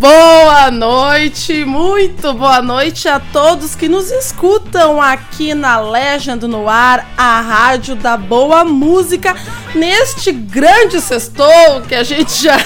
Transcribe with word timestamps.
Boa 0.00 0.70
noite, 0.70 1.62
muito 1.66 2.32
boa 2.32 2.62
noite 2.62 3.06
a 3.06 3.20
todos 3.20 3.74
que 3.74 3.86
nos 3.86 4.10
escutam 4.10 4.98
aqui 4.98 5.52
na 5.52 5.78
Legend 5.78 6.46
no 6.46 6.70
Ar, 6.70 7.06
a 7.18 7.42
rádio 7.42 7.94
da 7.94 8.16
boa 8.16 8.64
música, 8.64 9.36
neste 9.74 10.32
grande 10.32 11.02
sextou 11.02 11.82
que 11.86 11.94
a 11.94 12.02
gente 12.02 12.32
já 12.42 12.56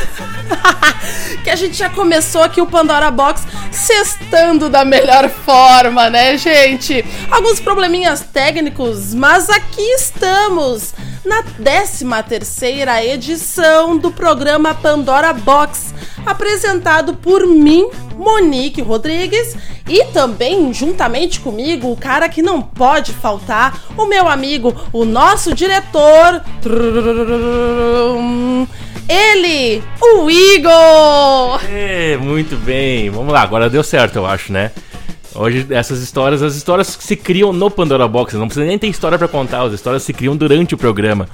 que 1.43 1.51
a 1.51 1.57
gente 1.57 1.77
já 1.77 1.91
começou 1.91 2.41
aqui 2.41 2.61
o 2.61 2.69
Pandora 2.69 3.11
Box 3.11 3.45
sextando 3.73 4.69
da 4.69 4.85
melhor 4.85 5.29
forma, 5.29 6.09
né, 6.09 6.39
gente? 6.39 7.05
Alguns 7.29 7.59
probleminhas 7.59 8.21
técnicos, 8.21 9.13
mas 9.13 9.51
aqui 9.51 9.83
estamos 9.83 10.95
na 11.25 11.43
13 11.43 12.05
terceira 12.29 13.05
edição 13.05 13.97
do 13.97 14.11
programa 14.11 14.75
Pandora 14.75 15.33
Box 15.33 15.95
apresentado 16.25 17.15
por 17.15 17.47
mim, 17.47 17.89
Monique 18.17 18.81
Rodrigues, 18.81 19.57
e 19.89 20.05
também, 20.07 20.73
juntamente 20.73 21.41
comigo, 21.41 21.91
o 21.91 21.97
cara 21.97 22.29
que 22.29 22.43
não 22.43 22.63
pode 22.63 23.13
faltar, 23.13 23.85
o 23.97 24.07
meu 24.07 24.29
amigo, 24.29 24.75
o 24.93 25.05
nosso 25.05 25.55
diretor. 25.55 26.43
Ele, 29.07 29.83
o 30.01 30.31
Igor! 30.31 31.61
É, 31.71 32.17
muito 32.17 32.57
bem. 32.57 33.11
Vamos 33.11 33.33
lá, 33.33 33.43
agora 33.43 33.69
deu 33.69 33.85
certo, 33.85 34.17
eu 34.17 34.27
acho, 34.27 34.53
né? 34.53 34.71
Hoje 35.35 35.67
essas 35.71 36.01
histórias, 36.01 36.43
as 36.43 36.55
histórias 36.55 36.97
se 37.01 37.17
criam 37.17 37.53
no 37.53 37.69
Pandora 37.69 38.07
Box, 38.07 38.35
não 38.37 38.47
precisa 38.47 38.65
nem 38.65 38.79
ter 38.79 38.87
história 38.87 39.19
para 39.19 39.27
contar, 39.27 39.63
as 39.63 39.73
histórias 39.73 40.05
se 40.05 40.13
criam 40.13 40.37
durante 40.37 40.75
o 40.75 40.79
programa. 40.79 41.29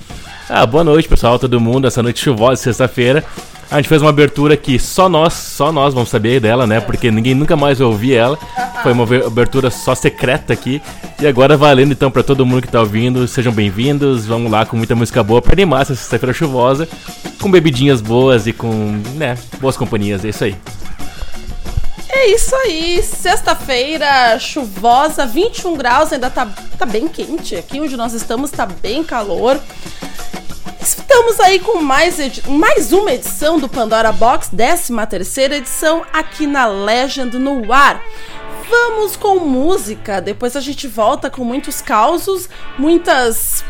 Ah, 0.48 0.64
boa 0.64 0.82
noite, 0.82 1.06
pessoal, 1.06 1.38
todo 1.38 1.60
mundo, 1.60 1.86
essa 1.86 2.02
noite 2.02 2.20
chuvosa, 2.20 2.62
sexta-feira. 2.62 3.22
A 3.70 3.76
gente 3.76 3.88
fez 3.88 4.02
uma 4.02 4.10
abertura 4.10 4.56
que 4.56 4.80
só 4.80 5.08
nós, 5.08 5.32
só 5.34 5.70
nós 5.70 5.94
vamos 5.94 6.08
saber 6.08 6.40
dela, 6.40 6.66
né? 6.66 6.80
Porque 6.80 7.08
ninguém 7.08 7.36
nunca 7.36 7.54
mais 7.54 7.78
vai 7.78 7.86
ouvir 7.86 8.14
ela. 8.14 8.36
Foi 8.82 8.90
uma 8.90 9.04
abertura 9.24 9.70
só 9.70 9.94
secreta 9.94 10.52
aqui. 10.52 10.82
E 11.20 11.26
agora 11.26 11.56
valendo 11.56 11.92
então 11.92 12.10
para 12.10 12.24
todo 12.24 12.44
mundo 12.44 12.62
que 12.62 12.68
tá 12.68 12.80
ouvindo, 12.80 13.28
sejam 13.28 13.52
bem-vindos. 13.52 14.26
Vamos 14.26 14.50
lá 14.50 14.66
com 14.66 14.76
muita 14.76 14.96
música 14.96 15.22
boa 15.22 15.40
para 15.40 15.52
animar 15.52 15.82
essa 15.82 15.94
sexta-feira 15.94 16.32
chuvosa, 16.32 16.88
com 17.40 17.48
bebidinhas 17.48 18.00
boas 18.00 18.48
e 18.48 18.52
com, 18.52 19.00
né, 19.14 19.38
boas 19.60 19.76
companhias. 19.76 20.24
É 20.24 20.30
isso 20.30 20.42
aí. 20.42 20.56
É 22.12 22.26
isso 22.26 22.56
aí, 22.56 23.00
sexta-feira 23.02 24.36
chuvosa, 24.38 25.24
21 25.24 25.76
graus, 25.76 26.12
ainda 26.12 26.28
tá, 26.28 26.44
tá 26.76 26.84
bem 26.84 27.06
quente. 27.06 27.54
Aqui 27.54 27.80
onde 27.80 27.96
nós 27.96 28.14
estamos 28.14 28.50
tá 28.50 28.66
bem 28.66 29.04
calor. 29.04 29.60
Estamos 30.80 31.38
aí 31.38 31.60
com 31.60 31.80
mais, 31.80 32.16
mais 32.46 32.92
uma 32.92 33.12
edição 33.12 33.60
do 33.60 33.68
Pandora 33.68 34.10
Box, 34.10 34.50
13 34.50 34.92
terceira 35.08 35.56
edição 35.56 36.04
aqui 36.12 36.48
na 36.48 36.66
Legend 36.66 37.38
no 37.38 37.72
ar. 37.72 38.02
Vamos 38.68 39.14
com 39.16 39.38
música, 39.38 40.20
depois 40.20 40.56
a 40.56 40.60
gente 40.60 40.88
volta 40.88 41.30
com 41.30 41.44
muitos 41.44 41.80
causos, 41.80 42.48
muitas 42.76 43.64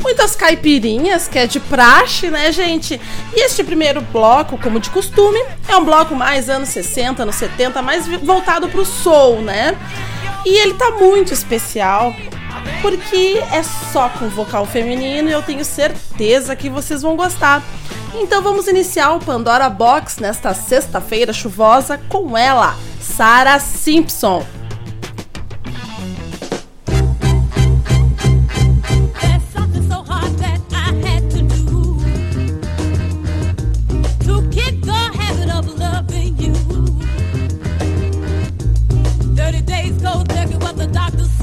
muitas 0.00 0.34
caipirinhas, 0.34 1.28
que 1.28 1.38
é 1.38 1.46
de 1.46 1.60
praxe, 1.60 2.30
né, 2.30 2.50
gente? 2.52 3.00
E 3.34 3.44
este 3.44 3.62
primeiro 3.62 4.00
bloco, 4.00 4.58
como 4.58 4.80
de 4.80 4.90
costume, 4.90 5.38
é 5.68 5.76
um 5.76 5.84
bloco 5.84 6.14
mais 6.14 6.48
anos 6.48 6.68
60, 6.70 7.22
anos 7.22 7.36
70, 7.36 7.82
mais 7.82 8.06
voltado 8.06 8.68
pro 8.68 8.84
soul, 8.84 9.42
né? 9.42 9.76
E 10.44 10.62
ele 10.62 10.74
tá 10.74 10.90
muito 10.92 11.32
especial 11.32 12.14
porque 12.82 13.42
é 13.52 13.62
só 13.62 14.08
com 14.08 14.28
vocal 14.28 14.66
feminino 14.66 15.28
e 15.28 15.32
eu 15.32 15.42
tenho 15.42 15.64
certeza 15.64 16.56
que 16.56 16.68
vocês 16.68 17.02
vão 17.02 17.16
gostar. 17.16 17.62
Então 18.14 18.42
vamos 18.42 18.66
iniciar 18.66 19.12
o 19.12 19.20
Pandora 19.20 19.68
Box 19.68 20.18
nesta 20.18 20.52
sexta-feira 20.54 21.32
chuvosa 21.32 21.98
com 22.08 22.36
ela, 22.36 22.76
Sarah 23.00 23.58
Simpson. 23.58 24.44
always 39.90 40.02
goes 40.02 40.28
negative, 40.28 40.60
but 40.60 40.76
the 40.76 40.86
doctor. 40.86 41.39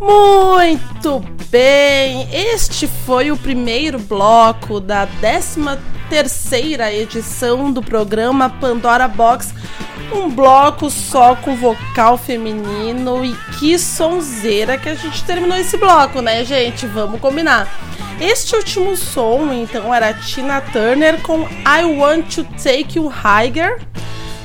Muito 0.00 1.22
bem, 1.50 2.26
este 2.32 2.86
foi 2.86 3.30
o 3.30 3.36
primeiro 3.36 3.98
bloco 3.98 4.80
da 4.80 5.06
13 5.06 5.60
terceira 6.08 6.92
edição 6.92 7.70
do 7.70 7.82
programa 7.82 8.48
Pandora 8.48 9.06
Box. 9.06 9.54
Um 10.12 10.30
bloco 10.30 10.90
só 10.90 11.36
com 11.36 11.54
vocal 11.54 12.16
feminino 12.16 13.24
e 13.24 13.32
que 13.58 13.78
sonzeira 13.78 14.78
que 14.78 14.88
a 14.88 14.94
gente 14.94 15.22
terminou 15.24 15.56
esse 15.58 15.76
bloco, 15.76 16.22
né, 16.22 16.44
gente? 16.44 16.86
Vamos 16.86 17.20
combinar. 17.20 17.68
Este 18.20 18.56
último 18.56 18.96
som, 18.96 19.52
então, 19.52 19.94
era 19.94 20.14
Tina 20.14 20.60
Turner 20.60 21.20
com 21.20 21.42
I 21.42 21.84
Want 21.84 22.34
to 22.34 22.44
Take 22.62 22.98
You 22.98 23.08
Higher. 23.08 23.80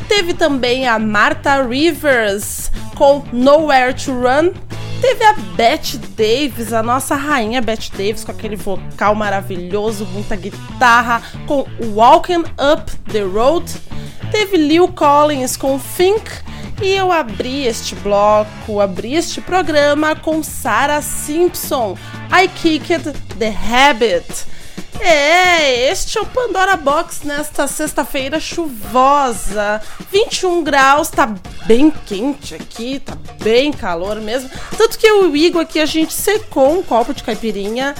Teve 0.07 0.33
também 0.33 0.87
a 0.87 0.99
Martha 0.99 1.63
Rivers 1.63 2.71
com 2.95 3.23
Nowhere 3.33 3.93
to 3.93 4.11
Run. 4.11 4.64
Teve 5.01 5.23
a 5.23 5.33
Bette 5.55 5.97
Davis, 5.97 6.73
a 6.73 6.81
nossa 6.81 7.15
rainha 7.15 7.61
Bette 7.61 7.91
Davis, 7.91 8.23
com 8.23 8.31
aquele 8.31 8.55
vocal 8.55 9.13
maravilhoso, 9.15 10.05
muita 10.05 10.35
guitarra, 10.35 11.21
com 11.47 11.65
Walking 11.93 12.43
Up 12.59 12.91
the 13.11 13.21
Road. 13.21 13.71
Teve 14.31 14.57
Lil 14.57 14.87
Collins 14.89 15.55
com 15.55 15.79
Think. 15.79 16.43
E 16.81 16.89
eu 16.89 17.11
abri 17.11 17.65
este 17.65 17.95
bloco, 17.95 18.81
abri 18.81 19.15
este 19.15 19.39
programa 19.39 20.15
com 20.15 20.43
Sarah 20.43 21.01
Simpson, 21.01 21.97
I 22.29 22.49
Kicked 22.49 23.13
the 23.39 23.49
Habit. 23.49 24.45
É, 24.99 25.91
este 25.91 26.17
é 26.17 26.21
o 26.21 26.25
Pandora 26.25 26.75
Box 26.75 27.21
nesta 27.23 27.67
sexta-feira 27.67 28.39
chuvosa. 28.39 29.81
21 30.11 30.63
graus, 30.63 31.09
tá 31.09 31.33
bem 31.65 31.91
quente 32.05 32.55
aqui, 32.55 32.99
tá 32.99 33.15
bem 33.41 33.71
calor 33.71 34.19
mesmo. 34.21 34.49
Tanto 34.77 34.97
que 34.97 35.11
o 35.11 35.35
Igor 35.35 35.61
aqui 35.61 35.79
a 35.79 35.85
gente 35.85 36.13
secou 36.13 36.79
um 36.79 36.83
copo 36.83 37.13
de 37.13 37.23
caipirinha. 37.23 37.93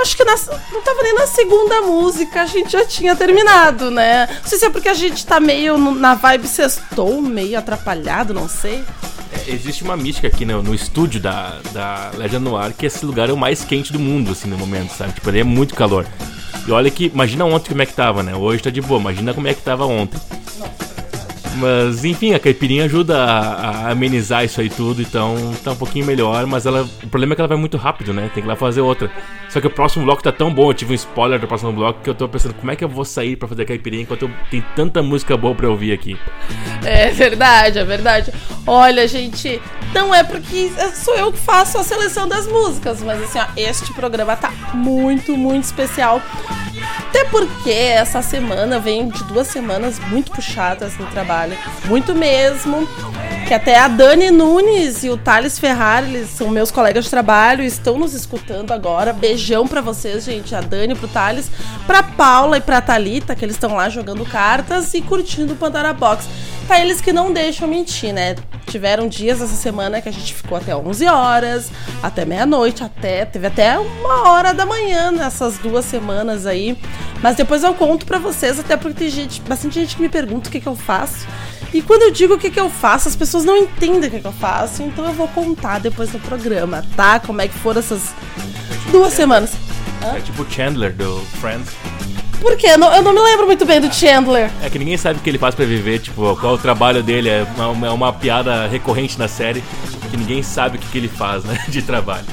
Acho 0.00 0.16
que 0.16 0.24
na, 0.24 0.34
não 0.72 0.82
tava 0.82 1.02
nem 1.02 1.14
na 1.14 1.26
segunda 1.26 1.82
música, 1.82 2.42
a 2.42 2.46
gente 2.46 2.70
já 2.70 2.84
tinha 2.84 3.16
terminado, 3.16 3.90
né? 3.90 4.26
Não 4.42 4.48
sei 4.48 4.58
se 4.58 4.66
é 4.66 4.70
porque 4.70 4.88
a 4.88 4.94
gente 4.94 5.26
tá 5.26 5.40
meio 5.40 5.76
na 5.76 6.14
vibe 6.14 6.46
sextou, 6.46 7.20
meio 7.20 7.58
atrapalhado, 7.58 8.32
não 8.32 8.48
sei. 8.48 8.84
Existe 9.46 9.82
uma 9.82 9.96
mística 9.96 10.28
aqui 10.28 10.44
no, 10.44 10.62
no 10.62 10.74
estúdio 10.74 11.20
da, 11.20 11.60
da 11.72 12.10
Legend 12.16 12.44
Noir 12.44 12.74
que 12.76 12.86
esse 12.86 13.04
lugar 13.04 13.28
é 13.28 13.32
o 13.32 13.36
mais 13.36 13.64
quente 13.64 13.92
do 13.92 13.98
mundo, 13.98 14.32
assim, 14.32 14.48
no 14.48 14.58
momento, 14.58 14.90
sabe? 14.90 15.12
Tipo, 15.12 15.30
ele 15.30 15.40
é 15.40 15.44
muito 15.44 15.74
calor. 15.74 16.06
E 16.66 16.70
olha 16.70 16.90
que, 16.90 17.06
imagina 17.06 17.44
ontem 17.44 17.70
como 17.70 17.82
é 17.82 17.86
que 17.86 17.92
tava, 17.92 18.22
né? 18.22 18.34
Hoje 18.34 18.62
tá 18.62 18.70
de 18.70 18.80
boa, 18.80 19.00
imagina 19.00 19.32
como 19.32 19.48
é 19.48 19.54
que 19.54 19.62
tava 19.62 19.86
ontem. 19.86 20.20
Mas 21.56 22.04
enfim, 22.04 22.34
a 22.34 22.38
caipirinha 22.38 22.84
ajuda 22.84 23.18
a, 23.18 23.88
a 23.88 23.90
amenizar 23.90 24.44
isso 24.44 24.60
aí 24.60 24.70
tudo, 24.70 25.02
então 25.02 25.34
tá 25.64 25.72
um 25.72 25.76
pouquinho 25.76 26.06
melhor, 26.06 26.46
mas 26.46 26.66
ela. 26.66 26.88
O 27.02 27.08
problema 27.08 27.32
é 27.32 27.34
que 27.34 27.40
ela 27.40 27.48
vai 27.48 27.58
muito 27.58 27.76
rápido, 27.76 28.12
né? 28.12 28.30
Tem 28.34 28.42
que 28.42 28.48
ir 28.48 28.50
lá 28.50 28.56
fazer 28.56 28.80
outra. 28.80 29.10
Só 29.48 29.60
que 29.60 29.66
o 29.66 29.70
próximo 29.70 30.04
bloco 30.04 30.22
tá 30.22 30.30
tão 30.30 30.52
bom, 30.52 30.70
eu 30.70 30.74
tive 30.74 30.92
um 30.92 30.94
spoiler 30.94 31.40
do 31.40 31.46
próximo 31.48 31.72
bloco 31.72 32.00
que 32.02 32.10
eu 32.10 32.14
tô 32.14 32.28
pensando 32.28 32.54
como 32.54 32.70
é 32.70 32.76
que 32.76 32.84
eu 32.84 32.88
vou 32.88 33.04
sair 33.04 33.36
pra 33.36 33.48
fazer 33.48 33.64
caipirinha 33.64 34.02
enquanto 34.02 34.22
eu, 34.22 34.30
tem 34.50 34.64
tanta 34.76 35.02
música 35.02 35.36
boa 35.36 35.54
pra 35.54 35.68
ouvir 35.68 35.92
aqui. 35.92 36.16
É 36.84 37.10
verdade, 37.10 37.78
é 37.78 37.84
verdade. 37.84 38.32
Olha, 38.66 39.08
gente, 39.08 39.60
não 39.92 40.14
é 40.14 40.22
porque 40.22 40.70
sou 40.94 41.16
eu 41.16 41.32
que 41.32 41.38
faço 41.38 41.78
a 41.78 41.82
seleção 41.82 42.28
das 42.28 42.46
músicas, 42.46 43.02
mas 43.02 43.22
assim, 43.22 43.38
ó, 43.38 43.46
este 43.56 43.92
programa 43.92 44.36
tá 44.36 44.50
muito, 44.72 45.36
muito 45.36 45.64
especial. 45.64 46.22
Até 47.08 47.24
porque 47.24 47.70
essa 47.70 48.22
semana 48.22 48.78
vem 48.78 49.08
de 49.08 49.24
duas 49.24 49.48
semanas 49.48 49.98
muito 50.08 50.30
puxadas 50.30 50.96
no 50.96 51.06
trabalho. 51.06 51.39
Muito 51.86 52.14
mesmo. 52.14 52.88
Que 53.46 53.54
até 53.54 53.80
a 53.80 53.88
Dani 53.88 54.30
Nunes 54.30 55.02
e 55.02 55.10
o 55.10 55.16
Thales 55.16 55.58
Ferrari, 55.58 56.06
eles 56.06 56.30
são 56.30 56.48
meus 56.50 56.70
colegas 56.70 57.04
de 57.04 57.10
trabalho, 57.10 57.64
estão 57.64 57.98
nos 57.98 58.14
escutando 58.14 58.70
agora. 58.70 59.12
Beijão 59.12 59.66
pra 59.66 59.80
vocês, 59.80 60.24
gente. 60.24 60.54
A 60.54 60.60
Dani 60.60 60.94
pro 60.94 61.08
Thales, 61.08 61.50
pra 61.84 62.00
Paula 62.00 62.58
e 62.58 62.60
pra 62.60 62.80
Thalita, 62.80 63.34
que 63.34 63.44
eles 63.44 63.56
estão 63.56 63.74
lá 63.74 63.88
jogando 63.88 64.24
cartas 64.24 64.94
e 64.94 65.02
curtindo 65.02 65.54
o 65.54 65.56
Pandora 65.56 65.92
Box. 65.92 66.28
Eles 66.78 67.00
que 67.00 67.12
não 67.12 67.32
deixam 67.32 67.66
mentir, 67.66 68.12
né? 68.12 68.36
Tiveram 68.66 69.08
dias 69.08 69.40
essa 69.40 69.54
semana 69.54 70.00
que 70.00 70.08
a 70.08 70.12
gente 70.12 70.34
ficou 70.34 70.56
até 70.56 70.74
11 70.76 71.06
horas, 71.06 71.70
até 72.02 72.24
meia-noite, 72.24 72.84
até 72.84 73.24
teve 73.24 73.46
até 73.46 73.78
uma 73.78 74.30
hora 74.30 74.54
da 74.54 74.64
manhã 74.64 75.10
nessas 75.10 75.58
duas 75.58 75.84
semanas 75.84 76.46
aí. 76.46 76.76
Mas 77.22 77.36
depois 77.36 77.62
eu 77.62 77.74
conto 77.74 78.06
pra 78.06 78.18
vocês, 78.18 78.58
até 78.58 78.76
porque 78.76 79.00
tem 79.00 79.10
gente, 79.10 79.40
bastante 79.42 79.74
gente 79.74 79.96
que 79.96 80.02
me 80.02 80.08
pergunta 80.08 80.48
o 80.48 80.52
que, 80.52 80.60
que 80.60 80.68
eu 80.68 80.76
faço. 80.76 81.26
E 81.72 81.80
quando 81.80 82.02
eu 82.02 82.10
digo 82.10 82.34
o 82.34 82.38
que, 82.38 82.50
que 82.50 82.58
eu 82.58 82.68
faço, 82.68 83.08
as 83.08 83.14
pessoas 83.14 83.44
não 83.44 83.56
entendem 83.56 84.08
o 84.08 84.10
que, 84.10 84.20
que 84.20 84.26
eu 84.26 84.32
faço, 84.32 84.82
então 84.82 85.04
eu 85.04 85.12
vou 85.12 85.28
contar 85.28 85.78
depois 85.78 86.12
no 86.12 86.18
programa, 86.18 86.84
tá? 86.96 87.20
Como 87.20 87.40
é 87.40 87.48
que 87.48 87.54
foram 87.54 87.78
essas 87.78 88.12
duas 88.90 89.12
semanas. 89.12 89.52
É 90.02 90.20
tipo 90.20 90.50
Chandler 90.50 90.94
do 90.94 91.20
Friends. 91.40 91.70
Por 92.40 92.56
quê? 92.56 92.68
Eu 92.68 92.78
não, 92.78 92.92
eu 92.92 93.02
não 93.02 93.12
me 93.12 93.20
lembro 93.20 93.46
muito 93.46 93.64
bem 93.66 93.80
do 93.80 93.92
Chandler. 93.92 94.50
É 94.62 94.70
que 94.70 94.78
ninguém 94.78 94.96
sabe 94.96 95.18
o 95.18 95.22
que 95.22 95.28
ele 95.28 95.38
faz 95.38 95.54
pra 95.54 95.64
viver, 95.64 95.98
tipo, 95.98 96.36
qual 96.36 96.54
o 96.54 96.58
trabalho 96.58 97.02
dele, 97.02 97.28
é 97.28 97.46
uma, 97.56 97.86
é 97.86 97.90
uma 97.90 98.12
piada 98.12 98.66
recorrente 98.66 99.18
na 99.18 99.28
série, 99.28 99.62
que 100.10 100.16
ninguém 100.16 100.42
sabe 100.42 100.76
o 100.76 100.80
que, 100.80 100.88
que 100.88 100.98
ele 100.98 101.08
faz, 101.08 101.44
né, 101.44 101.58
de 101.68 101.82
trabalho. 101.82 102.24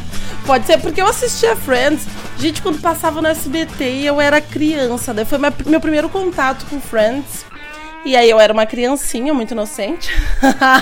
Pode 0.46 0.66
ser 0.66 0.78
porque 0.78 1.02
eu 1.02 1.08
assistia 1.08 1.58
Friends, 1.58 2.08
gente, 2.40 2.62
quando 2.62 2.80
passava 2.80 3.22
no 3.22 3.28
SBT 3.28 3.84
e 3.84 4.06
eu 4.06 4.22
era 4.22 4.40
criança, 4.40 5.14
daí 5.14 5.26
foi 5.26 5.38
meu 5.66 5.82
primeiro 5.82 6.08
contato 6.08 6.66
com 6.70 6.80
Friends. 6.80 7.46
E 8.08 8.16
aí 8.16 8.30
eu 8.30 8.40
era 8.40 8.54
uma 8.54 8.66
criancinha 8.66 9.34
muito 9.34 9.52
inocente. 9.52 10.10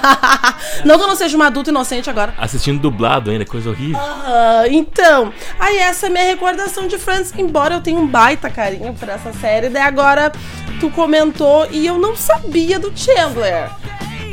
não 0.86 0.96
que 0.96 1.04
eu 1.04 1.08
não 1.08 1.16
seja 1.16 1.36
uma 1.36 1.48
adulta 1.48 1.72
inocente 1.72 2.08
agora. 2.08 2.36
Assistindo 2.38 2.80
dublado 2.80 3.32
ainda, 3.32 3.44
coisa 3.44 3.72
horrível. 3.72 4.00
Ah, 4.00 4.66
então, 4.70 5.34
aí 5.60 5.76
essa 5.80 6.06
é 6.06 6.10
a 6.10 6.12
minha 6.12 6.24
recordação 6.26 6.88
de 6.88 7.00
Friends, 7.00 7.34
embora 7.36 7.74
eu 7.74 7.82
tenha 7.82 8.00
um 8.00 8.06
baita 8.06 8.48
carinho 8.48 8.94
por 8.94 9.10
essa 9.10 9.34
série, 9.34 9.70
daí 9.70 9.82
agora 9.82 10.32
tu 10.80 10.92
comentou 10.92 11.68
e 11.72 11.88
eu 11.88 11.98
não 11.98 12.16
sabia 12.16 12.78
do 12.78 12.96
Chandler. 12.96 13.72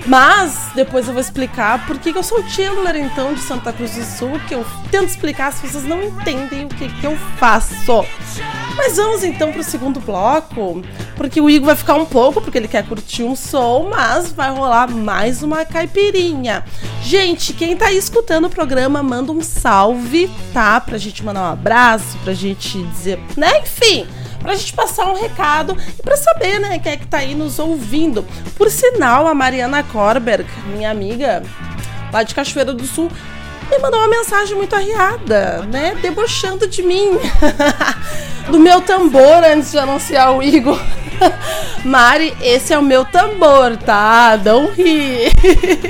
Mas 0.07 0.71
depois 0.75 1.07
eu 1.07 1.13
vou 1.13 1.21
explicar 1.21 1.87
por 1.87 1.99
que 1.99 2.11
eu 2.11 2.23
sou 2.23 2.43
Chandler, 2.49 2.97
então, 2.97 3.35
de 3.35 3.41
Santa 3.41 3.73
Cruz 3.73 3.95
do 3.95 4.05
Sul, 4.05 4.41
que 4.49 4.55
eu 4.55 4.65
tento 4.91 5.09
explicar, 5.09 5.49
as 5.49 5.61
pessoas 5.61 5.85
não 5.85 6.03
entendem 6.03 6.65
o 6.65 6.69
que, 6.69 6.89
que 6.89 7.07
eu 7.07 7.17
faço. 7.39 8.05
Mas 8.77 8.97
vamos 8.97 9.23
então 9.23 9.53
pro 9.53 9.63
segundo 9.63 10.01
bloco, 10.01 10.83
porque 11.15 11.41
o 11.41 11.49
Igor 11.49 11.67
vai 11.67 11.77
ficar 11.77 11.95
um 11.95 12.05
pouco, 12.05 12.41
porque 12.41 12.59
ele 12.59 12.69
quer 12.69 12.87
curtir 12.87 13.23
um 13.23 13.37
som, 13.37 13.91
mas 13.91 14.33
vai 14.33 14.51
rolar 14.51 14.91
mais 14.91 15.43
uma 15.43 15.65
caipirinha. 15.65 16.65
Gente, 17.03 17.53
quem 17.53 17.77
tá 17.77 17.87
aí 17.87 17.97
escutando 17.97 18.47
o 18.47 18.51
programa, 18.51 19.03
manda 19.03 19.31
um 19.31 19.43
salve, 19.43 20.31
tá? 20.53 20.81
Pra 20.81 20.99
gente 20.99 21.25
mandar 21.25 21.43
um 21.43 21.53
abraço, 21.53 22.17
pra 22.25 22.33
gente 22.33 22.83
dizer, 22.85 23.21
né? 23.37 23.61
Enfim, 23.61 24.07
pra 24.43 24.55
gente 24.55 24.73
passar 24.73 25.07
um 25.07 25.15
recado 25.15 25.77
e 25.99 26.03
pra 26.03 26.17
saber, 26.17 26.59
né, 26.59 26.79
quem 26.79 26.93
é 26.93 26.97
que 26.97 27.07
tá 27.07 27.19
aí 27.19 27.35
nos 27.35 27.59
ouvindo. 27.59 28.27
Por 28.57 28.71
sinal, 28.71 29.27
a 29.27 29.35
Mariana 29.35 29.83
Korberg, 29.83 30.47
minha 30.67 30.91
amiga 30.91 31.43
lá 32.13 32.23
de 32.23 32.35
Cachoeira 32.35 32.75
do 32.75 32.85
Sul, 32.85 33.11
me 33.71 33.79
mandou 33.79 34.01
uma 34.01 34.09
mensagem 34.09 34.55
muito 34.55 34.75
arriada, 34.75 35.63
né, 35.63 35.95
debochando 36.03 36.67
de 36.67 36.83
mim, 36.83 37.19
do 38.51 38.59
meu 38.59 38.83
tambor 38.83 39.43
antes 39.45 39.71
de 39.71 39.79
anunciar 39.79 40.37
o 40.37 40.43
Igor. 40.43 40.79
Mari, 41.85 42.35
esse 42.41 42.73
é 42.73 42.79
o 42.79 42.83
meu 42.83 43.05
tambor, 43.05 43.77
tá? 43.77 44.39
Não 44.45 44.71
ri. 44.73 45.31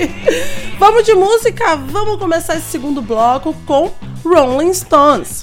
vamos 0.79 1.05
de 1.05 1.15
música? 1.15 1.77
Vamos 1.77 2.19
começar 2.19 2.57
esse 2.57 2.71
segundo 2.71 3.01
bloco 3.03 3.55
com 3.67 3.91
Rolling 4.25 4.73
Stones. 4.73 5.43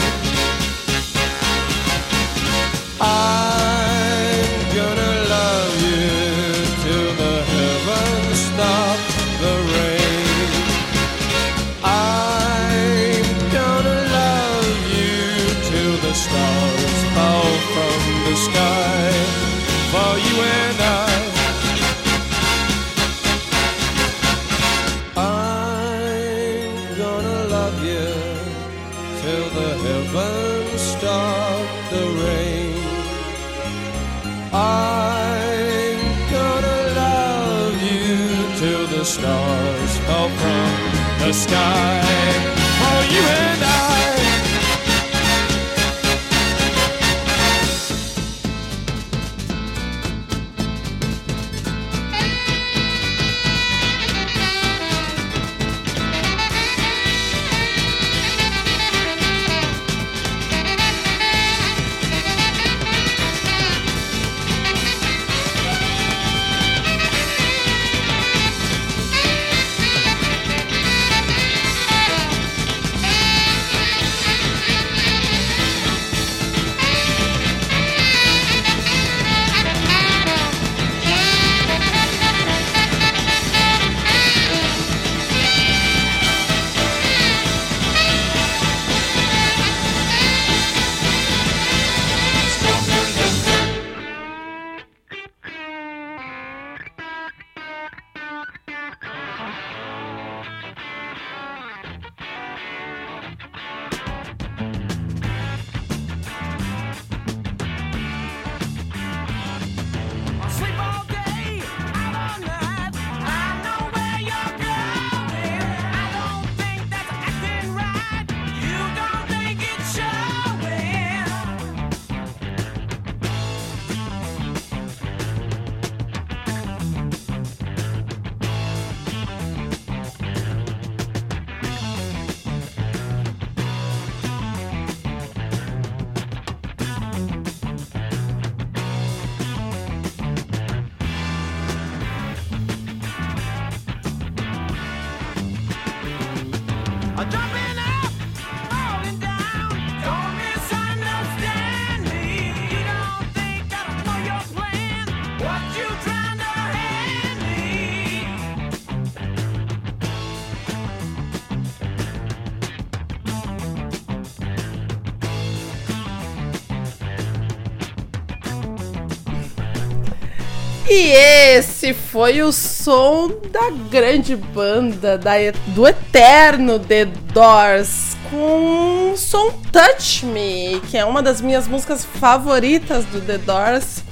E 170.93 171.09
esse 171.55 171.93
foi 171.93 172.41
o 172.41 172.51
som 172.51 173.29
da 173.49 173.69
grande 173.89 174.35
banda 174.35 175.17
da, 175.17 175.35
do 175.67 175.87
eterno 175.87 176.77
The 176.77 177.05
Doors 177.05 178.17
com 178.29 179.13
o 179.13 179.17
som 179.17 179.53
Touch 179.71 180.25
Me, 180.25 180.81
que 180.91 180.97
é 180.97 181.05
uma 181.05 181.23
das 181.23 181.39
minhas 181.39 181.65
músicas 181.65 182.03
favoritas 182.03 183.05
do 183.05 183.21
The 183.21 183.37
Doors. 183.37 184.03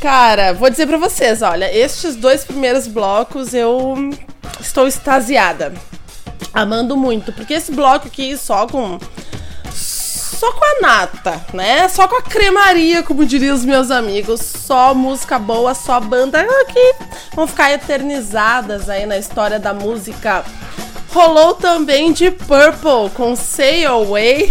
Cara, 0.00 0.54
vou 0.54 0.70
dizer 0.70 0.86
pra 0.86 0.96
vocês, 0.96 1.42
olha, 1.42 1.70
estes 1.70 2.16
dois 2.16 2.44
primeiros 2.44 2.86
blocos 2.86 3.52
eu 3.52 3.94
estou 4.58 4.86
extasiada. 4.86 5.74
Amando 6.54 6.96
muito, 6.96 7.30
porque 7.30 7.52
esse 7.52 7.72
bloco 7.72 8.08
aqui 8.08 8.38
só 8.38 8.66
com 8.66 8.98
só 9.70 10.50
com 10.52 10.64
a 10.64 10.80
nata, 10.80 11.44
né? 11.52 11.86
Só 11.90 12.08
com 12.08 12.16
a 12.16 12.22
cremaria, 12.22 13.02
como 13.02 13.26
diriam 13.26 13.54
os 13.54 13.66
meus 13.66 13.90
amigos. 13.90 14.49
Só 14.70 14.94
música 14.94 15.36
boa, 15.36 15.74
só 15.74 15.98
banda 15.98 16.46
que 16.68 16.94
vão 17.34 17.44
ficar 17.44 17.72
eternizadas 17.72 18.88
aí 18.88 19.04
na 19.04 19.18
história 19.18 19.58
da 19.58 19.74
música. 19.74 20.44
Rolou 21.12 21.54
também 21.54 22.12
de 22.12 22.30
Purple 22.30 23.10
com 23.12 23.34
Sail 23.34 23.88
Away. 23.90 24.48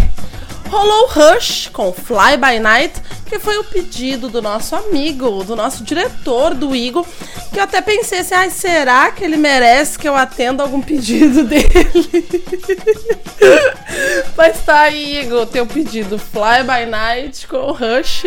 Rolou 0.70 1.08
Rush 1.08 1.70
com 1.72 1.94
Fly 1.94 2.36
By 2.36 2.60
Night, 2.60 3.02
que 3.28 3.40
foi 3.40 3.60
o 3.60 3.64
pedido 3.64 4.28
do 4.28 4.42
nosso 4.42 4.76
amigo, 4.76 5.42
do 5.46 5.56
nosso 5.56 5.86
diretor, 5.86 6.54
do 6.54 6.76
Igor, 6.76 7.06
Que 7.54 7.60
eu 7.60 7.64
até 7.64 7.80
pensei 7.80 8.20
assim, 8.20 8.36
ai, 8.36 8.50
será 8.50 9.12
que 9.12 9.24
ele 9.24 9.38
merece 9.38 9.98
que 9.98 10.10
eu 10.10 10.18
atenda 10.18 10.64
algum 10.64 10.82
pedido 10.82 11.46
dele? 11.48 12.28
Mas 14.36 14.60
tá 14.66 14.82
aí, 14.82 15.22
Igor, 15.22 15.46
teu 15.46 15.66
pedido 15.66 16.20
Fly 16.20 16.64
By 16.64 16.86
Night 16.92 17.48
com 17.48 17.72
Rush. 17.72 18.26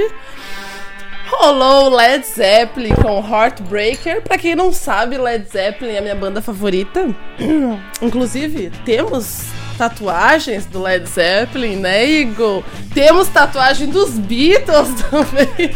Rolou 1.33 1.89
Led 1.89 2.27
Zeppelin 2.27 2.95
com 2.95 3.19
Heartbreaker. 3.27 4.21
Pra 4.21 4.37
quem 4.37 4.55
não 4.55 4.71
sabe, 4.71 5.17
Led 5.17 5.49
Zeppelin 5.51 5.95
é 5.95 5.99
a 5.99 6.03
minha 6.03 6.15
banda 6.15 6.43
favorita. 6.43 7.09
Inclusive, 8.03 8.71
temos 8.85 9.45
tatuagens 9.79 10.67
do 10.67 10.83
Led 10.83 11.09
Zeppelin, 11.09 11.77
né, 11.77 12.05
Igor? 12.05 12.63
Temos 12.93 13.29
tatuagem 13.29 13.89
dos 13.89 14.11
Beatles 14.11 14.91
também. 15.11 15.75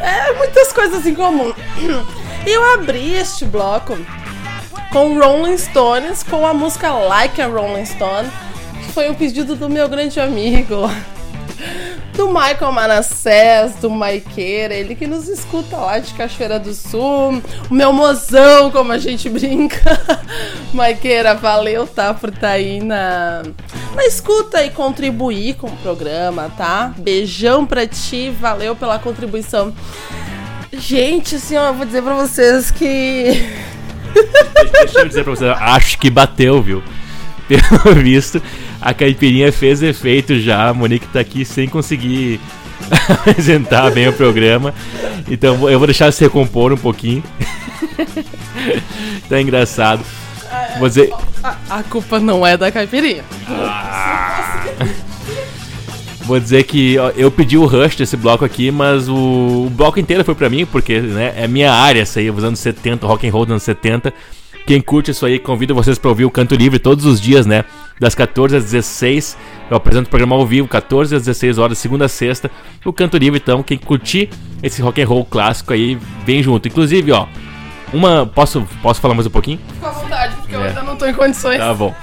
é, 0.00 0.32
muitas 0.32 0.72
coisas 0.72 1.06
em 1.06 1.14
comum. 1.14 1.54
E 2.44 2.50
eu 2.50 2.74
abri 2.74 3.14
este 3.14 3.44
bloco 3.44 3.96
com 4.92 5.16
Rolling 5.16 5.56
Stones, 5.56 6.24
com 6.24 6.44
a 6.44 6.52
música 6.52 6.90
Like 6.92 7.40
a 7.40 7.46
Rolling 7.46 7.86
Stone, 7.86 8.28
que 8.84 8.92
foi 8.92 9.08
um 9.08 9.14
pedido 9.14 9.54
do 9.54 9.68
meu 9.68 9.88
grande 9.88 10.18
amigo, 10.18 10.90
do 12.18 12.26
Michael 12.26 12.72
Manassés, 12.72 13.76
do 13.76 13.88
Maiqueira, 13.88 14.74
ele 14.74 14.96
que 14.96 15.06
nos 15.06 15.28
escuta 15.28 15.76
lá 15.76 16.00
de 16.00 16.12
Cachoeira 16.14 16.58
do 16.58 16.74
Sul, 16.74 17.40
o 17.70 17.72
meu 17.72 17.92
mozão, 17.92 18.72
como 18.72 18.90
a 18.90 18.98
gente 18.98 19.30
brinca. 19.30 19.78
Maiqueira, 20.74 21.36
valeu, 21.36 21.86
tá, 21.86 22.12
por 22.12 22.30
estar 22.30 22.50
aí 22.50 22.80
na, 22.80 23.44
na 23.94 24.04
escuta 24.04 24.64
e 24.64 24.70
contribuir 24.70 25.54
com 25.54 25.68
o 25.68 25.76
programa, 25.76 26.50
tá? 26.58 26.92
Beijão 26.98 27.64
pra 27.64 27.86
ti, 27.86 28.34
valeu 28.40 28.74
pela 28.74 28.98
contribuição. 28.98 29.72
Gente, 30.72 31.36
assim, 31.36 31.56
ó, 31.56 31.68
eu 31.68 31.74
vou 31.74 31.86
dizer 31.86 32.02
pra 32.02 32.14
vocês 32.14 32.72
que. 32.72 33.48
Deixa 34.72 34.98
eu 34.98 35.08
dizer 35.08 35.22
pra 35.22 35.36
você, 35.36 35.46
acho 35.46 35.96
que 35.96 36.10
bateu, 36.10 36.60
viu? 36.60 36.82
Pelo 37.48 37.94
visto, 37.94 38.42
a 38.80 38.94
caipirinha 38.94 39.52
fez 39.52 39.82
efeito 39.82 40.38
já. 40.38 40.68
A 40.68 40.74
Monique 40.74 41.06
tá 41.08 41.20
aqui 41.20 41.44
sem 41.44 41.68
conseguir 41.68 42.40
apresentar 43.08 43.90
bem 43.90 44.08
o 44.08 44.12
programa. 44.12 44.74
Então 45.28 45.68
eu 45.68 45.78
vou 45.78 45.86
deixar 45.86 46.12
se 46.12 46.22
recompor 46.24 46.72
um 46.72 46.76
pouquinho. 46.76 47.22
tá 49.28 49.40
engraçado. 49.40 50.02
Dizer. 50.80 51.12
A, 51.42 51.56
a 51.70 51.82
culpa 51.82 52.18
não 52.18 52.46
é 52.46 52.56
da 52.56 52.70
caipirinha. 52.70 53.24
Vou 56.28 56.38
dizer 56.38 56.64
que 56.64 56.94
eu 57.16 57.30
pedi 57.30 57.56
o 57.56 57.64
rush 57.64 57.96
desse 57.96 58.16
bloco 58.16 58.44
aqui, 58.44 58.70
mas 58.70 59.08
o, 59.08 59.14
o 59.66 59.70
bloco 59.70 59.98
inteiro 59.98 60.22
foi 60.24 60.34
pra 60.34 60.50
mim, 60.50 60.66
porque 60.66 61.00
né, 61.00 61.32
é 61.36 61.48
minha 61.48 61.72
área 61.72 62.02
essa 62.02 62.20
aí, 62.20 62.30
os 62.30 62.44
anos 62.44 62.58
70, 62.58 63.06
rock 63.06 63.26
and 63.26 63.32
roll 63.32 63.46
dos 63.46 63.52
anos 63.52 63.62
70. 63.62 64.12
Quem 64.68 64.82
curte 64.82 65.12
isso 65.12 65.24
aí, 65.24 65.38
convido 65.38 65.74
vocês 65.74 65.96
pra 65.98 66.10
ouvir 66.10 66.26
o 66.26 66.30
Canto 66.30 66.54
Livre 66.54 66.78
todos 66.78 67.06
os 67.06 67.18
dias, 67.18 67.46
né? 67.46 67.64
Das 67.98 68.14
14 68.14 68.54
às 68.54 68.64
16. 68.64 69.34
Eu 69.70 69.78
apresento 69.78 70.08
o 70.08 70.10
programa 70.10 70.36
ao 70.36 70.46
vivo, 70.46 70.68
14 70.68 71.16
às 71.16 71.22
16 71.22 71.56
horas, 71.56 71.78
segunda 71.78 72.04
a 72.04 72.08
sexta. 72.08 72.50
O 72.84 72.92
Canto 72.92 73.16
Livre, 73.16 73.40
então, 73.42 73.62
quem 73.62 73.78
curtir 73.78 74.28
esse 74.62 74.82
rock 74.82 75.00
and 75.00 75.06
roll 75.06 75.24
clássico 75.24 75.72
aí, 75.72 75.96
vem 76.26 76.42
junto. 76.42 76.68
Inclusive, 76.68 77.10
ó, 77.12 77.24
uma. 77.94 78.26
Posso, 78.26 78.68
posso 78.82 79.00
falar 79.00 79.14
mais 79.14 79.26
um 79.26 79.30
pouquinho? 79.30 79.58
Fica 79.72 79.86
à 79.88 79.90
vontade, 79.90 80.36
porque 80.36 80.54
eu 80.54 80.62
É. 80.62 80.68
ainda 80.68 80.82
não 80.82 80.96
tô 80.96 81.06
em 81.06 81.14
condições. 81.14 81.56
Tá 81.56 81.72
bom. 81.72 81.94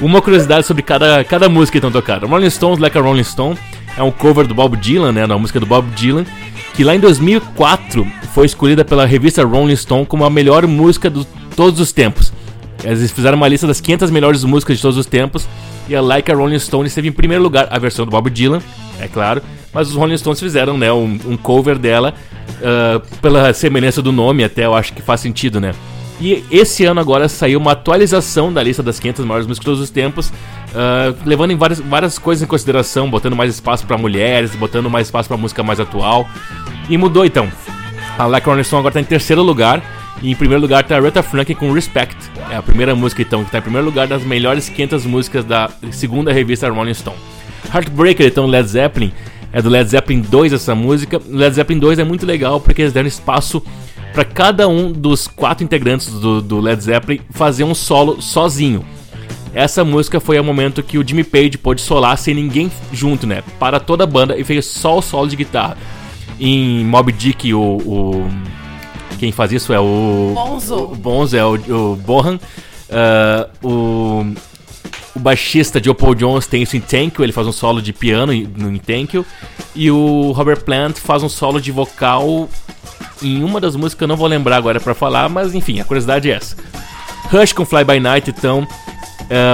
Uma 0.00 0.22
curiosidade 0.22 0.64
sobre 0.64 0.84
cada, 0.84 1.24
cada 1.24 1.48
música 1.48 1.72
que 1.80 1.84
estão 1.84 1.90
tocando. 1.90 2.28
Rolling 2.28 2.50
Stones, 2.50 2.78
Like 2.78 2.96
a 2.96 3.00
Rolling 3.00 3.24
Stone, 3.24 3.58
é 3.98 4.02
um 4.04 4.12
cover 4.12 4.46
do 4.46 4.54
Bob 4.54 4.76
Dylan, 4.76 5.10
né? 5.10 5.26
Da 5.26 5.36
música 5.36 5.58
do 5.58 5.66
Bob 5.66 5.90
Dylan, 5.96 6.24
que 6.72 6.84
lá 6.84 6.94
em 6.94 7.00
2004 7.00 8.06
foi 8.32 8.46
escolhida 8.46 8.84
pela 8.84 9.04
revista 9.04 9.44
Rolling 9.44 9.74
Stone 9.74 10.06
como 10.06 10.24
a 10.24 10.30
melhor 10.30 10.68
música 10.68 11.10
de 11.10 11.26
todos 11.56 11.80
os 11.80 11.92
tempos. 11.92 12.32
Eles 12.84 13.10
fizeram 13.12 13.36
uma 13.36 13.48
lista 13.48 13.66
das 13.66 13.80
500 13.80 14.10
melhores 14.10 14.44
músicas 14.44 14.76
de 14.76 14.82
todos 14.82 14.98
os 14.98 15.06
tempos 15.06 15.46
e 15.88 15.94
a 15.94 16.00
Like 16.00 16.30
a 16.30 16.34
Rolling 16.34 16.58
Stone 16.58 16.86
esteve 16.86 17.08
em 17.08 17.12
primeiro 17.12 17.42
lugar, 17.42 17.68
a 17.70 17.78
versão 17.78 18.04
do 18.04 18.10
Bob 18.10 18.28
Dylan, 18.30 18.60
é 19.00 19.06
claro, 19.08 19.42
mas 19.72 19.88
os 19.88 19.94
Rolling 19.94 20.16
Stones 20.16 20.40
fizeram, 20.40 20.76
né, 20.76 20.92
um, 20.92 21.18
um 21.26 21.36
cover 21.36 21.78
dela 21.78 22.14
ah, 22.62 23.00
pela 23.20 23.52
semelhança 23.52 24.00
do 24.00 24.12
nome, 24.12 24.44
até 24.44 24.64
eu 24.64 24.74
acho 24.74 24.92
que 24.92 25.02
faz 25.02 25.20
sentido, 25.20 25.60
né? 25.60 25.72
E 26.20 26.44
esse 26.52 26.84
ano 26.84 27.00
agora 27.00 27.28
saiu 27.28 27.58
uma 27.58 27.72
atualização 27.72 28.52
da 28.52 28.62
lista 28.62 28.82
das 28.82 29.00
500 29.00 29.24
maiores 29.24 29.46
músicas 29.46 29.64
de 29.64 29.66
todos 29.66 29.80
os 29.80 29.90
tempos, 29.90 30.32
ah, 30.74 31.12
levando 31.24 31.50
em 31.50 31.56
várias, 31.56 31.80
várias 31.80 32.18
coisas 32.18 32.42
em 32.42 32.46
consideração, 32.46 33.10
botando 33.10 33.34
mais 33.34 33.52
espaço 33.52 33.86
para 33.86 33.98
mulheres, 33.98 34.54
botando 34.54 34.88
mais 34.88 35.08
espaço 35.08 35.28
para 35.28 35.36
música 35.36 35.62
mais 35.62 35.80
atual. 35.80 36.28
E 36.88 36.96
mudou 36.96 37.24
então. 37.24 37.50
A 38.18 38.26
Like 38.26 38.46
a 38.46 38.52
Rolling 38.52 38.64
Stone 38.64 38.80
agora 38.80 38.94
tá 38.94 39.00
em 39.00 39.04
terceiro 39.04 39.42
lugar. 39.42 39.82
E 40.20 40.30
em 40.30 40.34
primeiro 40.36 40.60
lugar 40.62 40.84
tá 40.84 40.96
Aretha 40.96 41.22
Franklin 41.22 41.54
com 41.54 41.72
Respect. 41.72 42.16
É 42.50 42.56
a 42.56 42.62
primeira 42.62 42.94
música 42.94 43.22
então 43.22 43.44
que 43.44 43.50
tá 43.50 43.58
em 43.58 43.62
primeiro 43.62 43.86
lugar 43.86 44.06
das 44.06 44.22
melhores 44.22 44.68
500 44.68 45.06
músicas 45.06 45.44
da 45.44 45.70
segunda 45.90 46.32
revista 46.32 46.68
Rolling 46.70 46.94
Stone. 46.94 47.16
Heartbreaker, 47.74 48.26
então 48.26 48.46
Led 48.46 48.68
Zeppelin, 48.68 49.12
é 49.52 49.60
do 49.62 49.68
Led 49.68 49.88
Zeppelin 49.88 50.20
2 50.20 50.52
essa 50.52 50.74
música. 50.74 51.20
Led 51.28 51.54
Zeppelin 51.54 51.78
2 51.80 51.98
é 51.98 52.04
muito 52.04 52.26
legal 52.26 52.60
porque 52.60 52.82
eles 52.82 52.92
deram 52.92 53.08
espaço 53.08 53.62
para 54.12 54.24
cada 54.24 54.68
um 54.68 54.92
dos 54.92 55.26
quatro 55.26 55.64
integrantes 55.64 56.08
do, 56.12 56.40
do 56.42 56.60
Led 56.60 56.82
Zeppelin 56.82 57.20
fazer 57.30 57.64
um 57.64 57.74
solo 57.74 58.20
sozinho. 58.20 58.84
Essa 59.54 59.84
música 59.84 60.18
foi 60.20 60.38
o 60.38 60.44
momento 60.44 60.82
que 60.82 60.98
o 60.98 61.06
Jimmy 61.06 61.24
Page 61.24 61.58
pôde 61.58 61.80
solar 61.80 62.16
sem 62.16 62.32
ninguém 62.34 62.70
junto, 62.92 63.26
né? 63.26 63.42
Para 63.58 63.78
toda 63.80 64.04
a 64.04 64.06
banda 64.06 64.36
e 64.38 64.44
fez 64.44 64.64
só 64.66 64.98
o 64.98 65.02
solo 65.02 65.28
de 65.28 65.36
guitarra. 65.36 65.76
Em 66.40 66.84
Mob 66.84 67.12
Dick, 67.12 67.52
o, 67.52 67.60
o- 67.60 68.30
quem 69.22 69.30
faz 69.30 69.52
isso 69.52 69.72
é 69.72 69.78
o 69.78 70.32
Bonzo. 70.34 70.74
o 70.74 70.96
Bonzo 70.96 71.36
é 71.36 71.44
o, 71.44 71.52
o 71.92 71.94
Bohan. 71.96 72.40
Ah, 72.90 73.48
o 73.62 74.26
o 75.14 75.20
baixista 75.20 75.80
Joe 75.80 75.94
Paul 75.94 76.14
Jones 76.16 76.48
tem 76.48 76.62
isso 76.62 76.76
em 76.76 76.80
Thank 76.80 77.18
You, 77.18 77.24
ele 77.24 77.32
faz 77.32 77.46
um 77.46 77.52
solo 77.52 77.80
de 77.80 77.92
piano 77.92 78.32
em- 78.32 78.48
no 78.56 78.68
em 78.74 78.78
Thank 78.78 79.14
You. 79.14 79.24
E 79.76 79.90
o 79.92 80.32
Robert 80.32 80.62
Plant 80.64 80.96
faz 80.96 81.22
um 81.22 81.28
solo 81.28 81.60
de 81.60 81.70
vocal 81.70 82.48
em 83.22 83.44
uma 83.44 83.60
das 83.60 83.76
músicas 83.76 83.94
que 83.98 84.02
eu 84.04 84.08
não 84.08 84.16
vou 84.16 84.26
lembrar 84.26 84.56
agora 84.56 84.80
pra 84.80 84.92
falar, 84.92 85.28
mas 85.28 85.54
enfim, 85.54 85.78
a 85.78 85.84
curiosidade 85.84 86.28
é 86.28 86.34
essa. 86.34 86.56
Rush 87.30 87.52
com 87.52 87.64
Fly 87.64 87.84
By 87.84 88.00
Night, 88.00 88.28
então. 88.30 88.66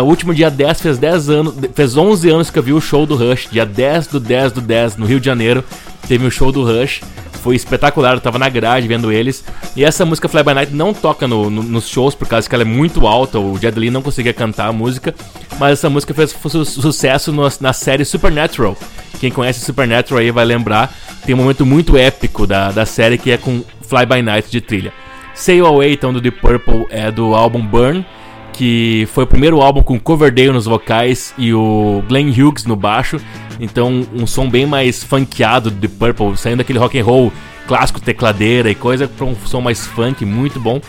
o 0.03 0.07
último 0.07 0.33
dia 0.33 0.51
10 0.51 0.81
fez 0.81 0.97
10 0.97 1.29
anos, 1.29 1.55
fez 1.75 1.95
11 1.95 2.31
anos 2.31 2.51
que 2.51 2.59
eu 2.59 2.63
vi 2.63 2.73
o 2.73 2.81
show 2.81 3.05
do 3.05 3.17
Rush, 3.17 3.49
dia 3.51 3.67
10 3.67 4.07
do 4.07 4.19
10 4.21 4.53
do 4.53 4.61
10, 4.63 4.97
no 4.97 5.05
Rio 5.05 5.21
de 5.21 5.27
Janeiro, 5.27 5.63
teve 6.09 6.25
o 6.25 6.31
show 6.31 6.51
do 6.51 6.65
Rush, 6.65 7.03
foi 7.39 7.57
espetacular, 7.57 8.15
eu 8.15 8.21
tava 8.21 8.39
na 8.39 8.49
grade 8.49 8.87
vendo 8.89 9.11
eles, 9.13 9.45
e 9.77 9.85
essa 9.85 10.05
música 10.05 10.29
Fly 10.29 10.43
By 10.43 10.55
Night 10.55 10.75
não 10.75 10.93
toca 10.93 11.27
no- 11.27 11.49
no- 11.49 11.63
nos 11.63 11.89
shows, 11.89 12.15
por 12.15 12.27
causa 12.29 12.49
que 12.49 12.55
ela 12.55 12.63
é 12.63 12.67
muito 12.67 13.07
alta, 13.07 13.39
o 13.39 13.57
Jed 13.59 13.79
Lee 13.79 13.91
não 13.91 14.03
conseguia 14.03 14.33
cantar 14.33 14.69
a 14.69 14.73
música, 14.73 15.15
mas 15.59 15.73
essa 15.73 15.89
música 15.91 16.13
fez 16.15 16.31
su- 16.31 16.65
sucesso 16.65 17.33
no- 17.33 17.49
na 17.61 17.73
série 17.73 18.05
Supernatural, 18.05 18.77
quem 19.21 19.31
conhece 19.31 19.61
Supernatural 19.65 20.21
aí 20.21 20.31
vai 20.31 20.45
lembrar, 20.45 20.93
tem 21.25 21.35
um 21.35 21.39
momento 21.39 21.65
muito 21.67 21.97
épico 21.97 22.47
da, 22.47 22.71
da 22.71 22.85
série 22.87 23.19
que 23.19 23.31
é 23.31 23.37
com 23.37 23.63
Fly 23.83 24.07
By 24.07 24.23
Night 24.23 24.51
de 24.51 24.61
trilha. 24.61 24.93
Sail 25.35 25.67
Away, 25.67 25.93
então, 25.93 26.13
do 26.13 26.21
Deep 26.21 26.41
Purple, 26.41 26.87
é 26.91 27.11
do 27.13 27.35
álbum 27.35 27.65
Burn, 27.65 28.05
que 28.53 29.09
foi 29.13 29.25
o 29.25 29.27
primeiro 29.27 29.61
álbum 29.61 29.83
com 29.83 29.99
Coverdale 29.99 30.53
nos 30.53 30.67
vocais 30.67 31.35
e 31.39 31.53
o 31.55 32.03
Glenn 32.09 32.31
Hughes 32.31 32.65
no 32.65 32.77
baixo. 32.77 33.21
Então, 33.61 34.07
um 34.15 34.27
som 34.27 34.49
bem 34.49 34.67
mais 34.67 35.03
funkeado 35.03 35.71
do 35.71 35.77
Deep 35.77 35.97
Purple, 35.97 36.37
saindo 36.37 36.59
daquele 36.59 36.79
rock 36.79 36.99
and 36.99 37.05
roll 37.05 37.33
clássico, 37.67 38.01
tecladeira 38.01 38.71
e 38.71 38.75
coisa, 38.75 39.07
para 39.07 39.27
um 39.27 39.37
som 39.45 39.61
mais 39.61 39.87
funk, 39.87 40.25
muito 40.25 40.59
bom. 40.59 40.81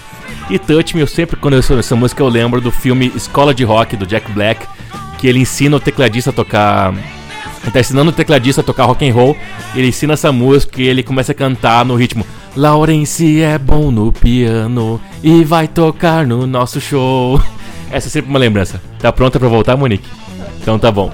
E 0.50 0.58
Touch 0.58 0.96
Me, 0.96 1.02
eu 1.02 1.08
sempre, 1.08 1.36
quando 1.36 1.56
eu 1.56 1.58
ouço 1.58 1.74
essa 1.74 1.96
música, 1.96 2.24
eu 2.24 2.30
lembro 2.30 2.62
do 2.62 2.72
filme 2.72 3.12
Escola 3.16 3.54
de 3.54 3.66
Rock, 3.66 3.98
do 3.98 4.06
Jack 4.06 4.32
Black, 4.32 4.66
que 5.18 5.28
ele 5.28 5.40
ensina 5.40 5.76
o 5.76 5.80
tecladista 5.80 6.30
a 6.30 6.34
tocar 6.34 6.94
ele 7.62 7.72
tá 7.72 7.80
ensinando 7.80 8.10
o 8.10 8.14
tecladista 8.14 8.62
a 8.62 8.64
tocar 8.64 8.86
rock 8.86 9.08
and 9.08 9.14
roll. 9.14 9.38
Ele 9.76 9.88
ensina 9.88 10.14
essa 10.14 10.32
música 10.32 10.82
e 10.82 10.88
ele 10.88 11.04
começa 11.04 11.32
a 11.32 11.36
cantar 11.36 11.86
no 11.86 11.96
ritmo. 11.96 12.26
Laurence 12.56 13.42
é 13.42 13.58
bom 13.58 13.92
no 13.92 14.12
piano 14.12 15.00
e 15.24 15.44
vai 15.44 15.68
tocar 15.68 16.26
no 16.26 16.46
nosso 16.48 16.82
show. 16.82 17.40
Essa 17.92 18.08
é 18.08 18.12
sempre 18.12 18.30
uma 18.30 18.40
lembrança. 18.40 18.82
Tá 19.00 19.12
pronta 19.12 19.40
pra 19.40 19.48
voltar, 19.48 19.76
Monique? 19.78 20.08
Então 20.62 20.78
tá 20.78 20.92
bom. 20.92 21.12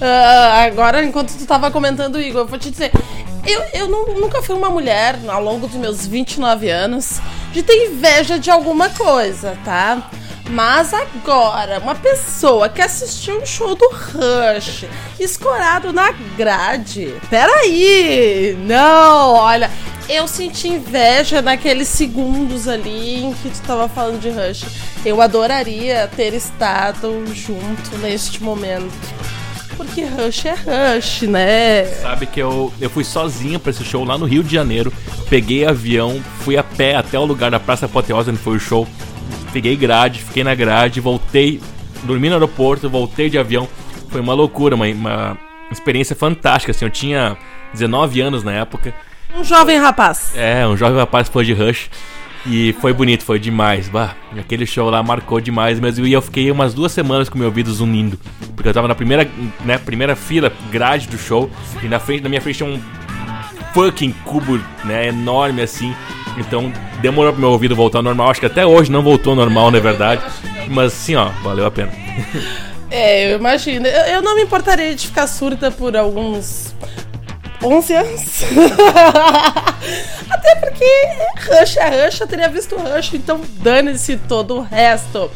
Ah, 0.00 0.64
agora, 0.66 1.04
enquanto 1.04 1.32
tu 1.36 1.46
tava 1.46 1.70
comentando, 1.70 2.20
Igor, 2.20 2.42
eu 2.42 2.46
vou 2.46 2.58
te 2.58 2.70
dizer. 2.70 2.90
Eu, 3.46 3.62
eu 3.74 3.88
nu- 3.88 4.20
nunca 4.20 4.42
fui 4.42 4.54
uma 4.54 4.68
mulher, 4.70 5.18
ao 5.28 5.42
longo 5.42 5.66
dos 5.66 5.76
meus 5.76 6.06
29 6.06 6.68
anos, 6.70 7.20
de 7.52 7.62
ter 7.62 7.88
inveja 7.90 8.38
de 8.38 8.50
alguma 8.50 8.88
coisa, 8.90 9.56
tá? 9.64 10.10
Mas 10.50 10.92
agora, 10.92 11.78
uma 11.78 11.94
pessoa 11.94 12.68
que 12.68 12.82
assistiu 12.82 13.40
um 13.40 13.46
show 13.46 13.74
do 13.74 13.88
Rush, 13.88 14.84
escorado 15.18 15.92
na 15.92 16.12
grade. 16.36 17.14
Peraí! 17.30 18.54
Não, 18.66 19.34
olha, 19.34 19.70
eu 20.08 20.26
senti 20.28 20.68
inveja 20.68 21.40
naqueles 21.40 21.88
segundos 21.88 22.68
ali 22.68 23.24
em 23.24 23.32
que 23.32 23.48
tu 23.50 23.62
tava 23.62 23.88
falando 23.88 24.20
de 24.20 24.28
Rush. 24.30 24.64
Eu 25.04 25.22
adoraria 25.22 26.08
ter 26.14 26.34
estado 26.34 27.24
junto 27.34 27.96
neste 27.98 28.42
momento. 28.42 28.92
porque 29.76 30.04
Rush 30.04 30.44
é 30.46 30.54
Rush, 30.54 31.22
né? 31.22 31.84
Sabe 32.02 32.26
que 32.26 32.40
eu, 32.40 32.72
eu 32.80 32.90
fui 32.90 33.04
sozinho 33.04 33.58
pra 33.58 33.70
esse 33.70 33.84
show 33.84 34.04
lá 34.04 34.18
no 34.18 34.26
Rio 34.26 34.44
de 34.44 34.52
Janeiro. 34.52 34.92
Peguei 35.30 35.64
avião, 35.66 36.22
fui 36.40 36.58
a 36.58 36.62
pé 36.62 36.94
até 36.94 37.18
o 37.18 37.24
lugar 37.24 37.50
da 37.50 37.58
Praça 37.58 37.86
Apoteose 37.86 38.30
onde 38.30 38.38
foi 38.38 38.56
o 38.56 38.60
show. 38.60 38.86
Peguei 39.52 39.76
grade, 39.76 40.22
fiquei 40.22 40.42
na 40.42 40.54
grade, 40.54 41.00
voltei, 41.00 41.60
dormi 42.04 42.28
no 42.28 42.34
aeroporto, 42.34 42.88
voltei 42.88 43.28
de 43.28 43.38
avião. 43.38 43.68
Foi 44.08 44.20
uma 44.20 44.34
loucura, 44.34 44.74
uma, 44.74 44.86
uma 44.86 45.38
experiência 45.70 46.16
fantástica. 46.16 46.70
Assim, 46.70 46.84
eu 46.84 46.90
tinha 46.90 47.36
19 47.72 48.20
anos 48.20 48.42
na 48.42 48.52
época. 48.52 48.94
Um 49.36 49.44
jovem 49.44 49.78
rapaz. 49.78 50.32
É, 50.36 50.66
um 50.66 50.76
jovem 50.76 50.98
rapaz 50.98 51.28
foi 51.28 51.44
de 51.44 51.52
Rush. 51.52 51.90
E 52.44 52.74
foi 52.80 52.92
bonito, 52.92 53.24
foi 53.24 53.38
demais. 53.38 53.88
Bah, 53.88 54.14
aquele 54.36 54.66
show 54.66 54.90
lá 54.90 55.02
marcou 55.02 55.40
demais 55.40 55.78
mesmo. 55.78 56.06
E 56.06 56.12
eu 56.12 56.20
fiquei 56.20 56.50
umas 56.50 56.74
duas 56.74 56.92
semanas 56.92 57.28
com 57.28 57.38
meu 57.38 57.46
ouvido 57.46 57.72
zunindo. 57.72 58.18
Porque 58.56 58.68
eu 58.68 58.74
tava 58.74 58.88
na 58.88 58.94
primeira, 58.94 59.28
né, 59.64 59.78
primeira 59.78 60.16
fila, 60.16 60.52
grade 60.70 61.06
do 61.08 61.16
show. 61.16 61.50
E 61.82 61.86
na 61.86 62.00
frente, 62.00 62.22
na 62.22 62.28
minha 62.28 62.40
frente 62.40 62.56
tinha 62.56 62.68
um 62.68 62.80
fucking 63.72 64.12
cubo, 64.24 64.60
né, 64.84 65.08
enorme 65.08 65.62
assim. 65.62 65.94
Então 66.36 66.72
demorou 67.00 67.32
pro 67.32 67.40
meu 67.40 67.50
ouvido 67.50 67.76
voltar 67.76 67.98
ao 67.98 68.02
normal. 68.02 68.30
Acho 68.30 68.40
que 68.40 68.46
até 68.46 68.64
hoje 68.64 68.90
não 68.90 69.02
voltou 69.02 69.32
ao 69.32 69.36
normal, 69.36 69.70
na 69.70 69.78
verdade. 69.78 70.22
Mas 70.68 70.92
sim, 70.92 71.14
ó, 71.14 71.26
valeu 71.42 71.66
a 71.66 71.70
pena. 71.70 71.92
É, 72.94 73.32
eu 73.32 73.38
imagino. 73.38 73.86
Eu, 73.86 74.16
eu 74.16 74.22
não 74.22 74.36
me 74.36 74.42
importaria 74.42 74.94
de 74.94 75.06
ficar 75.06 75.26
surda 75.26 75.70
por 75.70 75.96
alguns 75.96 76.74
11 77.62 77.94
anos. 77.94 78.42
Até 80.28 80.56
porque 80.56 80.84
Rush 81.48 81.76
é 81.78 82.04
Rush, 82.04 82.20
eu 82.20 82.26
teria 82.26 82.50
visto 82.50 82.76
Rush, 82.76 83.14
então 83.14 83.40
dane-se 83.62 84.18
todo 84.18 84.56
o 84.56 84.60
resto. 84.60 85.30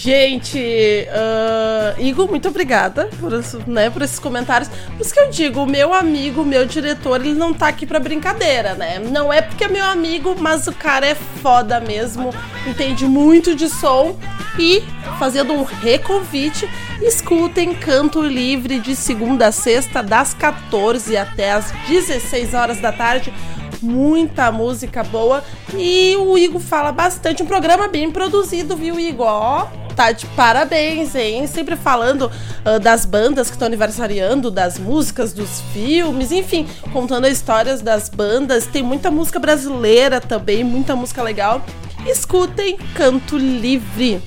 Gente, 0.00 1.08
uh, 1.08 2.00
Igor, 2.00 2.30
muito 2.30 2.46
obrigada 2.46 3.10
por, 3.18 3.32
né, 3.66 3.90
por 3.90 4.00
esses 4.00 4.20
comentários. 4.20 4.70
Por 4.96 5.00
isso 5.00 5.12
que 5.12 5.18
eu 5.18 5.28
digo, 5.28 5.64
o 5.64 5.66
meu 5.66 5.92
amigo, 5.92 6.42
o 6.42 6.46
meu 6.46 6.64
diretor, 6.64 7.20
ele 7.20 7.34
não 7.34 7.52
tá 7.52 7.66
aqui 7.66 7.84
pra 7.84 7.98
brincadeira, 7.98 8.74
né? 8.74 9.00
Não 9.00 9.32
é 9.32 9.42
porque 9.42 9.64
é 9.64 9.68
meu 9.68 9.84
amigo, 9.84 10.36
mas 10.38 10.68
o 10.68 10.72
cara 10.72 11.04
é 11.04 11.16
foda 11.16 11.80
mesmo, 11.80 12.32
entende 12.64 13.06
muito 13.06 13.56
de 13.56 13.68
som. 13.68 14.16
E, 14.56 14.84
fazendo 15.18 15.52
um 15.52 15.64
reconvite, 15.64 16.68
escutem 17.02 17.74
Canto 17.74 18.22
Livre 18.22 18.78
de 18.78 18.94
segunda 18.94 19.48
a 19.48 19.52
sexta, 19.52 20.00
das 20.00 20.32
14 20.32 21.16
até 21.16 21.50
as 21.50 21.72
16 21.88 22.54
horas 22.54 22.80
da 22.80 22.92
tarde 22.92 23.34
muita 23.80 24.50
música 24.50 25.04
boa 25.04 25.44
e 25.76 26.16
o 26.16 26.36
Igor 26.36 26.60
fala 26.60 26.90
bastante, 26.90 27.44
um 27.44 27.46
programa 27.46 27.86
bem 27.86 28.10
produzido, 28.10 28.76
viu, 28.76 28.98
Igor? 28.98 29.68
Tá 29.98 30.12
de 30.12 30.26
parabéns, 30.26 31.16
hein? 31.16 31.48
Sempre 31.48 31.74
falando 31.74 32.30
ah, 32.64 32.78
das 32.78 33.04
bandas 33.04 33.48
que 33.48 33.56
estão 33.56 33.66
aniversariando, 33.66 34.48
das 34.48 34.78
músicas, 34.78 35.32
dos 35.32 35.60
filmes, 35.72 36.30
enfim, 36.30 36.68
contando 36.92 37.24
as 37.24 37.32
histórias 37.32 37.82
das 37.82 38.08
bandas. 38.08 38.64
Tem 38.64 38.80
muita 38.80 39.10
música 39.10 39.40
brasileira 39.40 40.20
também, 40.20 40.62
muita 40.62 40.94
música 40.94 41.20
legal. 41.20 41.66
Escutem 42.06 42.78
Canto 42.94 43.36
Livre. 43.36 44.22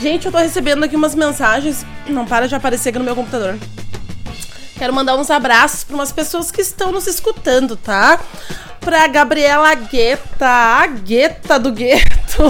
Gente, 0.00 0.26
eu 0.26 0.30
tô 0.30 0.38
recebendo 0.38 0.84
aqui 0.84 0.94
umas 0.94 1.16
mensagens, 1.16 1.84
não 2.06 2.24
para 2.24 2.46
de 2.46 2.54
aparecer 2.54 2.90
aqui 2.90 2.98
no 3.00 3.04
meu 3.04 3.16
computador. 3.16 3.58
Quero 4.80 4.94
mandar 4.94 5.14
uns 5.18 5.30
abraços 5.30 5.84
para 5.84 5.94
umas 5.94 6.10
pessoas 6.10 6.50
que 6.50 6.62
estão 6.62 6.90
nos 6.90 7.06
escutando, 7.06 7.76
tá? 7.76 8.18
Pra 8.80 9.06
Gabriela 9.08 9.74
Guetta, 9.74 10.48
a 10.48 10.86
Guetta 10.86 11.58
do 11.58 11.70
Gueto, 11.70 12.44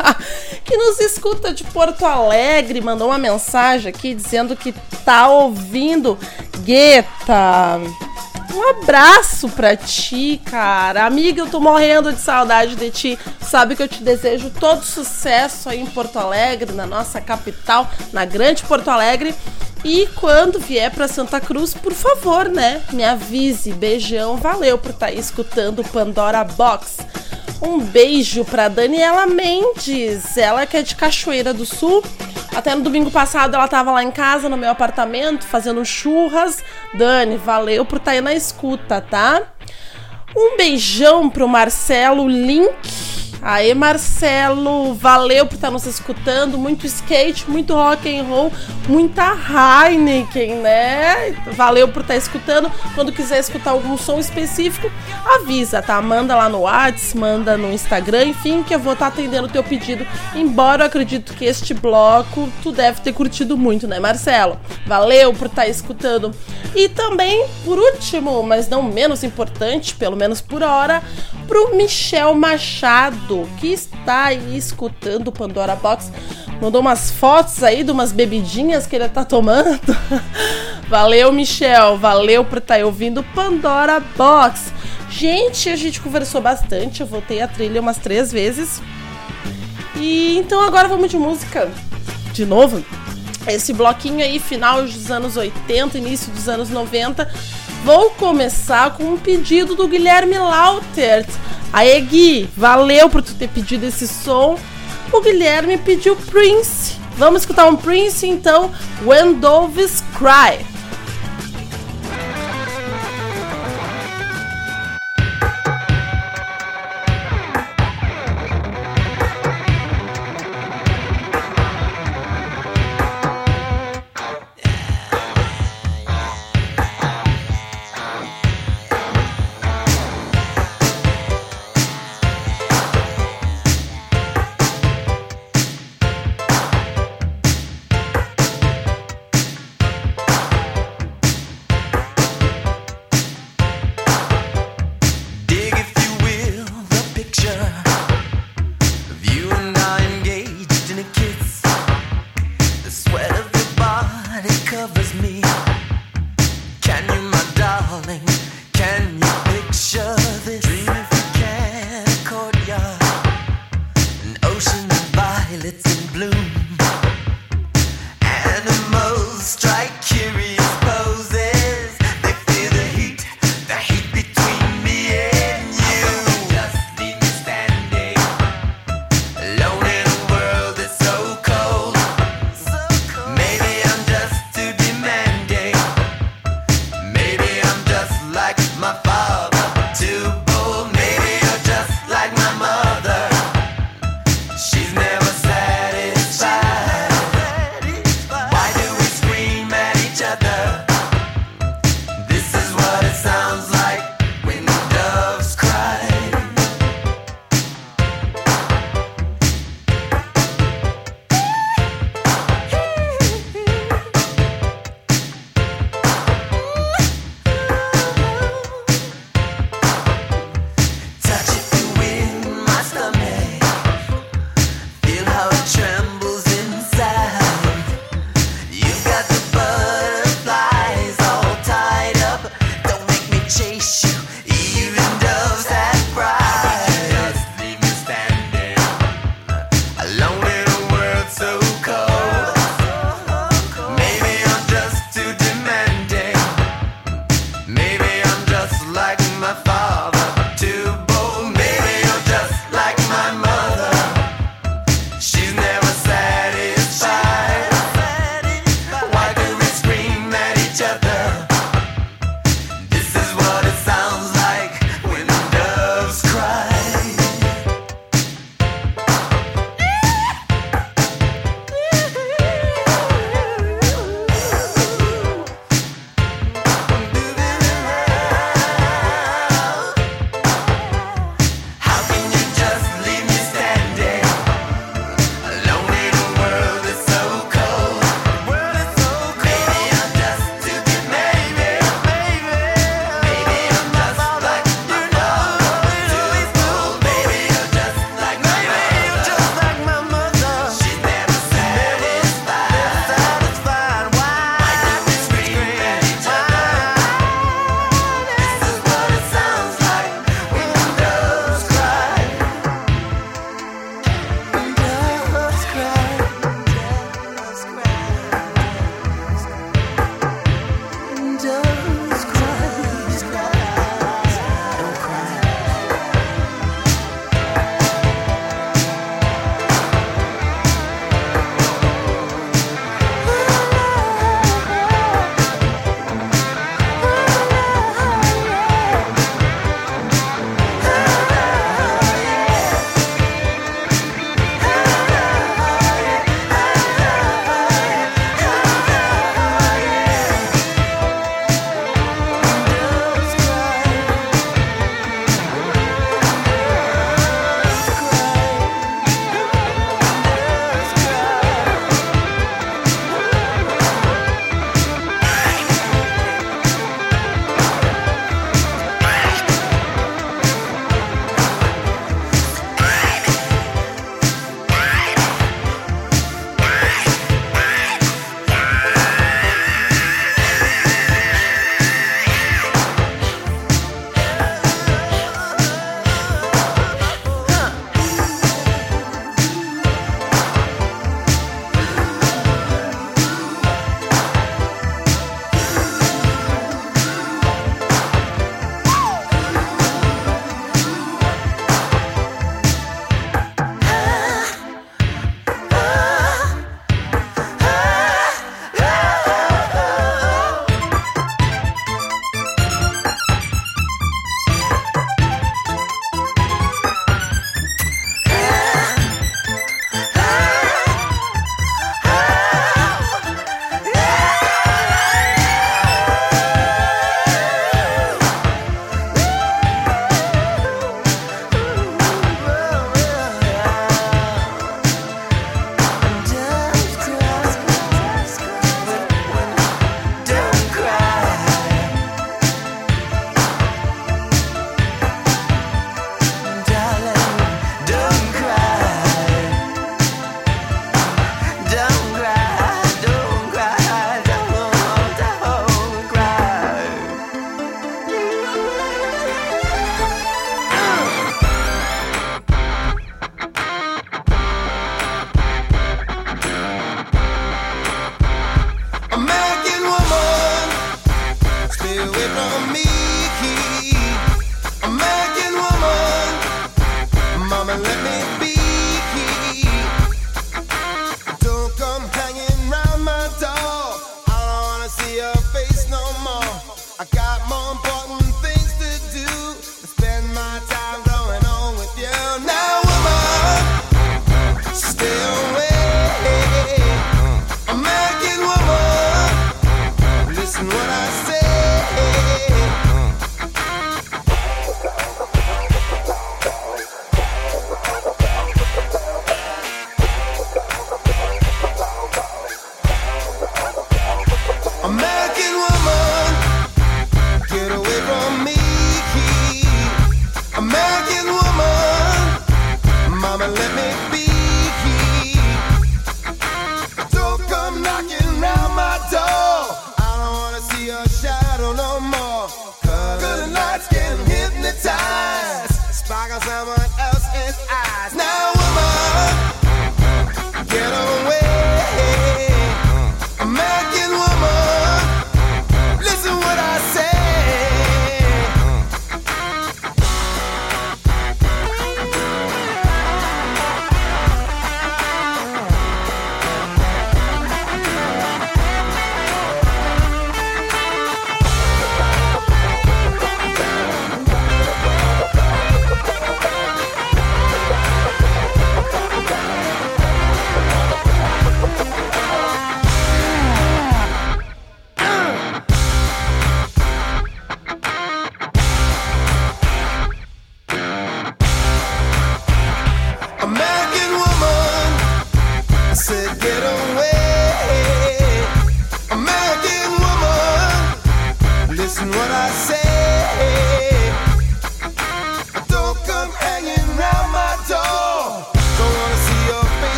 que 0.64 0.74
nos 0.74 0.98
escuta 1.00 1.52
de 1.52 1.64
Porto 1.64 2.06
Alegre, 2.06 2.80
mandou 2.80 3.08
uma 3.08 3.18
mensagem 3.18 3.90
aqui 3.90 4.14
dizendo 4.14 4.56
que 4.56 4.72
tá 5.04 5.28
ouvindo. 5.28 6.18
Guetta, 6.60 7.78
um 8.56 8.70
abraço 8.70 9.48
pra 9.50 9.76
ti, 9.76 10.40
cara. 10.44 11.04
Amiga, 11.04 11.42
eu 11.42 11.46
tô 11.46 11.60
morrendo 11.60 12.12
de 12.12 12.20
saudade 12.20 12.74
de 12.74 12.90
ti. 12.90 13.18
Sabe 13.40 13.76
que 13.76 13.82
eu 13.82 13.88
te 13.88 14.02
desejo 14.02 14.50
todo 14.50 14.82
sucesso 14.82 15.68
aí 15.68 15.80
em 15.80 15.86
Porto 15.86 16.18
Alegre, 16.18 16.72
na 16.72 16.86
nossa 16.86 17.20
capital, 17.20 17.90
na 18.12 18.24
grande 18.24 18.62
Porto 18.62 18.88
Alegre. 18.88 19.34
E 19.84 20.06
quando 20.16 20.58
vier 20.58 20.90
pra 20.90 21.06
Santa 21.06 21.40
Cruz, 21.40 21.74
por 21.74 21.92
favor, 21.92 22.48
né? 22.48 22.82
Me 22.92 23.04
avise. 23.04 23.72
Beijão, 23.72 24.36
valeu 24.36 24.78
por 24.78 24.90
estar 24.90 25.12
escutando 25.12 25.80
o 25.80 25.88
Pandora 25.88 26.42
Box. 26.42 26.98
Um 27.62 27.80
beijo 27.80 28.44
pra 28.44 28.68
Daniela 28.68 29.26
Mendes, 29.26 30.36
ela 30.36 30.66
que 30.66 30.76
é 30.76 30.82
de 30.82 30.94
Cachoeira 30.94 31.54
do 31.54 31.64
Sul. 31.64 32.02
Até 32.54 32.74
no 32.74 32.82
domingo 32.82 33.10
passado 33.10 33.54
ela 33.54 33.68
tava 33.68 33.92
lá 33.92 34.02
em 34.02 34.10
casa, 34.10 34.48
no 34.48 34.56
meu 34.56 34.70
apartamento, 34.70 35.44
fazendo 35.44 35.84
churras. 35.84 36.62
Dani, 36.94 37.36
valeu 37.36 37.84
por 37.84 37.96
estar 37.98 38.12
aí 38.12 38.20
na 38.20 38.34
escuta, 38.34 39.00
tá? 39.00 39.42
Um 40.36 40.56
beijão 40.56 41.30
pro 41.30 41.48
Marcelo 41.48 42.28
Link. 42.28 42.74
Aê, 43.48 43.74
Marcelo, 43.74 44.92
valeu 44.94 45.46
por 45.46 45.54
estar 45.54 45.70
nos 45.70 45.86
escutando. 45.86 46.58
Muito 46.58 46.84
skate, 46.84 47.48
muito 47.48 47.74
rock 47.74 48.18
and 48.18 48.24
roll, 48.24 48.52
muita 48.88 49.36
Heineken, 49.36 50.56
né? 50.56 51.32
Valeu 51.52 51.86
por 51.86 52.02
estar 52.02 52.16
escutando. 52.16 52.68
Quando 52.96 53.12
quiser 53.12 53.38
escutar 53.38 53.70
algum 53.70 53.96
som 53.96 54.18
específico, 54.18 54.90
avisa, 55.24 55.80
tá? 55.80 56.02
Manda 56.02 56.34
lá 56.34 56.48
no 56.48 56.62
WhatsApp, 56.62 57.16
manda 57.16 57.56
no 57.56 57.72
Instagram, 57.72 58.24
enfim, 58.24 58.64
que 58.64 58.74
eu 58.74 58.80
vou 58.80 58.94
estar 58.94 59.06
atendendo 59.06 59.46
o 59.46 59.50
teu 59.50 59.62
pedido. 59.62 60.04
Embora 60.34 60.82
eu 60.82 60.88
acredito 60.88 61.32
que 61.32 61.44
este 61.44 61.72
bloco 61.72 62.48
tu 62.64 62.72
deve 62.72 63.00
ter 63.00 63.12
curtido 63.12 63.56
muito, 63.56 63.86
né, 63.86 64.00
Marcelo? 64.00 64.58
Valeu 64.88 65.32
por 65.32 65.46
estar 65.46 65.68
escutando. 65.68 66.32
E 66.74 66.88
também, 66.88 67.46
por 67.64 67.78
último, 67.78 68.42
mas 68.42 68.68
não 68.68 68.82
menos 68.82 69.22
importante, 69.22 69.94
pelo 69.94 70.16
menos 70.16 70.40
por 70.40 70.64
hora, 70.64 71.00
pro 71.46 71.76
Michel 71.76 72.34
Machado, 72.34 73.35
que 73.58 73.68
está 73.68 74.26
aí 74.26 74.56
escutando 74.56 75.28
o 75.28 75.32
Pandora 75.32 75.74
Box. 75.76 76.12
Mandou 76.60 76.80
umas 76.80 77.10
fotos 77.10 77.62
aí 77.62 77.84
de 77.84 77.90
umas 77.90 78.12
bebidinhas 78.12 78.86
que 78.86 78.96
ele 78.96 79.08
tá 79.08 79.24
tomando. 79.24 79.78
valeu, 80.88 81.32
Michel. 81.32 81.98
Valeu 81.98 82.44
por 82.44 82.58
estar 82.58 82.74
aí 82.74 82.84
ouvindo 82.84 83.22
Pandora 83.34 84.00
Box. 84.16 84.72
Gente, 85.10 85.68
a 85.68 85.76
gente 85.76 86.00
conversou 86.00 86.40
bastante. 86.40 87.00
Eu 87.00 87.06
voltei 87.06 87.42
a 87.42 87.48
trilha 87.48 87.80
umas 87.80 87.98
três 87.98 88.32
vezes. 88.32 88.80
E 89.96 90.38
então 90.38 90.60
agora 90.62 90.88
vamos 90.88 91.10
de 91.10 91.16
música. 91.16 91.70
De 92.32 92.44
novo. 92.46 92.84
Esse 93.46 93.72
bloquinho 93.72 94.24
aí, 94.24 94.40
final 94.40 94.82
dos 94.82 95.10
anos 95.10 95.36
80, 95.36 95.98
início 95.98 96.32
dos 96.32 96.48
anos 96.48 96.68
90. 96.68 97.30
Vou 97.86 98.10
começar 98.10 98.96
com 98.96 99.12
um 99.12 99.16
pedido 99.16 99.76
do 99.76 99.86
Guilherme 99.86 100.36
Lautert. 100.36 101.28
Aê, 101.72 102.00
Gui, 102.00 102.50
valeu 102.56 103.08
por 103.08 103.22
tu 103.22 103.32
ter 103.32 103.48
pedido 103.48 103.86
esse 103.86 104.08
som. 104.08 104.58
O 105.12 105.20
Guilherme 105.20 105.78
pediu 105.78 106.16
Prince. 106.16 106.98
Vamos 107.16 107.42
escutar 107.42 107.68
um 107.68 107.76
Prince 107.76 108.26
então, 108.26 108.72
When 109.04 109.34
Doves 109.34 110.02
Cry. 110.18 110.66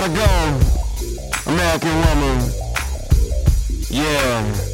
Gotta 0.00 0.14
go. 0.14 1.52
American 1.52 1.94
woman. 1.94 2.50
Yeah. 3.90 4.69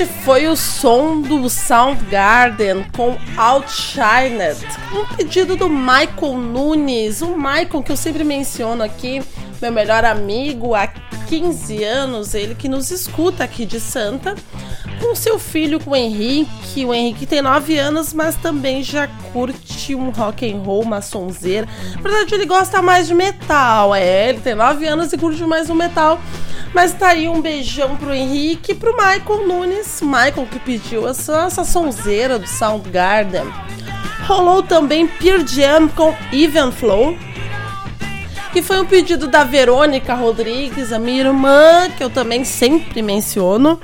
Este 0.00 0.06
foi 0.24 0.46
o 0.46 0.56
som 0.56 1.20
do 1.20 1.46
Soundgarden 1.50 2.86
com 2.96 3.18
Outshined, 3.36 4.66
um 4.94 5.04
pedido 5.14 5.56
do 5.56 5.68
Michael 5.68 6.38
Nunes, 6.38 7.20
o 7.20 7.36
Michael 7.36 7.82
que 7.82 7.92
eu 7.92 7.96
sempre 7.98 8.24
menciono 8.24 8.82
aqui, 8.82 9.22
meu 9.60 9.70
melhor 9.70 10.02
amigo 10.06 10.74
há 10.74 10.88
15 11.30 11.84
anos, 11.84 12.34
ele 12.34 12.56
que 12.56 12.68
nos 12.68 12.90
escuta 12.90 13.44
aqui 13.44 13.64
de 13.64 13.78
Santa, 13.78 14.34
com 15.00 15.14
seu 15.14 15.38
filho, 15.38 15.78
com 15.78 15.92
o 15.92 15.96
Henrique. 15.96 16.84
O 16.84 16.92
Henrique 16.92 17.24
tem 17.24 17.40
9 17.40 17.78
anos, 17.78 18.12
mas 18.12 18.34
também 18.34 18.82
já 18.82 19.06
curte 19.32 19.94
um 19.94 20.10
rock 20.10 20.50
and 20.50 20.58
roll, 20.58 20.82
uma 20.82 21.00
sonzeira. 21.00 21.68
Na 21.94 22.02
verdade, 22.02 22.34
ele 22.34 22.46
gosta 22.46 22.82
mais 22.82 23.06
de 23.06 23.14
metal, 23.14 23.94
é, 23.94 24.30
ele 24.30 24.40
tem 24.40 24.56
9 24.56 24.84
anos 24.88 25.12
e 25.12 25.18
curte 25.18 25.44
mais 25.44 25.70
um 25.70 25.74
metal. 25.76 26.20
Mas 26.74 26.92
tá 26.94 27.10
aí 27.10 27.28
um 27.28 27.40
beijão 27.40 27.96
pro 27.96 28.12
Henrique 28.12 28.72
e 28.72 28.74
pro 28.74 28.96
Michael 28.96 29.46
Nunes, 29.46 30.00
Michael 30.02 30.48
que 30.50 30.58
pediu 30.58 31.06
essa, 31.06 31.44
essa 31.44 31.62
sonzeira 31.62 32.40
do 32.40 32.48
Soundgarden. 32.48 33.44
Rolou 34.26 34.64
também 34.64 35.06
Pearl 35.06 35.46
Jam 35.46 35.86
com 35.88 36.12
Even 36.32 36.72
Flow, 36.72 37.16
que 38.52 38.62
foi 38.62 38.80
um 38.80 38.84
pedido 38.84 39.28
da 39.28 39.44
Verônica 39.44 40.12
Rodrigues, 40.14 40.92
a 40.92 40.98
minha 40.98 41.22
irmã, 41.22 41.88
que 41.96 42.02
eu 42.02 42.10
também 42.10 42.44
sempre 42.44 43.00
menciono. 43.00 43.80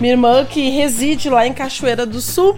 Minha 0.00 0.14
irmã 0.14 0.44
que 0.44 0.70
reside 0.70 1.28
lá 1.28 1.46
em 1.46 1.52
Cachoeira 1.52 2.06
do 2.06 2.20
Sul. 2.20 2.56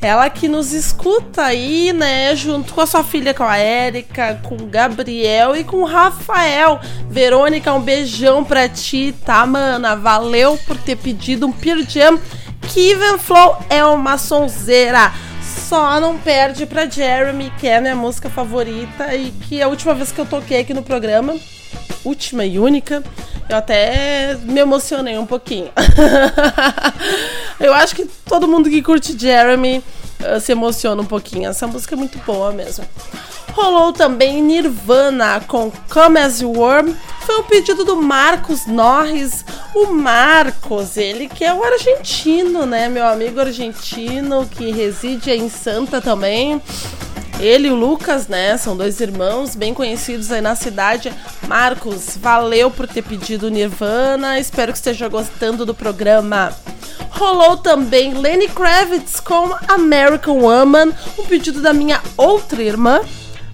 Ela 0.00 0.28
que 0.28 0.46
nos 0.48 0.72
escuta 0.72 1.42
aí, 1.42 1.92
né, 1.92 2.36
junto 2.36 2.74
com 2.74 2.80
a 2.80 2.86
sua 2.86 3.02
filha, 3.02 3.32
com 3.32 3.42
a 3.42 3.56
Érica, 3.56 4.38
com 4.42 4.54
o 4.54 4.66
Gabriel 4.66 5.56
e 5.56 5.64
com 5.64 5.78
o 5.78 5.86
Rafael. 5.86 6.78
Verônica, 7.08 7.72
um 7.72 7.80
beijão 7.80 8.44
pra 8.44 8.68
ti, 8.68 9.14
tá, 9.24 9.46
mana? 9.46 9.96
Valeu 9.96 10.58
por 10.66 10.76
ter 10.76 10.96
pedido 10.96 11.46
um 11.46 11.52
Pearl 11.52 11.82
Jam. 11.88 12.20
Even 12.76 13.18
Flow 13.18 13.56
é 13.70 13.84
uma 13.84 14.18
sonzeira. 14.18 15.12
Só 15.74 15.98
não 15.98 16.16
perde 16.16 16.66
pra 16.66 16.88
Jeremy, 16.88 17.52
que 17.58 17.66
é 17.66 17.78
a 17.78 17.80
minha 17.80 17.96
música 17.96 18.30
favorita 18.30 19.12
e 19.12 19.32
que 19.32 19.58
é 19.58 19.64
a 19.64 19.68
última 19.68 19.92
vez 19.92 20.12
que 20.12 20.20
eu 20.20 20.24
toquei 20.24 20.60
aqui 20.60 20.72
no 20.72 20.84
programa, 20.84 21.34
última 22.04 22.44
e 22.44 22.60
única, 22.60 23.02
eu 23.48 23.56
até 23.56 24.36
me 24.44 24.60
emocionei 24.60 25.18
um 25.18 25.26
pouquinho. 25.26 25.72
eu 27.58 27.74
acho 27.74 27.96
que 27.96 28.06
todo 28.24 28.46
mundo 28.46 28.70
que 28.70 28.80
curte 28.82 29.18
Jeremy 29.18 29.82
uh, 30.20 30.38
se 30.40 30.52
emociona 30.52 31.02
um 31.02 31.06
pouquinho. 31.06 31.50
Essa 31.50 31.66
música 31.66 31.96
é 31.96 31.98
muito 31.98 32.18
boa 32.18 32.52
mesmo. 32.52 32.84
Rolou 33.54 33.92
também 33.92 34.42
Nirvana 34.42 35.40
com 35.46 35.70
Come 35.88 36.18
As 36.18 36.40
You 36.40 36.58
Were. 36.58 36.92
Foi 37.20 37.38
um 37.38 37.44
pedido 37.44 37.84
do 37.84 37.94
Marcos 37.94 38.66
Norris. 38.66 39.44
O 39.72 39.86
Marcos, 39.92 40.96
ele 40.96 41.28
que 41.28 41.44
é 41.44 41.54
o 41.54 41.62
argentino, 41.62 42.66
né? 42.66 42.88
Meu 42.88 43.06
amigo 43.06 43.38
argentino 43.38 44.44
que 44.44 44.72
reside 44.72 45.30
em 45.30 45.48
Santa 45.48 46.00
também. 46.00 46.60
Ele 47.38 47.68
e 47.68 47.70
o 47.70 47.76
Lucas, 47.76 48.26
né? 48.26 48.56
São 48.58 48.76
dois 48.76 49.00
irmãos 49.00 49.54
bem 49.54 49.72
conhecidos 49.72 50.32
aí 50.32 50.40
na 50.40 50.56
cidade. 50.56 51.12
Marcos, 51.46 52.18
valeu 52.20 52.72
por 52.72 52.88
ter 52.88 53.02
pedido 53.02 53.48
Nirvana. 53.48 54.40
Espero 54.40 54.72
que 54.72 54.78
esteja 54.78 55.08
gostando 55.08 55.64
do 55.64 55.72
programa. 55.72 56.52
Rolou 57.10 57.56
também 57.56 58.14
Lenny 58.14 58.48
Kravitz 58.48 59.20
com 59.20 59.54
American 59.68 60.38
Woman, 60.40 60.92
um 61.16 61.24
pedido 61.24 61.60
da 61.60 61.72
minha 61.72 62.02
outra 62.16 62.60
irmã, 62.60 63.00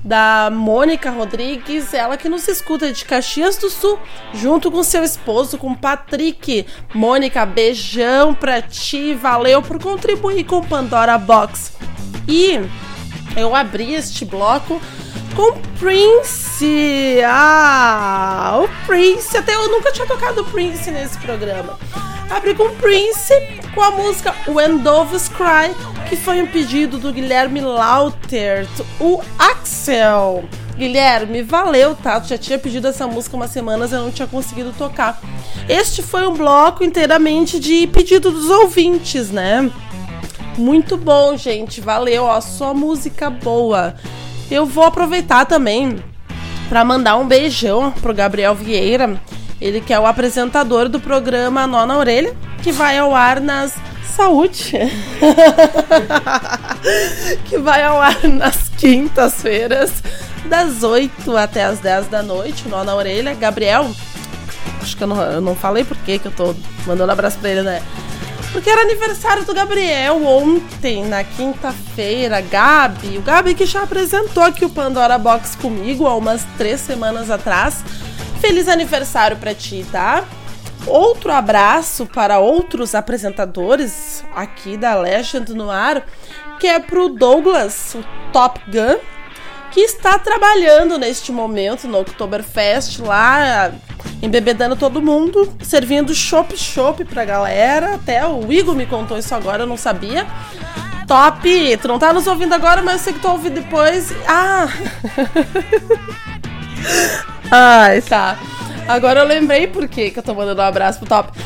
da 0.05 0.51
Mônica 0.53 1.11
Rodrigues, 1.11 1.93
ela 1.93 2.17
que 2.17 2.29
nos 2.29 2.49
escuta 2.49 2.93
de 2.93 3.05
Caxias 3.05 3.57
do 3.57 3.69
Sul, 3.69 3.99
junto 4.33 4.71
com 4.71 4.83
seu 4.83 5.05
esposo, 5.05 5.59
com 5.59 5.75
Patrick. 5.75 6.67
Mônica, 6.95 7.45
beijão 7.45 8.35
pra 8.35 8.63
ti, 8.63 9.15
valeu 9.15 9.63
por 9.63 9.83
contribuir 9.83 10.45
com 10.45 10.63
Pandora 10.63 11.19
Box. 11.19 11.73
E 12.27 12.61
eu 13.37 13.55
abri 13.55 13.95
este 13.95 14.25
bloco 14.25 14.81
com 15.35 15.53
Prince. 15.79 17.21
Ah, 17.25 18.61
o 18.63 18.87
Prince. 18.87 19.37
Até 19.37 19.55
eu 19.55 19.71
nunca 19.71 19.93
tinha 19.93 20.07
tocado 20.07 20.45
Prince 20.47 20.91
nesse 20.91 21.19
programa. 21.19 21.79
Abri 22.31 22.55
com 22.55 22.73
Prince 22.77 23.35
com 23.74 23.82
a 23.82 23.90
música 23.90 24.32
When 24.47 24.78
Doves 24.78 25.28
Cry, 25.28 25.74
que 26.09 26.16
foi 26.16 26.40
um 26.40 26.47
pedido 26.47 26.97
do 26.97 27.12
Guilherme 27.12 27.61
Lautert, 27.61 28.70
o 29.01 29.20
Axel. 29.36 30.44
Guilherme, 30.77 31.43
valeu, 31.43 31.97
tá? 31.97 32.20
Tu 32.20 32.28
já 32.28 32.39
tinha 32.39 32.59
pedido 32.59 32.86
essa 32.86 33.07
música 33.07 33.36
umas 33.36 33.51
semanas, 33.51 33.93
eu 33.93 34.01
não 34.01 34.12
tinha 34.12 34.28
conseguido 34.28 34.73
tocar. 34.78 35.20
Este 35.69 36.02
foi 36.02 36.27
um 36.27 36.35
bloco 36.35 36.85
inteiramente 36.85 37.59
de 37.59 37.89
pedido 37.89 38.31
dos 38.31 38.48
ouvintes, 38.48 39.31
né? 39.31 39.69
Muito 40.57 40.97
bom, 40.97 41.36
gente. 41.36 41.81
Valeu, 41.81 42.24
ó, 42.24 42.40
só 42.40 42.73
música 42.73 43.28
boa. 43.28 43.94
Eu 44.48 44.65
vou 44.65 44.85
aproveitar 44.85 45.47
também 45.47 45.97
para 46.69 46.85
mandar 46.85 47.16
um 47.16 47.27
beijão 47.27 47.90
pro 47.90 48.15
Gabriel 48.15 48.55
Vieira, 48.55 49.20
ele 49.61 49.81
que 49.81 49.93
é 49.93 50.01
o 50.01 50.07
apresentador 50.07 50.89
do 50.89 50.99
programa 50.99 51.66
Nó 51.66 51.87
na 51.87 51.99
Orelha, 51.99 52.35
que 52.62 52.73
vai 52.73 52.99
ao 52.99 53.15
ar 53.15 53.41
nas 53.41 53.74
Saúde. 54.16 54.73
que 57.47 57.59
vai 57.59 57.82
ao 57.82 58.01
ar 58.01 58.24
nas 58.24 58.69
quintas-feiras, 58.77 60.03
das 60.47 60.82
8 60.82 61.37
até 61.37 61.65
as 61.65 61.78
10 61.78 62.09
da 62.09 62.23
noite, 62.23 62.69
Nó 62.69 62.85
na 62.85 62.95
Orelha. 62.95 63.35
Gabriel, 63.35 63.91
acho 64.82 64.97
que 64.97 65.03
eu 65.03 65.09
não, 65.09 65.23
eu 65.23 65.41
não 65.41 65.55
falei 65.55 65.85
por 65.85 65.97
que 65.99 66.20
eu 66.23 66.32
tô 66.32 66.55
mandando 66.87 67.12
abraço 67.12 67.39
pra 67.39 67.51
ele, 67.51 67.62
né? 67.62 67.82
Porque 68.53 68.69
era 68.69 68.82
aniversário 68.82 69.45
do 69.45 69.55
Gabriel 69.55 70.27
ontem, 70.27 71.05
na 71.05 71.23
quinta-feira. 71.23 72.41
Gabi, 72.41 73.16
o 73.16 73.23
Gabi 73.23 73.55
que 73.55 73.65
já 73.65 73.82
apresentou 73.82 74.43
aqui 74.43 74.65
o 74.65 74.70
Pandora 74.70 75.16
Box 75.16 75.55
comigo 75.55 76.07
há 76.07 76.16
umas 76.16 76.45
três 76.59 76.81
semanas 76.81 77.31
atrás. 77.31 77.85
Feliz 78.41 78.69
aniversário 78.69 79.37
pra 79.37 79.55
ti, 79.55 79.87
tá? 79.93 80.25
Outro 80.87 81.31
abraço 81.31 82.07
para 82.07 82.39
outros 82.39 82.95
apresentadores 82.95 84.25
aqui 84.35 84.77
da 84.77 84.95
Legend 84.95 85.53
no 85.53 85.71
ar, 85.71 86.07
que 86.59 86.67
é 86.67 86.79
pro 86.79 87.11
Douglas, 87.11 87.95
o 87.95 88.05
Top 88.33 88.59
Gun, 88.67 88.99
que 89.71 89.81
está 89.81 90.19
trabalhando 90.19 90.99
neste 90.99 91.31
momento 91.31 91.87
no 91.87 92.01
Oktoberfest 92.01 92.99
lá, 93.01 93.73
embebedando 94.23 94.75
todo 94.75 95.03
mundo, 95.03 95.55
servindo 95.62 96.15
chopp 96.15 96.57
chopp 96.57 97.05
pra 97.05 97.25
galera. 97.25 97.95
Até 97.95 98.27
o 98.27 98.51
Igor 98.51 98.75
me 98.75 98.87
contou 98.87 99.19
isso 99.19 99.35
agora, 99.35 99.65
eu 99.65 99.67
não 99.67 99.77
sabia. 99.77 100.27
Top! 101.07 101.77
Tu 101.77 101.89
não 101.89 101.99
tá 101.99 102.12
nos 102.12 102.27
ouvindo 102.27 102.55
agora, 102.55 102.83
mas 102.83 102.95
eu 102.95 103.01
sei 103.01 103.12
que 103.12 103.19
tu 103.19 103.29
ouve 103.29 103.51
depois. 103.51 104.12
Ah! 104.27 104.69
Ai, 107.51 108.01
tá. 108.01 108.39
Agora 108.87 109.21
eu 109.21 109.27
lembrei 109.27 109.67
por 109.67 109.89
que 109.89 110.13
eu 110.15 110.23
tô 110.23 110.35
mandando 110.35 110.61
um 110.61 110.65
abraço 110.65 110.99
pro 111.01 111.09
Top. 111.09 111.39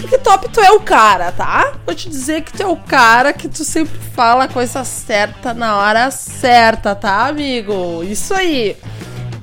Porque 0.00 0.18
Top, 0.18 0.48
tu 0.48 0.60
é 0.60 0.70
o 0.72 0.80
cara, 0.80 1.32
tá? 1.32 1.74
Vou 1.84 1.94
te 1.94 2.08
dizer 2.08 2.42
que 2.42 2.52
tu 2.52 2.62
é 2.62 2.66
o 2.66 2.76
cara 2.76 3.32
que 3.32 3.48
tu 3.48 3.64
sempre 3.64 3.98
fala 4.14 4.44
a 4.44 4.48
coisa 4.48 4.84
certa 4.84 5.52
na 5.52 5.76
hora 5.76 6.10
certa, 6.10 6.94
tá, 6.94 7.26
amigo? 7.26 8.02
Isso 8.04 8.34
aí. 8.34 8.76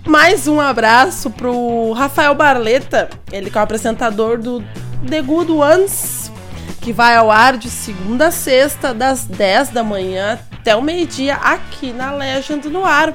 Mais 0.05 0.47
um 0.47 0.59
abraço 0.59 1.29
pro 1.29 1.91
Rafael 1.93 2.33
Barleta, 2.33 3.09
ele 3.31 3.49
que 3.49 3.57
é 3.57 3.61
o 3.61 3.63
apresentador 3.63 4.37
do 4.37 4.63
The 5.07 5.21
Good 5.21 5.51
Ones, 5.51 6.31
que 6.81 6.91
vai 6.91 7.15
ao 7.15 7.29
ar 7.29 7.57
de 7.57 7.69
segunda 7.69 8.27
a 8.27 8.31
sexta, 8.31 8.93
das 8.93 9.25
10 9.25 9.69
da 9.69 9.83
manhã 9.83 10.39
até 10.51 10.75
o 10.75 10.81
meio-dia, 10.81 11.35
aqui 11.35 11.93
na 11.93 12.11
Legend 12.11 12.69
no 12.69 12.85
ar. 12.85 13.13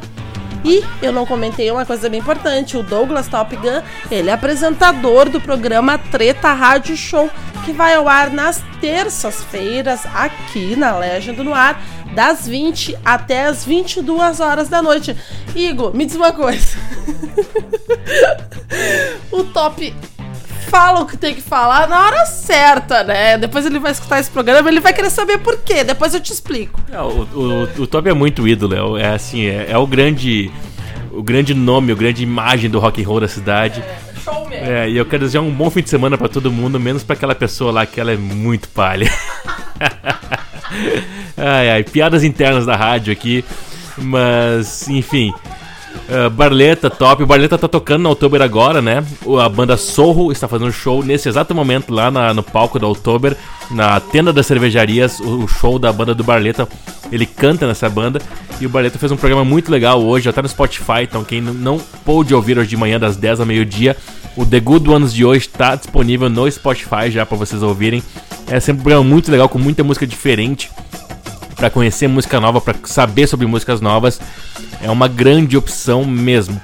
E 0.65 0.83
eu 1.03 1.13
não 1.13 1.27
comentei 1.27 1.71
uma 1.71 1.85
coisa 1.85 2.09
bem 2.09 2.21
importante: 2.21 2.77
o 2.77 2.83
Douglas 2.83 3.29
Top 3.29 3.55
Gun, 3.55 3.83
ele 4.11 4.31
é 4.31 4.33
apresentador 4.33 5.29
do 5.29 5.41
programa 5.41 5.99
Treta 5.99 6.53
Rádio 6.53 6.97
Show, 6.97 7.31
que 7.65 7.73
vai 7.73 7.95
ao 7.95 8.09
ar 8.09 8.31
nas 8.31 8.63
terças-feiras 8.81 10.07
aqui 10.15 10.75
na 10.75 10.97
Legend 10.97 11.43
no 11.43 11.53
ar, 11.53 11.81
das 12.15 12.49
20 12.49 12.97
até 13.05 13.45
as 13.45 13.65
22 13.65 14.41
horas 14.41 14.69
da 14.69 14.81
noite. 14.81 15.15
Igor, 15.55 15.95
me 15.95 16.07
diz 16.07 16.17
uma 16.17 16.33
coisa: 16.33 16.79
o 19.31 19.45
Top 19.45 19.95
fala 20.65 21.01
o 21.01 21.07
que 21.07 21.17
tem 21.17 21.35
que 21.35 21.41
falar 21.41 21.89
na 21.89 22.07
hora 22.07 22.27
certa, 22.27 23.05
né? 23.05 23.39
Depois 23.39 23.65
ele 23.67 23.79
vai 23.79 23.93
escutar 23.93 24.21
esse 24.21 24.31
programa, 24.31 24.69
ele 24.69 24.81
vai 24.81 24.93
querer 24.93 25.11
saber 25.11 25.39
por 25.39 25.59
quê. 25.59 25.85
Depois 25.85 26.15
eu 26.15 26.21
te 26.21 26.33
explico. 26.33 26.81
É, 26.91 27.01
o, 27.01 27.29
o, 27.35 27.83
o 27.83 27.87
Top 27.87 28.09
é 28.09 28.15
muito 28.15 28.47
ídolo, 28.47 28.97
é, 28.97 29.03
é 29.03 29.15
assim, 29.15 29.47
é, 29.47 29.71
é 29.71 29.79
o 29.79 29.87
grande 29.87 30.51
o 31.15 31.23
grande 31.23 31.55
nome, 31.55 31.93
a 31.93 31.95
grande 31.95 32.23
imagem 32.23 32.69
do 32.69 32.79
rock 32.79 33.03
and 33.03 33.07
roll 33.07 33.21
da 33.21 33.29
cidade. 33.29 33.83
Show 34.25 34.49
mesmo. 34.49 34.67
É, 34.67 34.89
e 34.89 34.97
eu 34.97 35.07
quero 35.07 35.21
desejar 35.21 35.41
um 35.41 35.51
bom 35.51 35.71
fim 35.71 35.83
de 35.83 35.91
semana 35.91 36.19
pra 36.19 36.29
todo 36.29 36.51
mundo, 36.51 36.81
menos 36.81 37.05
pra 37.05 37.15
aquela 37.15 37.35
pessoa 37.35 37.71
lá 37.71 37.87
que 37.87 38.01
ela 38.01 38.13
é 38.13 38.17
muito 38.17 38.69
palha. 38.69 39.11
ai, 41.37 41.71
ai, 41.71 41.85
piadas 41.85 42.25
internas 42.25 42.67
da 42.67 42.75
rádio 42.75 43.13
aqui, 43.13 43.45
mas 43.97 44.89
enfim. 44.89 45.33
Uh, 46.09 46.29
Barleta, 46.29 46.91
top. 46.91 47.25
Barleta 47.25 47.57
tá 47.57 47.67
tocando 47.67 48.03
na 48.03 48.11
Oktober 48.11 48.43
agora, 48.43 48.83
né? 48.83 49.03
A 49.43 49.49
banda 49.49 49.77
Sorro 49.77 50.31
está 50.31 50.47
fazendo 50.47 50.71
show 50.71 51.03
nesse 51.03 51.29
exato 51.29 51.55
momento 51.55 51.93
lá 51.95 52.11
na- 52.11 52.35
no 52.35 52.43
palco 52.43 52.79
da 52.79 52.87
Oktober, 52.87 53.35
na 53.71 53.99
tenda 54.01 54.33
das 54.33 54.47
cervejarias. 54.47 55.19
O, 55.21 55.45
o 55.45 55.49
show 55.49 55.79
da 55.79 55.93
banda 55.93 56.15
do 56.15 56.23
Barleta. 56.23 56.69
Ele 57.11 57.25
canta 57.27 57.67
nessa 57.67 57.89
banda. 57.89 58.21
E 58.61 58.67
o 58.67 58.69
Barleta 58.69 58.99
fez 58.99 59.11
um 59.13 59.17
programa 59.17 59.45
muito 59.45 59.71
legal 59.71 60.03
hoje, 60.03 60.27
já 60.27 60.33
tá 60.33 60.43
no 60.43 60.49
Spotify. 60.49 61.03
Então, 61.03 61.25
quem 61.25 61.41
não 61.41 61.79
pôde 62.05 62.35
ouvir 62.35 62.59
hoje 62.59 62.69
de 62.71 62.77
manhã, 62.77 62.99
das 63.01 63.17
10 63.17 63.41
ao 63.41 63.47
meio-dia, 63.47 63.97
o 64.37 64.45
The 64.45 64.61
Good 64.61 64.91
Ones 64.91 65.13
de 65.15 65.25
hoje 65.25 65.49
tá 65.49 65.75
disponível 65.75 66.29
no 66.29 66.51
Spotify 66.51 67.11
já 67.11 67.25
pra 67.25 67.37
vocês 67.37 67.63
ouvirem. 67.63 68.03
É 68.49 68.61
sempre 68.61 68.81
um 68.81 68.83
programa 68.83 69.05
muito 69.05 69.31
legal, 69.31 69.49
com 69.49 69.59
muita 69.59 69.83
música 69.83 70.07
diferente 70.07 70.71
Pra 71.57 71.71
conhecer 71.71 72.09
música 72.09 72.41
nova, 72.41 72.61
pra 72.61 72.75
saber 72.85 73.27
sobre 73.27 73.47
músicas 73.47 73.81
novas, 73.81 74.21
é 74.83 74.91
uma 74.91 75.09
grande 75.09 75.57
opção 75.57 76.05
mesmo. 76.05 76.61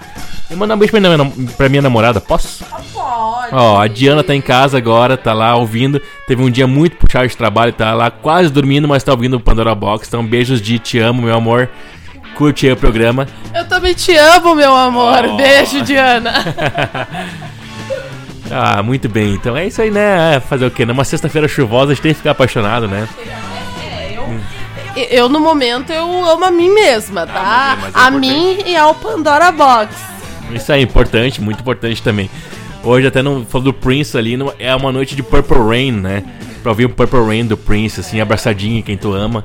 Eu 0.51 0.57
mandar 0.57 0.75
um 0.75 0.79
beijo 0.79 0.91
pra 0.91 1.01
minha, 1.01 1.33
pra 1.57 1.69
minha 1.69 1.83
namorada, 1.83 2.21
posso? 2.21 2.65
Pode. 2.93 3.49
Ó, 3.53 3.81
a 3.81 3.87
Diana 3.87 4.25
tá 4.25 4.35
em 4.35 4.41
casa 4.41 4.77
agora, 4.77 5.17
tá 5.17 5.33
lá 5.33 5.55
ouvindo. 5.55 6.03
Teve 6.27 6.43
um 6.43 6.51
dia 6.51 6.67
muito 6.67 6.97
puxado 6.97 7.29
de 7.29 7.37
trabalho, 7.37 7.73
tá 7.73 7.95
lá 7.95 8.11
quase 8.11 8.51
dormindo, 8.51 8.89
mas 8.89 9.05
tá 9.05 9.13
ouvindo 9.13 9.37
o 9.37 9.41
Pandora 9.41 9.75
Box. 9.75 10.09
Então, 10.09 10.27
beijos 10.27 10.61
de 10.61 10.79
te 10.79 10.99
amo, 10.99 11.23
meu 11.23 11.37
amor. 11.37 11.69
Curte 12.35 12.67
aí 12.67 12.73
o 12.73 12.77
programa. 12.77 13.29
Eu 13.55 13.65
também 13.69 13.95
te 13.95 14.17
amo, 14.17 14.55
meu 14.55 14.75
amor. 14.75 15.25
Oh. 15.25 15.37
Beijo, 15.37 15.83
Diana. 15.83 16.33
Ah, 18.53 18.83
muito 18.83 19.09
bem. 19.09 19.35
Então 19.35 19.57
é 19.57 19.67
isso 19.69 19.81
aí, 19.81 19.93
né? 19.93 20.35
É, 20.35 20.41
Fazer 20.41 20.67
o 20.67 20.71
quê? 20.73 20.85
Numa 20.85 21.05
sexta-feira 21.05 21.47
chuvosa 21.47 21.93
a 21.93 21.95
gente 21.95 22.03
tem 22.03 22.13
que 22.13 22.19
ficar 22.19 22.33
apaixonado, 22.33 22.89
né? 22.89 23.09
Eu, 25.11 25.29
no 25.29 25.41
momento, 25.41 25.91
eu 25.93 26.05
amo 26.29 26.45
a 26.45 26.51
mim 26.51 26.71
mesma, 26.73 27.27
tá? 27.27 27.77
mas 27.81 27.89
é- 27.89 27.93
mas 27.93 27.95
é 27.95 27.99
a 27.99 28.09
importante. 28.09 28.19
mim 28.21 28.59
e 28.67 28.77
ao 28.77 28.95
Pandora 28.95 29.51
Box. 29.53 29.95
Isso 30.53 30.73
aí, 30.73 30.83
importante, 30.83 31.41
muito 31.41 31.61
importante 31.61 32.03
também. 32.03 32.29
Hoje 32.83 33.07
até 33.07 33.23
não 33.23 33.45
falou 33.45 33.67
do 33.67 33.73
Prince 33.75 34.17
ali, 34.17 34.37
não- 34.37 34.53
é 34.59 34.75
uma 34.75 34.91
noite 34.91 35.15
de 35.15 35.23
Purple 35.23 35.59
Rain, 35.59 35.93
né? 35.93 36.25
Pra 36.63 36.73
ouvir 36.73 36.85
o 36.85 36.91
Purple 36.91 37.21
Rain 37.21 37.47
do 37.47 37.57
Prince, 37.57 38.01
assim, 38.01 38.21
abraçadinho 38.21 38.79
em 38.79 38.83
quem 38.83 38.97
tu 38.97 39.13
ama. 39.13 39.45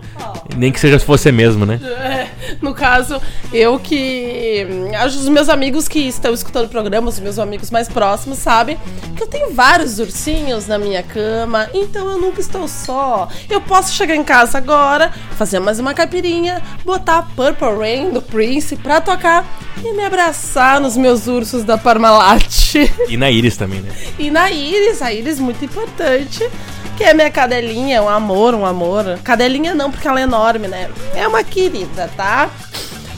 Nem 0.56 0.72
que 0.72 0.80
seja 0.80 1.00
se 1.00 1.06
fosse 1.06 1.32
mesmo, 1.32 1.66
né? 1.66 1.80
É, 1.84 2.28
no 2.62 2.74
caso, 2.74 3.22
eu 3.54 3.80
que. 3.80 4.68
Acho 4.98 5.18
os 5.18 5.30
meus 5.30 5.50
amigos 5.50 5.88
que 5.88 6.00
estão 6.00 6.34
escutando 6.34 6.66
o 6.66 6.70
programa, 6.70 7.08
os 7.08 7.20
meus 7.20 7.40
amigos 7.40 7.72
mais 7.72 7.88
próximos, 7.88 8.38
sabem 8.40 8.78
que 9.16 9.24
eu 9.24 9.28
tenho 9.28 9.54
vários 9.54 9.98
ursinhos 10.00 10.68
na 10.68 10.78
minha 10.78 11.02
cama, 11.02 11.70
então 11.74 12.10
eu 12.10 12.20
nunca 12.20 12.42
estou 12.42 12.68
só. 12.68 13.30
Eu 13.50 13.62
posso 13.62 13.94
chegar 13.94 14.16
em 14.16 14.24
casa 14.24 14.58
agora, 14.58 15.12
fazer 15.38 15.60
mais 15.60 15.80
uma 15.80 15.94
caipirinha, 15.94 16.62
botar 16.84 17.24
Purple 17.36 17.78
Rain 17.78 18.12
do 18.12 18.22
Prince 18.22 18.76
pra 18.76 19.00
tocar 19.00 19.46
e 19.84 19.94
me 19.94 20.04
abraçar 20.04 20.80
nos 20.80 20.98
meus 20.98 21.28
ursos 21.28 21.64
da 21.64 21.78
Parmalat. 21.78 22.76
E 23.08 23.18
na 23.18 23.32
Iris 23.32 23.56
também, 23.56 23.82
né? 23.82 23.90
E 24.20 24.30
na 24.30 24.52
Iris, 24.52 25.02
a 25.02 25.14
Iris 25.14 25.40
muito 25.40 25.64
importante, 25.64 26.48
que 26.96 27.04
é 27.04 27.14
minha 27.14 27.30
cadelinha, 27.30 28.02
um 28.02 28.10
amor, 28.10 28.56
um 28.56 28.66
amor. 28.66 29.20
Cadelinha 29.24 29.76
não, 29.76 29.92
porque 29.92 30.08
ela 30.08 30.20
é 30.20 30.24
enorme, 30.24 30.68
né? 30.68 30.90
É 31.14 31.28
uma 31.28 31.44
querida, 31.44 32.10
tá? 32.16 32.50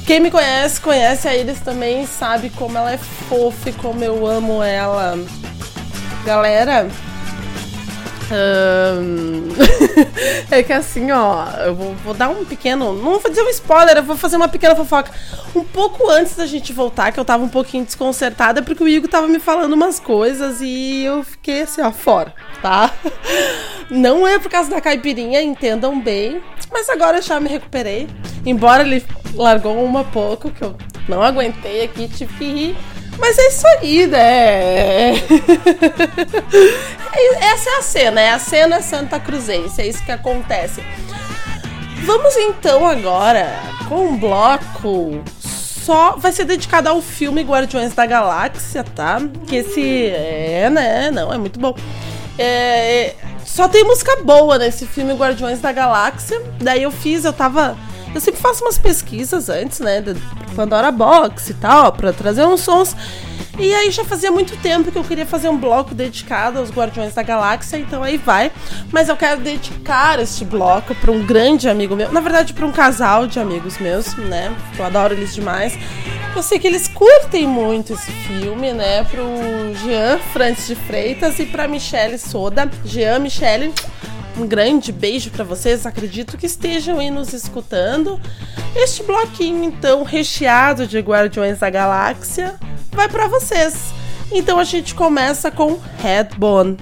Quem 0.06 0.20
me 0.20 0.32
conhece, 0.32 0.80
conhece 0.80 1.28
a 1.28 1.36
Iris 1.36 1.60
também, 1.60 2.06
sabe 2.08 2.50
como 2.50 2.78
ela 2.78 2.92
é 2.92 2.98
fofa 2.98 3.70
e 3.70 3.74
como 3.74 4.04
eu 4.04 4.26
amo 4.26 4.64
ela. 4.64 5.20
Galera, 6.26 6.88
Ahn, 8.32 9.48
é 10.52 10.62
que 10.62 10.74
assim, 10.74 11.12
ó, 11.12 11.46
eu 11.66 11.74
vou, 11.74 11.94
vou 11.96 12.14
dar 12.14 12.30
um 12.30 12.44
pequeno. 12.44 12.94
Não 12.94 13.12
vou 13.12 13.20
fazer 13.20 13.42
um 13.42 13.50
spoiler, 13.50 13.98
eu 13.98 14.04
vou 14.04 14.18
fazer 14.18 14.36
uma 14.36 14.48
pequena 14.48 14.76
fofoca. 14.76 15.12
Um 15.56 15.64
pouco 15.64 16.10
antes 16.10 16.36
da 16.36 16.46
gente 16.46 16.74
voltar, 16.74 17.12
que 17.12 17.20
eu 17.20 17.26
tava 17.26 17.44
um 17.44 17.50
pouquinho 17.50 17.86
desconcertada, 17.86 18.62
porque 18.62 18.84
o 18.84 18.88
Igor 18.88 19.10
tava 19.10 19.28
me 19.28 19.40
falando 19.40 19.74
umas 19.74 20.00
coisas 20.00 20.60
e 20.62 21.04
eu 21.04 21.24
fiquei 21.24 21.62
assim, 21.62 21.82
ó, 21.82 21.92
fora, 21.92 22.34
tá? 22.62 22.94
Não 23.90 24.28
é 24.28 24.38
por 24.38 24.52
causa 24.52 24.70
da 24.70 24.82
caipirinha, 24.82 25.42
entendam 25.42 26.00
bem. 26.00 26.42
Mas 26.72 26.90
agora 26.90 27.18
eu 27.18 27.22
já 27.22 27.40
me 27.40 27.48
recuperei. 27.48 28.08
Embora 28.46 28.84
ele 28.84 29.04
largou 29.34 29.82
uma 29.84 30.04
pouco, 30.04 30.52
que 30.52 30.62
eu 30.62 30.76
não 31.08 31.24
aguentei 31.24 31.86
aqui, 31.86 32.08
tive 32.10 32.34
que 32.34 32.46
rir. 32.46 32.78
Mas 33.20 33.38
é 33.38 33.48
isso 33.48 33.68
aí, 33.68 34.08
né? 34.08 35.16
Essa 37.42 37.70
é 37.70 37.78
a 37.78 37.82
cena, 37.82 38.22
é 38.22 38.30
a 38.30 38.40
cena 38.40 38.82
Santa 38.82 39.20
Cruzense, 39.20 39.82
é 39.82 39.88
isso 39.88 40.04
que 40.04 40.12
acontece. 40.12 40.84
Vamos 42.06 42.36
então 42.38 42.86
agora 42.88 43.52
com 43.90 44.08
um 44.08 44.18
bloco 44.18 45.24
só 45.88 46.18
vai 46.18 46.34
ser 46.34 46.44
dedicado 46.44 46.90
ao 46.90 47.02
filme 47.02 47.42
Guardiões 47.44 47.94
da 47.94 48.06
Galáxia, 48.06 48.84
tá? 48.84 49.22
Que 49.48 49.56
esse 49.56 50.08
é, 50.08 50.70
né? 50.70 51.10
Não, 51.12 51.34
é 51.34 51.38
muito 51.38 51.58
bom. 51.58 51.74
É, 52.38 53.16
só 53.46 53.70
tem 53.70 53.86
música 53.86 54.22
boa 54.22 54.58
nesse 54.58 54.86
filme 54.86 55.14
Guardiões 55.14 55.62
da 55.62 55.72
Galáxia. 55.72 56.42
Daí 56.60 56.84
eu 56.84 56.92
fiz, 56.92 57.24
eu 57.24 57.32
tava. 57.32 57.78
Eu 58.14 58.22
sempre 58.22 58.42
faço 58.42 58.64
umas 58.64 58.78
pesquisas 58.78 59.50
antes, 59.50 59.80
né? 59.80 60.02
Do 60.02 60.16
Pandora 60.56 60.92
Box 60.92 61.50
e 61.50 61.54
tal, 61.54 61.92
pra 61.92 62.12
trazer 62.12 62.46
uns 62.46 62.62
sons. 62.62 62.96
E 63.60 63.74
aí 63.74 63.90
já 63.90 64.04
fazia 64.04 64.32
muito 64.32 64.56
tempo 64.58 64.92
que 64.92 64.98
eu 64.98 65.04
queria 65.04 65.26
fazer 65.26 65.50
um 65.50 65.58
bloco 65.58 65.96
dedicado 65.96 66.60
aos 66.60 66.70
Guardiões 66.70 67.16
da 67.16 67.24
Galáxia, 67.24 67.78
então 67.78 68.04
aí 68.04 68.18
vai. 68.18 68.52
Mas 68.92 69.10
eu 69.10 69.18
quero 69.18 69.42
dedicar 69.42 70.20
este 70.20 70.46
bloco 70.46 70.94
para 70.94 71.12
um 71.12 71.26
grande 71.26 71.68
amigo 71.68 71.96
meu, 71.96 72.12
na 72.12 72.20
verdade 72.20 72.54
para 72.54 72.66
um 72.68 72.72
casal 72.72 73.26
de 73.26 73.40
amigos 73.40 73.80
meus, 73.80 74.16
né? 74.16 74.56
Eu 74.78 74.86
adoro 74.86 75.16
eles 75.16 75.34
demais. 75.34 75.78
Eu 76.36 76.44
sei 76.44 76.60
que 76.60 76.68
eles 76.68 76.88
curtem 76.88 77.48
muito 77.48 77.94
esse 77.94 78.12
filme, 78.12 78.74
né? 78.74 79.04
Pro 79.06 79.26
Jean 79.84 80.20
Francis 80.32 80.68
de 80.68 80.76
Freitas 80.76 81.40
e 81.40 81.46
pra 81.48 81.68
Michelle 81.68 82.20
Soda. 82.20 82.70
Jean, 82.86 83.18
Michelle, 83.18 83.74
um 84.38 84.48
grande 84.48 84.92
beijo 84.92 85.30
pra 85.32 85.44
vocês. 85.44 85.86
Acredito 85.86 86.38
que 86.38 86.46
estejam 86.46 87.00
aí 87.00 87.10
nos 87.10 87.34
escutando. 87.34 88.20
Este 88.76 89.04
bloquinho, 89.04 89.64
então, 89.64 90.04
recheado 90.04 90.86
de 90.86 91.00
Guardiões 91.00 91.60
da 91.60 91.70
Galáxia, 91.70 92.56
vai 92.92 93.10
pra 93.10 93.28
vocês. 93.28 93.94
Então 94.32 94.60
a 94.60 94.64
gente 94.64 94.94
começa 94.94 95.50
com 95.50 95.80
Headbone. 96.02 96.78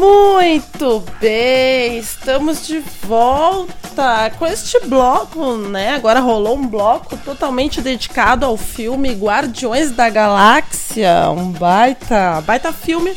Muito 0.00 1.04
bem, 1.20 1.98
estamos 1.98 2.66
de 2.66 2.78
volta 3.02 4.30
com 4.38 4.46
este 4.46 4.80
bloco, 4.86 5.56
né? 5.58 5.90
Agora 5.90 6.20
rolou 6.20 6.56
um 6.56 6.66
bloco 6.66 7.18
totalmente 7.18 7.82
dedicado 7.82 8.46
ao 8.46 8.56
filme 8.56 9.12
Guardiões 9.12 9.90
da 9.90 10.08
Galáxia, 10.08 11.30
um 11.30 11.52
baita, 11.52 12.40
baita 12.46 12.72
filme, 12.72 13.14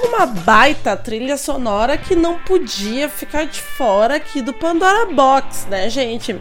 uma 0.00 0.26
baita 0.26 0.96
trilha 0.96 1.36
sonora 1.36 1.98
que 1.98 2.14
não 2.14 2.38
podia 2.38 3.08
ficar 3.08 3.44
de 3.44 3.60
fora 3.60 4.14
aqui 4.14 4.40
do 4.40 4.52
Pandora 4.52 5.12
Box, 5.12 5.66
né, 5.68 5.90
gente? 5.90 6.40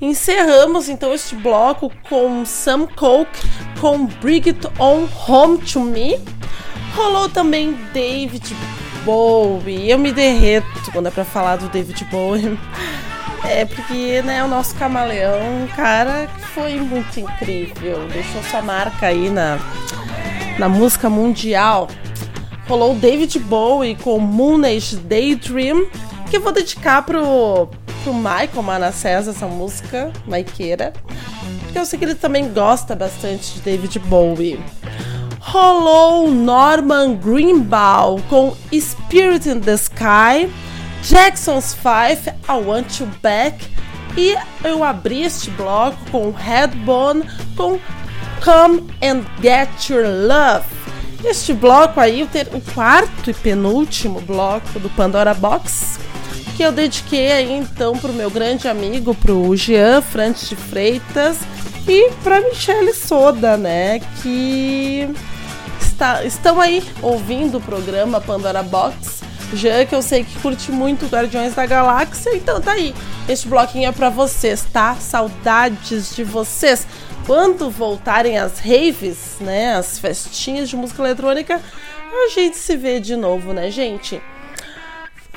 Encerramos 0.00 0.88
então 0.88 1.14
este 1.14 1.36
bloco 1.36 1.88
com 2.08 2.44
Sam 2.44 2.88
Cooke 2.88 3.48
com 3.80 4.06
Bring 4.06 4.42
It 4.44 4.68
On 4.80 5.06
Home 5.28 5.58
to 5.58 5.80
Me. 5.82 6.20
Rolou 6.96 7.28
também 7.28 7.74
David 7.92 8.56
Bowie. 9.04 9.90
Eu 9.90 9.98
me 9.98 10.10
derreto 10.10 10.90
quando 10.92 11.08
é 11.08 11.10
pra 11.10 11.26
falar 11.26 11.56
do 11.56 11.68
David 11.68 12.04
Bowie. 12.06 12.58
É 13.44 13.64
porque, 13.64 14.22
né, 14.22 14.42
o 14.42 14.48
nosso 14.48 14.74
camaleão, 14.74 15.38
um 15.62 15.68
cara 15.68 16.26
que 16.26 16.40
foi 16.48 16.80
muito 16.80 17.20
incrível. 17.20 18.08
Deixou 18.08 18.42
sua 18.42 18.60
marca 18.60 19.06
aí 19.06 19.30
na, 19.30 19.60
na 20.58 20.68
música 20.68 21.08
mundial. 21.08 21.86
Rolou 22.66 22.96
David 22.96 23.38
Bowie 23.38 23.94
com 23.94 24.18
Moonage 24.18 24.96
Daydream, 24.96 25.86
que 26.28 26.38
eu 26.38 26.40
vou 26.40 26.50
dedicar 26.50 27.02
pro, 27.02 27.68
pro 28.02 28.12
Michael 28.12 28.62
Manassés, 28.64 29.28
essa 29.28 29.46
música, 29.46 30.10
Maiqueira. 30.26 30.92
Porque 31.60 31.78
eu 31.78 31.86
sei 31.86 32.00
que 32.00 32.04
ele 32.04 32.16
também 32.16 32.52
gosta 32.52 32.96
bastante 32.96 33.54
de 33.54 33.60
David 33.60 34.00
Bowie 34.00 34.58
rolou 35.46 36.28
Norman 36.28 37.14
Greenbaum 37.14 38.20
com 38.28 38.56
Spirit 38.72 39.48
in 39.48 39.60
the 39.60 39.74
Sky, 39.74 40.50
Jackson's 41.04 41.72
Five, 41.72 42.28
I 42.48 42.64
Want 42.66 42.98
You 42.98 43.08
Back 43.22 43.64
e 44.16 44.34
eu 44.64 44.82
abri 44.82 45.22
este 45.22 45.48
bloco 45.50 45.98
com 46.10 46.32
Headbone 46.32 47.22
com 47.56 47.78
Come 48.44 48.88
and 49.00 49.22
Get 49.40 49.88
Your 49.88 50.04
Love. 50.04 50.66
Este 51.24 51.54
bloco 51.54 52.00
aí, 52.00 52.24
o, 52.24 52.56
o 52.56 52.60
quarto 52.74 53.30
e 53.30 53.34
penúltimo 53.34 54.20
bloco 54.20 54.80
do 54.80 54.90
Pandora 54.90 55.32
Box, 55.32 56.00
que 56.56 56.62
eu 56.62 56.72
dediquei 56.72 57.30
aí 57.30 57.52
então 57.52 57.96
pro 57.96 58.12
meu 58.12 58.30
grande 58.30 58.66
amigo, 58.66 59.14
pro 59.14 59.54
Jean 59.56 60.02
Francis 60.02 60.48
de 60.48 60.56
Freitas 60.56 61.38
e 61.86 62.10
pra 62.24 62.40
Michelle 62.40 62.92
Soda, 62.92 63.56
né, 63.56 64.00
que 64.22 65.08
está- 65.96 66.24
estão 66.24 66.60
aí 66.60 66.84
ouvindo 67.02 67.56
o 67.56 67.60
programa 67.60 68.20
Pandora 68.20 68.62
Box. 68.62 69.24
Jean, 69.54 69.86
que 69.86 69.94
eu 69.94 70.02
sei 70.02 70.24
que 70.24 70.38
curte 70.40 70.70
muito 70.72 71.06
Guardiões 71.06 71.54
da 71.54 71.64
Galáxia, 71.66 72.34
então 72.36 72.60
tá 72.60 72.72
aí. 72.72 72.94
Este 73.28 73.48
bloquinho 73.48 73.88
é 73.88 73.92
pra 73.92 74.10
vocês, 74.10 74.64
tá? 74.72 74.96
Saudades 74.96 76.14
de 76.14 76.22
vocês. 76.24 76.86
Quando 77.26 77.70
voltarem 77.70 78.38
as 78.38 78.58
raves, 78.58 79.36
né, 79.40 79.74
as 79.76 79.98
festinhas 79.98 80.68
de 80.68 80.76
música 80.76 81.00
eletrônica, 81.02 81.60
a 82.12 82.28
gente 82.34 82.56
se 82.56 82.76
vê 82.76 82.98
de 83.00 83.16
novo, 83.16 83.52
né, 83.52 83.70
gente? 83.70 84.20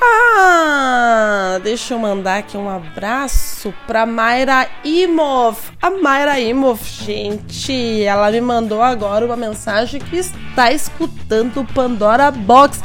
Ah, 0.01 1.59
deixa 1.61 1.93
eu 1.93 1.99
mandar 1.99 2.37
aqui 2.37 2.55
um 2.55 2.69
abraço 2.69 3.73
pra 3.85 4.05
Mayra 4.05 4.67
Imov. 4.83 5.57
A 5.81 5.89
Mayra 5.89 6.39
Imov, 6.39 6.79
gente, 6.83 8.03
ela 8.03 8.31
me 8.31 8.39
mandou 8.39 8.81
agora 8.81 9.25
uma 9.25 9.35
mensagem 9.35 9.99
que 9.99 10.15
está 10.15 10.71
escutando 10.71 11.67
Pandora 11.73 12.31
Box. 12.31 12.81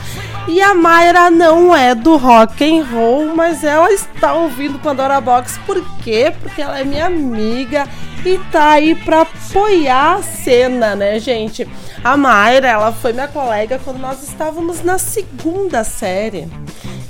E 0.48 0.60
a 0.60 0.74
Mayra 0.74 1.30
não 1.30 1.74
é 1.74 1.94
do 1.94 2.16
rock 2.16 2.64
and 2.64 2.84
roll, 2.84 3.34
mas 3.34 3.64
ela 3.64 3.90
está 3.92 4.34
ouvindo 4.34 4.78
Pandora 4.80 5.20
Box. 5.20 5.58
Por 5.64 5.82
quê? 6.02 6.34
Porque 6.42 6.60
ela 6.60 6.80
é 6.80 6.84
minha 6.84 7.06
amiga 7.06 7.88
e 8.24 8.38
tá 8.50 8.70
aí 8.72 8.94
pra 8.94 9.22
apoiar 9.22 10.16
a 10.16 10.22
cena, 10.22 10.96
né, 10.96 11.18
gente? 11.20 11.66
A 12.02 12.16
Mayra, 12.16 12.68
ela 12.68 12.92
foi 12.92 13.12
minha 13.12 13.28
colega 13.28 13.80
quando 13.82 13.98
nós 13.98 14.22
estávamos 14.22 14.82
na 14.82 14.98
segunda 14.98 15.84
série. 15.84 16.48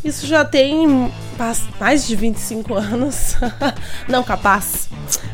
Isso 0.04 0.26
já 0.26 0.44
tem 0.44 1.10
mais 1.80 2.06
de 2.06 2.14
25 2.14 2.74
anos. 2.74 3.36
Não, 4.06 4.22
capaz. 4.22 4.88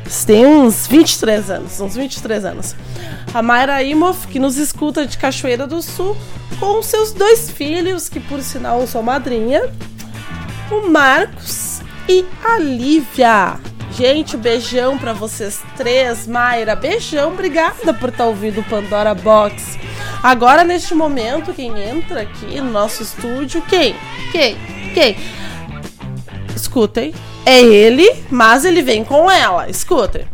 Isso 0.06 0.26
tem 0.26 0.46
uns 0.46 0.86
23 0.86 1.50
anos, 1.50 1.80
uns 1.80 1.96
23 1.96 2.44
anos. 2.44 2.76
A 3.34 3.42
Mayra 3.42 3.82
Imhoff, 3.82 4.28
que 4.28 4.38
nos 4.38 4.56
escuta 4.56 5.06
de 5.06 5.18
Cachoeira 5.18 5.66
do 5.66 5.82
Sul, 5.82 6.16
com 6.58 6.82
seus 6.82 7.12
dois 7.12 7.50
filhos, 7.50 8.08
que 8.08 8.20
por 8.20 8.42
sinal 8.42 8.86
sou 8.86 9.02
madrinha, 9.02 9.72
o 10.70 10.88
Marcos 10.88 11.80
e 12.08 12.24
a 12.44 12.58
Lívia. 12.58 13.58
Gente, 13.92 14.36
beijão 14.36 14.96
pra 14.96 15.12
vocês 15.12 15.60
três. 15.76 16.26
Mayra, 16.26 16.74
beijão, 16.74 17.32
obrigada 17.32 17.92
por 17.92 18.08
estar 18.08 18.26
ouvindo 18.26 18.60
o 18.60 18.64
Pandora 18.64 19.14
Box. 19.14 19.78
Agora, 20.22 20.64
neste 20.64 20.94
momento, 20.94 21.52
quem 21.52 21.78
entra 21.82 22.22
aqui 22.22 22.60
no 22.60 22.70
nosso 22.70 23.02
estúdio, 23.02 23.62
quem? 23.62 23.96
Quem? 24.32 24.56
Quem? 24.94 25.16
Escutem. 26.54 27.14
É 27.44 27.60
ele, 27.60 28.08
mas 28.30 28.64
ele 28.64 28.82
vem 28.82 29.02
com 29.02 29.30
ela. 29.30 29.68
Escutem. 29.68 30.26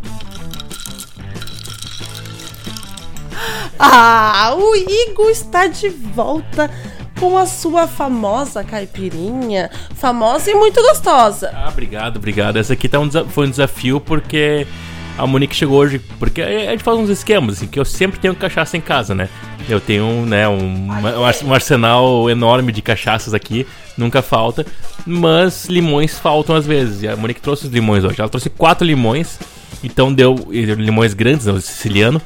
Ah, 3.79 4.55
o 4.57 4.75
Igor 4.75 5.31
está 5.31 5.67
de 5.67 5.89
volta 5.89 6.71
com 7.19 7.37
a 7.39 7.47
sua 7.47 7.87
famosa 7.87 8.63
caipirinha. 8.65 9.71
Famosa 9.95 10.51
e 10.51 10.55
muito 10.55 10.81
gostosa. 10.83 11.51
Ah, 11.55 11.69
obrigado, 11.69 12.17
obrigado. 12.17 12.57
Essa 12.59 12.73
aqui 12.75 12.89
tá 12.89 12.99
um 13.01 13.11
foi 13.29 13.47
um 13.47 13.51
desafio 13.51 14.01
porque 14.01 14.67
a 15.19 15.27
Monique 15.27 15.55
chegou 15.57 15.79
hoje. 15.79 15.99
Porque 16.19 16.43
a 16.43 16.71
gente 16.71 16.83
faz 16.85 16.99
uns 16.99 17.09
esquemas, 17.09 17.57
assim, 17.57 17.67
que 17.67 17.79
eu 17.79 17.85
sempre 17.85 18.19
tenho 18.21 18.35
cachaça 18.35 18.77
em 18.77 18.81
casa, 18.81 19.15
né? 19.15 19.29
Eu 19.69 19.81
tenho, 19.81 20.25
né, 20.27 20.47
um, 20.49 20.87
um 20.87 21.25
ar- 21.25 21.35
um 21.45 21.53
arsenal 21.53 22.31
enorme 22.31 22.71
de 22.71 22.81
cachaças 22.81 23.35
aqui, 23.35 23.67
nunca 23.99 24.23
falta. 24.23 24.65
Mas 25.05 25.67
limões 25.67 26.19
faltam 26.19 26.55
às 26.55 26.67
vezes. 26.67 27.03
E 27.03 27.09
a 27.09 27.17
Monique 27.17 27.41
trouxe 27.41 27.67
os 27.67 27.73
limões 27.73 28.05
hoje. 28.05 28.17
Ela 28.21 28.29
trouxe 28.29 28.49
quatro 28.51 28.87
limões. 28.87 29.39
Então 29.83 30.13
deu. 30.13 30.35
Limões 30.51 31.15
grandes, 31.15 31.47
né, 31.47 31.53
o 31.53 31.61
siciliano. 31.61 32.21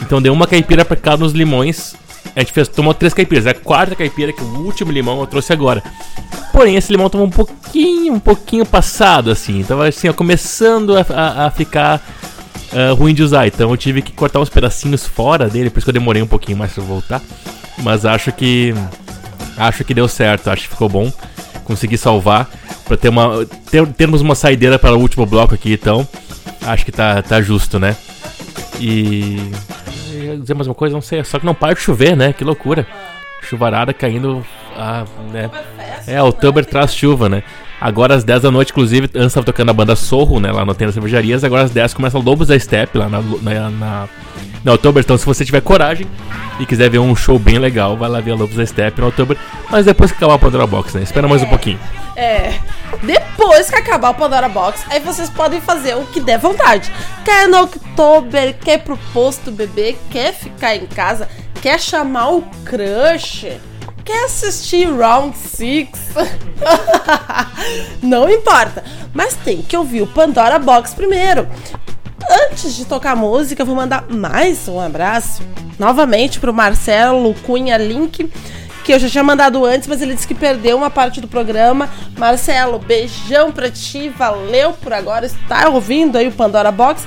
Então 0.00 0.20
deu 0.20 0.32
uma 0.32 0.46
caipira 0.46 0.84
pra 0.84 0.96
cada 0.96 1.18
dos 1.18 1.32
limões. 1.32 1.94
A 2.34 2.40
gente 2.40 2.52
fez, 2.52 2.68
tomou 2.68 2.94
três 2.94 3.12
caipiras. 3.12 3.46
É 3.46 3.50
a 3.50 3.54
quarta 3.54 3.94
caipira, 3.94 4.32
que 4.32 4.40
é 4.40 4.44
o 4.44 4.58
último 4.64 4.90
limão 4.90 5.20
eu 5.20 5.26
trouxe 5.26 5.52
agora. 5.52 5.82
Porém, 6.52 6.76
esse 6.76 6.90
limão 6.92 7.08
tava 7.10 7.24
um 7.24 7.30
pouquinho, 7.30 8.14
um 8.14 8.20
pouquinho 8.20 8.64
passado, 8.64 9.30
assim. 9.30 9.62
Tava 9.64 9.88
assim, 9.88 10.08
ó, 10.08 10.12
começando 10.12 10.96
a, 10.96 11.04
a- 11.08 11.46
a 11.46 11.50
ficar 11.50 12.00
ah, 12.72 12.92
ruim 12.96 13.14
de 13.14 13.22
usar. 13.22 13.46
Então 13.46 13.70
eu 13.70 13.76
tive 13.76 14.00
que 14.02 14.12
cortar 14.12 14.40
uns 14.40 14.48
pedacinhos 14.48 15.06
fora 15.06 15.48
dele, 15.48 15.68
por 15.70 15.78
isso 15.78 15.86
que 15.86 15.90
eu 15.90 15.94
demorei 15.94 16.22
um 16.22 16.26
pouquinho 16.26 16.56
mais 16.58 16.72
pra 16.72 16.82
voltar. 16.84 17.20
Mas 17.78 18.04
acho 18.06 18.32
que. 18.32 18.74
Acho 19.56 19.84
que 19.84 19.92
deu 19.94 20.08
certo, 20.08 20.48
acho 20.48 20.62
que 20.62 20.68
ficou 20.68 20.88
bom. 20.88 21.12
Consegui 21.64 21.98
salvar. 21.98 22.48
Pra 22.86 22.96
ter 22.96 23.08
uma. 23.08 23.46
Ter, 23.70 23.86
termos 23.88 24.20
uma 24.20 24.34
saideira 24.34 24.78
para 24.78 24.94
o 24.94 25.00
último 25.00 25.26
bloco 25.26 25.54
aqui, 25.54 25.72
então. 25.74 26.06
Acho 26.62 26.84
que 26.84 26.92
tá, 26.92 27.20
tá 27.22 27.40
justo, 27.42 27.78
né? 27.78 27.96
E. 28.80 29.38
dizer 30.40 30.54
mais 30.54 30.66
uma 30.66 30.74
coisa, 30.74 30.94
não 30.94 31.02
sei. 31.02 31.22
Só 31.24 31.38
que 31.38 31.46
não 31.46 31.54
para 31.54 31.74
de 31.74 31.80
chover, 31.80 32.16
né? 32.16 32.32
Que 32.32 32.44
loucura. 32.44 32.86
Chuvarada 33.42 33.92
caindo. 33.92 34.44
Ah, 34.76 35.04
né? 35.32 35.50
É, 36.06 36.22
o 36.22 36.32
Tuber 36.32 36.64
traz 36.64 36.94
chuva, 36.94 37.28
né? 37.28 37.42
Agora 37.80 38.14
às 38.14 38.22
10 38.22 38.42
da 38.42 38.50
noite, 38.50 38.70
inclusive, 38.70 39.10
antes 39.14 39.34
tava 39.34 39.44
tocando 39.44 39.70
a 39.70 39.72
banda 39.72 39.96
Sorro, 39.96 40.38
né? 40.38 40.52
Lá 40.52 40.64
no 40.64 40.74
Tenda 40.74 40.92
Cervejarias. 40.92 41.42
Agora 41.42 41.62
às 41.62 41.72
10 41.72 41.94
começa 41.94 42.18
Lobos 42.18 42.48
da 42.48 42.58
Steppe 42.58 42.96
lá 42.96 43.08
na, 43.08 43.20
na, 43.20 43.70
na, 43.70 44.08
na 44.64 44.72
Outubro. 44.72 45.00
Então, 45.00 45.16
se 45.18 45.26
você 45.26 45.44
tiver 45.44 45.60
coragem 45.60 46.06
e 46.58 46.66
quiser 46.66 46.90
ver 46.90 46.98
um 46.98 47.14
show 47.14 47.38
bem 47.38 47.58
legal, 47.58 47.96
vai 47.96 48.08
lá 48.08 48.20
ver 48.20 48.32
a 48.32 48.34
Lobos 48.34 48.56
da 48.56 48.66
Steppe 48.66 49.00
no 49.00 49.06
Outubro. 49.06 49.36
Mas 49.70 49.86
depois 49.86 50.10
que 50.10 50.16
acabar 50.16 50.34
a 50.34 50.38
Pandora 50.38 50.66
Box, 50.66 50.94
né? 50.96 51.02
Espera 51.02 51.26
mais 51.28 51.42
um 51.42 51.46
pouquinho. 51.46 51.78
É. 52.16 52.54
Depois 53.02 53.70
que 53.70 53.76
acabar 53.76 54.10
o 54.10 54.14
Pandora 54.14 54.48
Box, 54.48 54.84
aí 54.88 55.00
vocês 55.00 55.30
podem 55.30 55.60
fazer 55.60 55.96
o 55.96 56.04
que 56.06 56.20
der 56.20 56.38
vontade. 56.38 56.92
Quer 57.24 57.48
no 57.48 57.62
Oktober, 57.62 58.54
quer 58.58 58.78
pro 58.78 58.98
posto 59.12 59.50
beber, 59.50 59.98
quer 60.10 60.32
ficar 60.32 60.76
em 60.76 60.86
casa, 60.86 61.28
quer 61.60 61.80
chamar 61.80 62.30
o 62.30 62.42
crush, 62.64 63.46
quer 64.04 64.24
assistir 64.24 64.86
Round 64.86 65.36
6. 65.36 65.88
Não 68.02 68.28
importa. 68.28 68.84
Mas 69.14 69.34
tem 69.36 69.62
que 69.62 69.76
ouvir 69.76 70.02
o 70.02 70.06
Pandora 70.06 70.58
Box 70.58 70.94
primeiro. 70.94 71.48
Antes 72.30 72.76
de 72.76 72.84
tocar 72.84 73.16
música, 73.16 73.64
vou 73.64 73.74
mandar 73.74 74.06
mais 74.08 74.68
um 74.68 74.80
abraço 74.80 75.42
novamente 75.78 76.38
pro 76.38 76.52
Marcelo 76.52 77.34
Cunha 77.42 77.76
Link, 77.76 78.30
que 78.84 78.92
eu 78.92 78.98
já 78.98 79.08
tinha 79.08 79.24
mandado 79.24 79.64
antes, 79.64 79.88
mas 79.88 80.00
ele 80.00 80.14
disse 80.14 80.26
que 80.26 80.34
perdeu 80.34 80.76
uma 80.76 80.90
parte 80.90 81.20
do 81.20 81.28
programa. 81.28 81.88
Marcelo, 82.16 82.78
beijão 82.78 83.50
pra 83.50 83.70
ti, 83.70 84.08
valeu 84.08 84.72
por 84.72 84.92
agora 84.92 85.26
estar 85.26 85.68
ouvindo 85.68 86.16
aí 86.16 86.28
o 86.28 86.32
Pandora 86.32 86.70
Box 86.70 87.06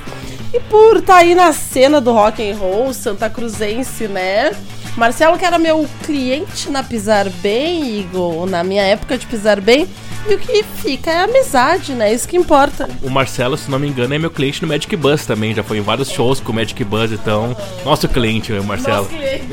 e 0.52 0.60
por 0.60 0.98
estar 0.98 1.16
aí 1.16 1.34
na 1.34 1.52
cena 1.52 2.00
do 2.00 2.12
rock 2.12 2.48
and 2.48 2.56
roll 2.56 2.92
Santa 2.92 3.30
Cruzense, 3.30 4.08
né? 4.08 4.50
Marcelo, 4.96 5.36
que 5.38 5.44
era 5.44 5.58
meu 5.58 5.86
cliente 6.04 6.70
na 6.70 6.82
Pisar 6.82 7.28
Bem, 7.28 8.00
Igor, 8.00 8.46
na 8.46 8.64
minha 8.64 8.82
época 8.82 9.18
de 9.18 9.26
Pisar 9.26 9.60
Bem. 9.60 9.86
E 10.28 10.34
o 10.34 10.38
que 10.38 10.64
fica 10.64 11.10
é 11.10 11.18
a 11.18 11.24
amizade, 11.24 11.92
né? 11.92 12.12
Isso 12.12 12.26
que 12.26 12.36
importa. 12.36 12.88
O 13.00 13.08
Marcelo, 13.08 13.56
se 13.56 13.70
não 13.70 13.78
me 13.78 13.86
engano, 13.86 14.12
é 14.12 14.18
meu 14.18 14.30
cliente 14.30 14.60
no 14.60 14.66
Magic 14.66 14.96
Bus 14.96 15.24
também. 15.24 15.54
Já 15.54 15.62
foi 15.62 15.78
em 15.78 15.82
vários 15.82 16.10
shows 16.10 16.40
com 16.40 16.50
o 16.50 16.54
Magic 16.54 16.82
Bus, 16.82 17.12
então. 17.12 17.56
Nosso 17.84 18.08
cliente, 18.08 18.52
o 18.52 18.64
Marcelo. 18.64 19.04
Nosso 19.04 19.10
cliente. 19.10 19.46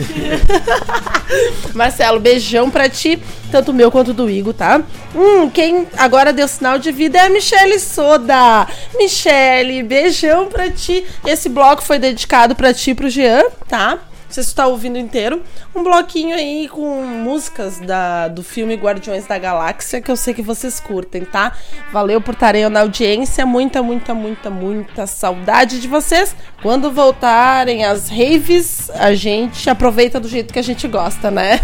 Marcelo, 1.76 2.20
beijão 2.20 2.72
pra 2.72 2.90
ti, 2.90 3.22
tanto 3.52 3.70
o 3.70 3.74
meu 3.74 3.92
quanto 3.92 4.14
do 4.14 4.28
Igor, 4.30 4.54
tá? 4.54 4.82
Hum, 5.14 5.48
quem 5.50 5.88
agora 5.96 6.34
deu 6.34 6.48
sinal 6.48 6.80
de 6.80 6.92
vida 6.92 7.20
é 7.20 7.26
a 7.28 7.30
Michele 7.30 7.78
Soda. 7.78 8.66
Michele, 8.96 9.84
beijão 9.84 10.48
pra 10.48 10.72
ti. 10.72 11.06
Esse 11.24 11.50
bloco 11.50 11.84
foi 11.84 12.00
dedicado 12.00 12.56
pra 12.56 12.74
ti 12.74 12.92
e 12.92 12.96
pro 12.96 13.10
Jean, 13.10 13.44
tá? 13.68 14.00
Você 14.34 14.40
está 14.40 14.66
ouvindo 14.66 14.98
inteiro. 14.98 15.44
Um 15.76 15.84
bloquinho 15.84 16.36
aí 16.36 16.68
com 16.68 17.04
músicas 17.04 17.80
da, 17.80 18.28
do 18.28 18.42
filme 18.42 18.74
Guardiões 18.74 19.28
da 19.28 19.38
Galáxia, 19.38 20.02
que 20.02 20.10
eu 20.10 20.16
sei 20.16 20.34
que 20.34 20.42
vocês 20.42 20.80
curtem, 20.80 21.24
tá? 21.24 21.52
Valeu 21.92 22.20
por 22.20 22.34
estarem 22.34 22.68
na 22.68 22.80
audiência. 22.80 23.46
Muita, 23.46 23.84
muita, 23.84 24.16
muita, 24.16 24.50
muita 24.50 25.06
saudade 25.06 25.80
de 25.80 25.88
vocês. 25.88 26.36
Quando 26.64 26.92
voltarem 26.92 27.86
as 27.86 28.10
raves, 28.10 28.90
a 28.96 29.14
gente 29.14 29.70
aproveita 29.70 30.20
do 30.20 30.28
jeito 30.28 30.52
que 30.52 30.58
a 30.58 30.64
gente 30.64 30.88
gosta, 30.88 31.30
né? 31.30 31.60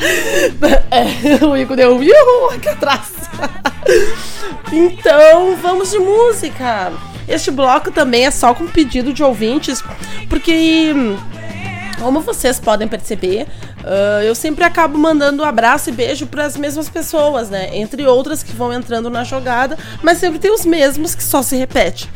é, 0.90 1.44
o 1.44 1.54
Igor 1.54 1.76
deu 1.76 1.96
um 1.96 2.02
"Iuhu" 2.02 2.54
aqui 2.54 2.68
atrás. 2.70 3.12
então, 4.72 5.54
vamos 5.56 5.90
de 5.90 5.98
música. 5.98 6.94
Este 7.28 7.50
bloco 7.50 7.92
também 7.92 8.24
é 8.24 8.30
só 8.30 8.54
com 8.54 8.66
pedido 8.66 9.12
de 9.12 9.22
ouvintes, 9.22 9.84
porque 10.30 11.04
como 12.00 12.20
vocês 12.20 12.58
podem 12.58 12.88
perceber, 12.88 13.46
ah, 13.84 14.24
eu 14.24 14.34
sempre 14.34 14.64
acabo 14.64 14.98
mandando 14.98 15.44
abraço 15.44 15.90
e 15.90 15.92
beijo 15.92 16.26
para 16.26 16.46
as 16.46 16.56
mesmas 16.56 16.88
pessoas, 16.88 17.50
né? 17.50 17.76
Entre 17.76 18.06
outras 18.06 18.42
que 18.42 18.52
vão 18.52 18.72
entrando 18.72 19.10
na 19.10 19.22
jogada, 19.22 19.78
mas 20.02 20.18
sempre 20.18 20.38
tem 20.38 20.52
os 20.52 20.64
mesmos 20.64 21.14
que 21.14 21.22
só 21.22 21.42
se 21.42 21.56
repete. 21.56 22.08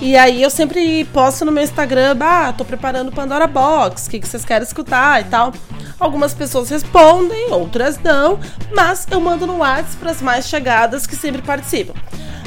E 0.00 0.14
aí 0.14 0.42
eu 0.42 0.50
sempre 0.50 1.04
posto 1.06 1.44
no 1.44 1.50
meu 1.52 1.64
Instagram, 1.64 2.16
bah, 2.16 2.52
tô 2.52 2.64
preparando 2.64 3.10
Pandora 3.10 3.46
Box, 3.46 4.06
o 4.06 4.10
que, 4.10 4.20
que 4.20 4.28
vocês 4.28 4.44
querem 4.44 4.66
escutar 4.66 5.22
e 5.22 5.24
tal. 5.24 5.54
Algumas 5.98 6.34
pessoas 6.34 6.68
respondem, 6.68 7.50
outras 7.50 7.98
não, 7.98 8.38
mas 8.74 9.06
eu 9.10 9.18
mando 9.20 9.46
no 9.46 9.58
WhatsApp 9.58 9.96
para 9.96 10.10
as 10.10 10.20
mais 10.20 10.46
chegadas 10.46 11.06
que 11.06 11.16
sempre 11.16 11.40
participam. 11.40 11.94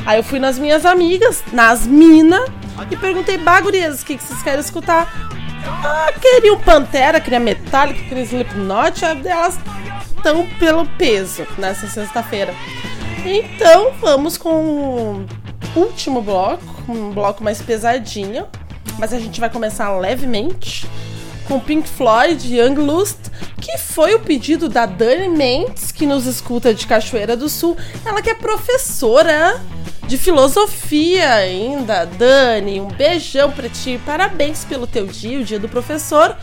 Aí 0.06 0.20
eu 0.20 0.24
fui 0.24 0.40
nas 0.40 0.60
minhas 0.60 0.86
amigas, 0.86 1.44
nas 1.52 1.88
mina, 1.88 2.46
e 2.90 2.96
perguntei, 2.96 3.38
bah, 3.38 3.60
gurias, 3.60 4.02
o 4.02 4.06
que, 4.06 4.16
que 4.16 4.24
vocês 4.24 4.42
querem 4.44 4.60
escutar? 4.60 5.12
Ah, 5.66 6.14
queria 6.22 6.54
um 6.54 6.60
Pantera, 6.60 7.20
queria 7.20 7.40
Metallica, 7.40 8.02
queria 8.04 8.24
Slipknot, 8.24 9.04
elas 9.04 9.58
estão 10.16 10.48
pelo 10.60 10.86
peso 10.86 11.46
nessa 11.58 11.88
sexta-feira. 11.88 12.54
Então, 13.26 13.92
vamos 14.00 14.38
com 14.38 15.26
último 15.76 16.22
bloco, 16.22 16.92
um 16.92 17.12
bloco 17.12 17.44
mais 17.44 17.62
pesadinho, 17.62 18.48
mas 18.98 19.14
a 19.14 19.20
gente 19.20 19.40
vai 19.40 19.50
começar 19.50 19.98
levemente 19.98 20.88
com 21.48 21.60
Pink 21.60 21.90
Floyd, 21.90 22.56
Young 22.56 22.76
Lust, 22.76 23.18
que 23.60 23.78
foi 23.78 24.14
o 24.14 24.20
pedido 24.20 24.70
da 24.70 24.86
Dani 24.86 25.28
Mendes, 25.28 25.92
que 25.92 26.06
nos 26.06 26.26
escuta 26.26 26.74
de 26.74 26.86
Cachoeira 26.86 27.36
do 27.36 27.50
Sul. 27.50 27.76
Ela 28.06 28.22
que 28.22 28.30
é 28.30 28.36
professora 28.36 29.60
de 30.08 30.18
filosofia 30.18 31.34
ainda. 31.34 32.06
Dani, 32.06 32.80
um 32.80 32.88
beijão 32.88 33.52
pra 33.52 33.68
ti. 33.68 34.00
Parabéns 34.06 34.64
pelo 34.64 34.88
teu 34.88 35.08
dia, 35.08 35.40
o 35.40 35.44
dia 35.44 35.60
do 35.60 35.68
professor. 35.68 36.38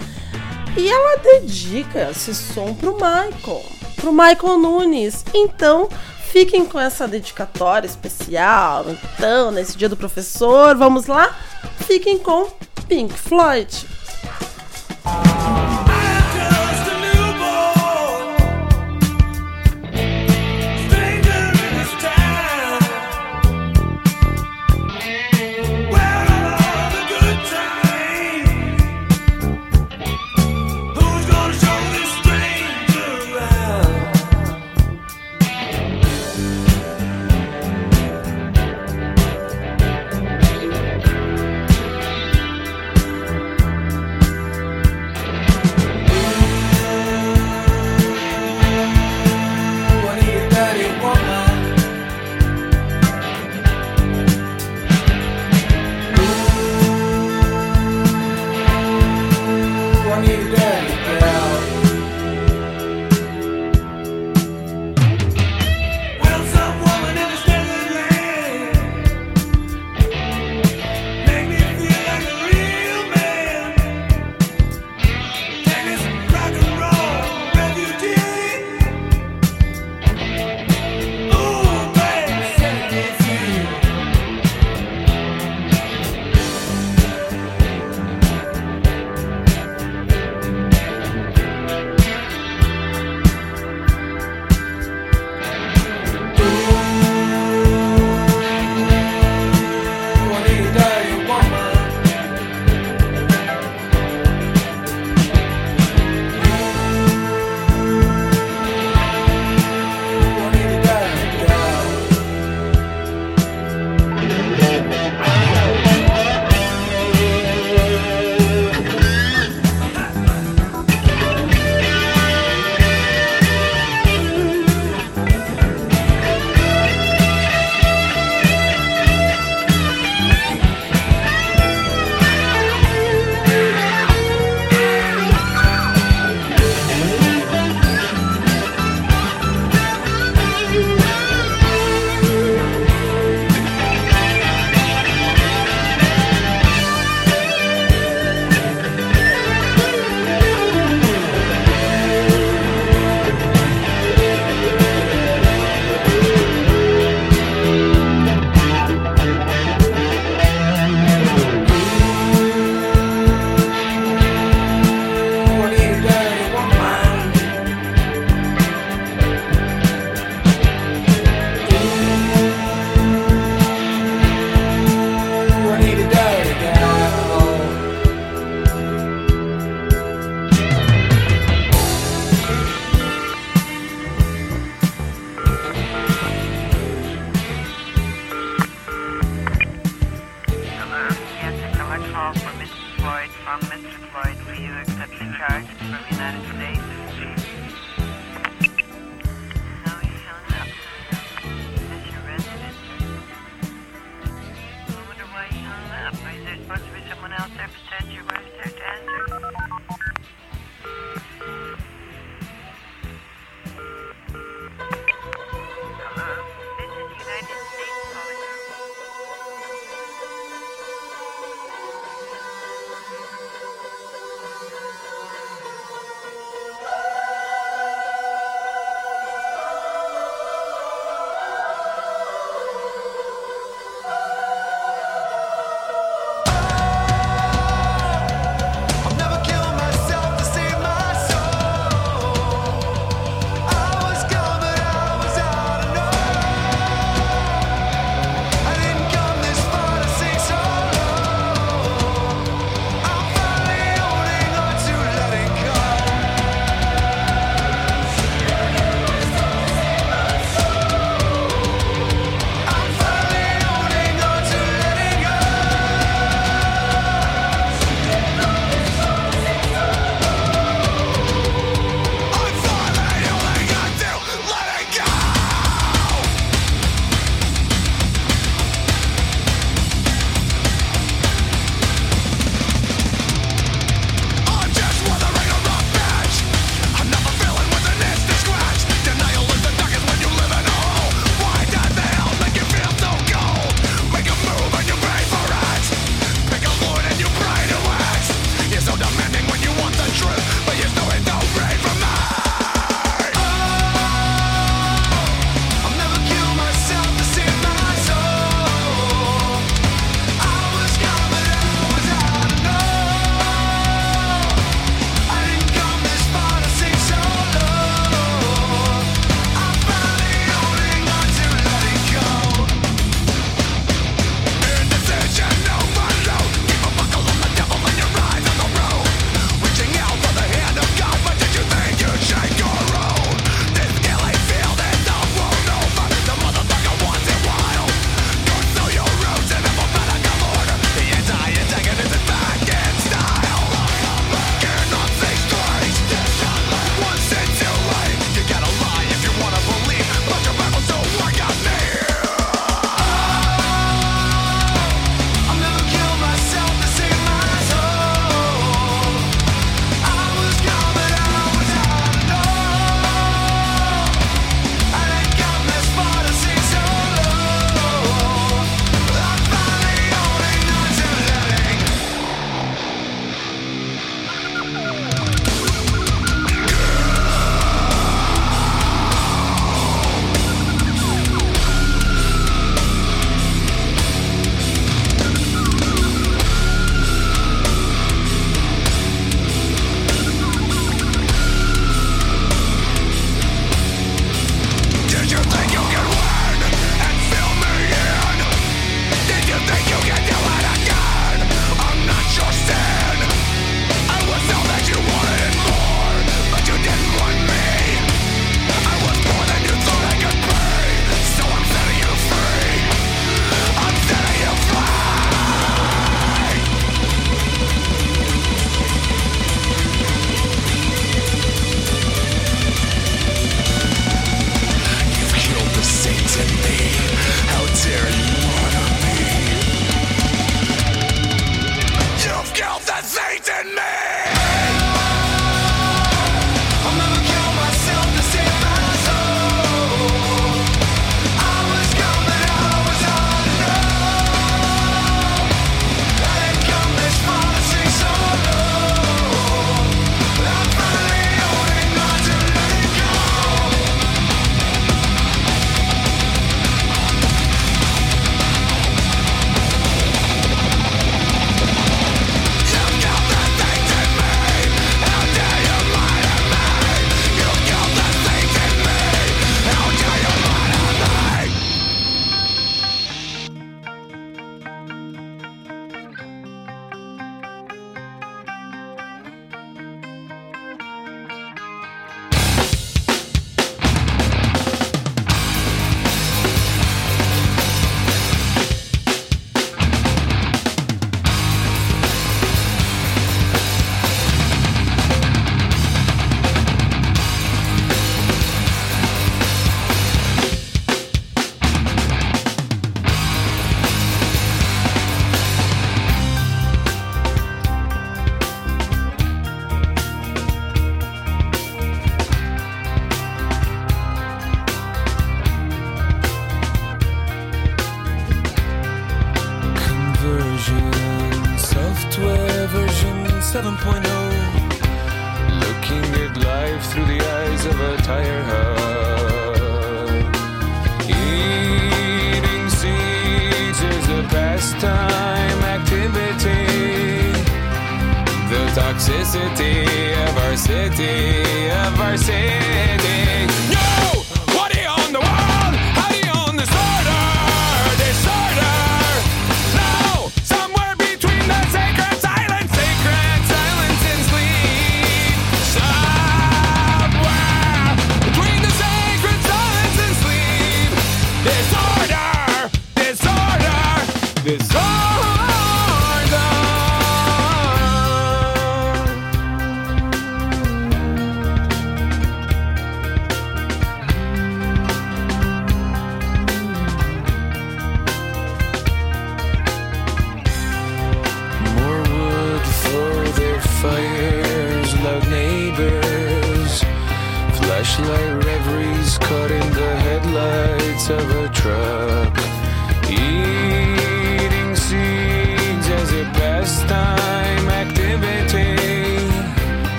E 0.76 0.88
ela 0.88 1.18
dedica 1.18 2.10
esse 2.10 2.34
som 2.34 2.74
pro 2.74 2.94
Michael, 2.94 3.62
pro 3.96 4.12
Michael 4.12 4.58
Nunes. 4.58 5.24
Então, 5.32 5.88
fiquem 6.30 6.66
com 6.66 6.78
essa 6.78 7.06
dedicatória 7.08 7.86
especial. 7.86 8.86
Então, 8.88 9.50
nesse 9.50 9.76
dia 9.76 9.88
do 9.88 9.96
professor, 9.96 10.76
vamos 10.76 11.06
lá? 11.06 11.34
Fiquem 11.86 12.18
com 12.18 12.50
Pink 12.88 13.14
Floyd. 13.14 13.86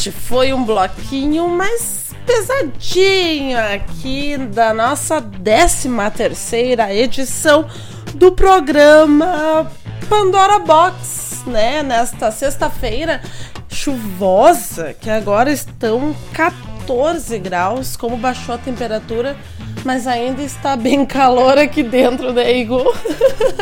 Este 0.00 0.12
foi 0.12 0.50
um 0.54 0.64
bloquinho 0.64 1.46
mais 1.46 2.14
pesadinho 2.24 3.58
aqui 3.58 4.38
da 4.38 4.72
nossa 4.72 5.20
13 5.20 5.90
terceira 6.16 6.94
edição 6.94 7.66
do 8.14 8.32
programa 8.32 9.70
Pandora 10.08 10.58
Box, 10.58 11.42
né? 11.46 11.82
Nesta 11.82 12.30
sexta-feira 12.30 13.20
chuvosa, 13.68 14.94
que 14.94 15.10
agora 15.10 15.52
estão 15.52 16.16
14 16.32 17.38
graus, 17.38 17.94
como 17.94 18.16
baixou 18.16 18.54
a 18.54 18.58
temperatura, 18.58 19.36
mas 19.84 20.06
ainda 20.06 20.40
está 20.40 20.76
bem 20.76 21.04
calor 21.04 21.58
aqui 21.58 21.82
dentro, 21.82 22.32
né, 22.32 22.56
Igor? 22.56 22.96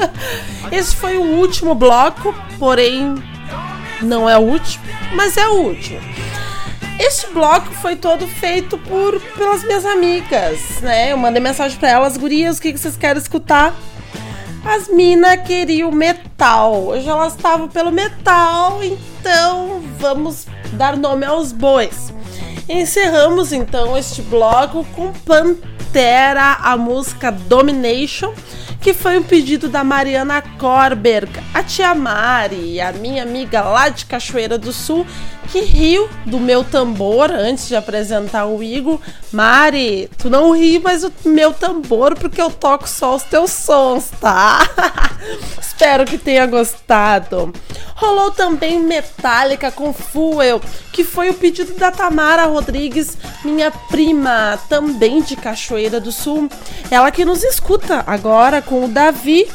Esse 0.70 0.94
foi 0.94 1.16
o 1.16 1.40
último 1.40 1.74
bloco, 1.74 2.32
porém 2.60 3.16
não 4.02 4.28
é 4.28 4.38
útil, 4.38 4.80
mas 5.14 5.36
é 5.36 5.48
útil. 5.48 6.00
Este 6.98 7.28
bloco 7.28 7.70
foi 7.74 7.94
todo 7.94 8.26
feito 8.26 8.76
por 8.78 9.20
pelas 9.36 9.62
minhas 9.62 9.86
amigas, 9.86 10.80
né? 10.80 11.12
Eu 11.12 11.16
mandei 11.16 11.40
mensagem 11.40 11.78
para 11.78 11.90
elas, 11.90 12.16
gurias, 12.16 12.58
o 12.58 12.60
que 12.60 12.76
vocês 12.76 12.96
querem 12.96 13.20
escutar? 13.20 13.74
As 14.64 14.88
minas 14.88 15.40
queriam 15.46 15.92
metal. 15.92 16.86
Hoje 16.88 17.08
elas 17.08 17.34
estavam 17.36 17.68
pelo 17.68 17.92
metal, 17.92 18.80
então 18.82 19.80
vamos 19.98 20.46
dar 20.72 20.96
nome 20.96 21.24
aos 21.24 21.52
bois. 21.52 22.12
Encerramos 22.68 23.52
então 23.52 23.96
este 23.96 24.20
bloco 24.20 24.84
com 24.94 25.12
Pantera, 25.12 26.58
a 26.60 26.76
música 26.76 27.30
Domination, 27.30 28.34
que 28.80 28.94
foi 28.94 29.18
um 29.18 29.22
pedido 29.22 29.68
da 29.68 29.82
Mariana 29.82 30.42
Korberg, 30.58 31.30
a 31.52 31.62
tia 31.62 31.94
Mari, 31.94 32.80
a 32.80 32.92
minha 32.92 33.22
amiga 33.22 33.62
lá 33.62 33.88
de 33.88 34.06
Cachoeira 34.06 34.56
do 34.56 34.72
Sul, 34.72 35.06
que 35.48 35.60
riu 35.60 36.08
do 36.26 36.38
meu 36.38 36.62
tambor 36.62 37.30
antes 37.30 37.68
de 37.68 37.76
apresentar 37.76 38.46
o 38.46 38.62
Igor. 38.62 39.00
Mari, 39.32 40.08
tu 40.18 40.28
não 40.28 40.52
ri 40.52 40.78
mais 40.78 41.02
do 41.02 41.12
meu 41.24 41.52
tambor 41.52 42.14
porque 42.14 42.40
eu 42.40 42.50
toco 42.50 42.88
só 42.88 43.16
os 43.16 43.22
teus 43.22 43.50
sons, 43.50 44.10
tá? 44.20 44.60
Espero 45.60 46.04
que 46.04 46.18
tenha 46.18 46.46
gostado. 46.46 47.52
Rolou 47.94 48.30
também 48.30 48.78
Metallica 48.78 49.72
com 49.72 49.92
Fuel, 49.92 50.60
que 50.92 51.02
foi 51.02 51.30
o 51.30 51.34
pedido 51.34 51.74
da 51.74 51.90
Tamara 51.90 52.44
Rodrigues, 52.44 53.16
minha 53.44 53.70
prima, 53.70 54.58
também 54.68 55.20
de 55.22 55.34
Cachoeira 55.34 56.00
do 56.00 56.12
Sul. 56.12 56.48
Ela 56.90 57.10
que 57.10 57.24
nos 57.24 57.42
escuta 57.42 58.04
agora 58.06 58.62
com 58.68 58.84
o 58.84 58.88
Davi, 58.88 59.50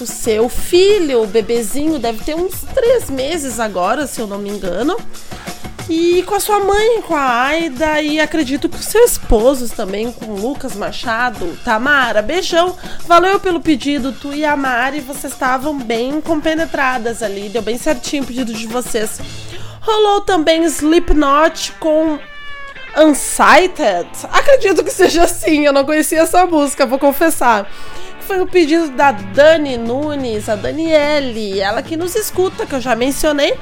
o 0.00 0.06
seu 0.06 0.48
filho, 0.48 1.22
o 1.22 1.26
bebezinho, 1.26 1.98
deve 1.98 2.24
ter 2.24 2.34
uns 2.34 2.62
três 2.74 3.10
meses 3.10 3.60
agora, 3.60 4.06
se 4.06 4.20
eu 4.20 4.26
não 4.26 4.38
me 4.38 4.48
engano. 4.48 4.96
E 5.88 6.22
com 6.24 6.34
a 6.34 6.40
sua 6.40 6.60
mãe, 6.60 7.00
com 7.02 7.14
a 7.14 7.44
Aida, 7.44 8.00
e 8.02 8.20
acredito 8.20 8.68
que 8.68 8.76
os 8.76 8.84
seus 8.84 9.12
esposos 9.12 9.70
também, 9.70 10.12
com 10.12 10.26
o 10.26 10.40
Lucas 10.40 10.74
Machado. 10.76 11.58
Tamara, 11.64 12.20
beijão. 12.20 12.76
Valeu 13.06 13.40
pelo 13.40 13.60
pedido. 13.60 14.12
Tu 14.12 14.34
e 14.34 14.44
a 14.44 14.54
Mari, 14.54 15.00
vocês 15.00 15.32
estavam 15.32 15.78
bem 15.78 16.20
compenetradas 16.20 17.22
ali. 17.22 17.48
Deu 17.48 17.62
bem 17.62 17.78
certinho 17.78 18.22
o 18.22 18.26
pedido 18.26 18.52
de 18.52 18.66
vocês. 18.66 19.18
Rolou 19.80 20.20
também 20.20 20.64
Slipknot 20.64 21.72
com 21.80 22.18
Unsighted. 22.98 24.10
Acredito 24.30 24.84
que 24.84 24.90
seja 24.90 25.24
assim. 25.24 25.64
Eu 25.64 25.72
não 25.72 25.86
conhecia 25.86 26.20
essa 26.20 26.44
música, 26.44 26.84
vou 26.84 26.98
confessar 26.98 27.66
foi 28.28 28.42
o 28.42 28.46
pedido 28.46 28.90
da 28.90 29.10
Dani 29.10 29.78
Nunes, 29.78 30.50
a 30.50 30.54
Daniele, 30.54 31.58
ela 31.60 31.82
que 31.82 31.96
nos 31.96 32.14
escuta, 32.14 32.66
que 32.66 32.74
eu 32.74 32.80
já 32.80 32.94
mencionei. 32.94 33.58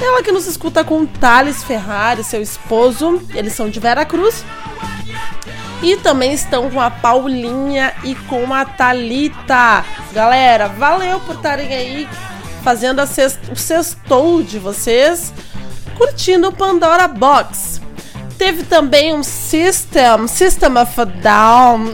Ela 0.00 0.22
que 0.22 0.32
nos 0.32 0.46
escuta 0.46 0.82
com 0.82 1.02
o 1.02 1.06
Thales 1.06 1.62
Ferrari, 1.62 2.24
seu 2.24 2.40
esposo. 2.40 3.20
Eles 3.34 3.52
são 3.52 3.68
de 3.68 3.78
Vera 3.78 4.06
Cruz. 4.06 4.42
E 5.82 5.94
também 5.98 6.32
estão 6.32 6.70
com 6.70 6.80
a 6.80 6.90
Paulinha 6.90 7.92
e 8.02 8.14
com 8.14 8.54
a 8.54 8.64
Talita. 8.64 9.84
Galera, 10.14 10.68
valeu 10.68 11.20
por 11.20 11.34
estarem 11.34 11.68
aí 11.68 12.08
fazendo 12.64 13.00
a 13.00 13.06
sexta, 13.06 13.52
o 13.52 13.56
sextou 13.56 14.42
de 14.42 14.58
vocês, 14.58 15.34
curtindo 15.98 16.48
o 16.48 16.52
Pandora 16.52 17.06
Box. 17.06 17.82
Teve 18.38 18.62
também 18.62 19.12
um 19.12 19.24
System, 19.24 20.28
System 20.28 20.78
of 20.78 21.00
a 21.00 21.04
Down, 21.04 21.92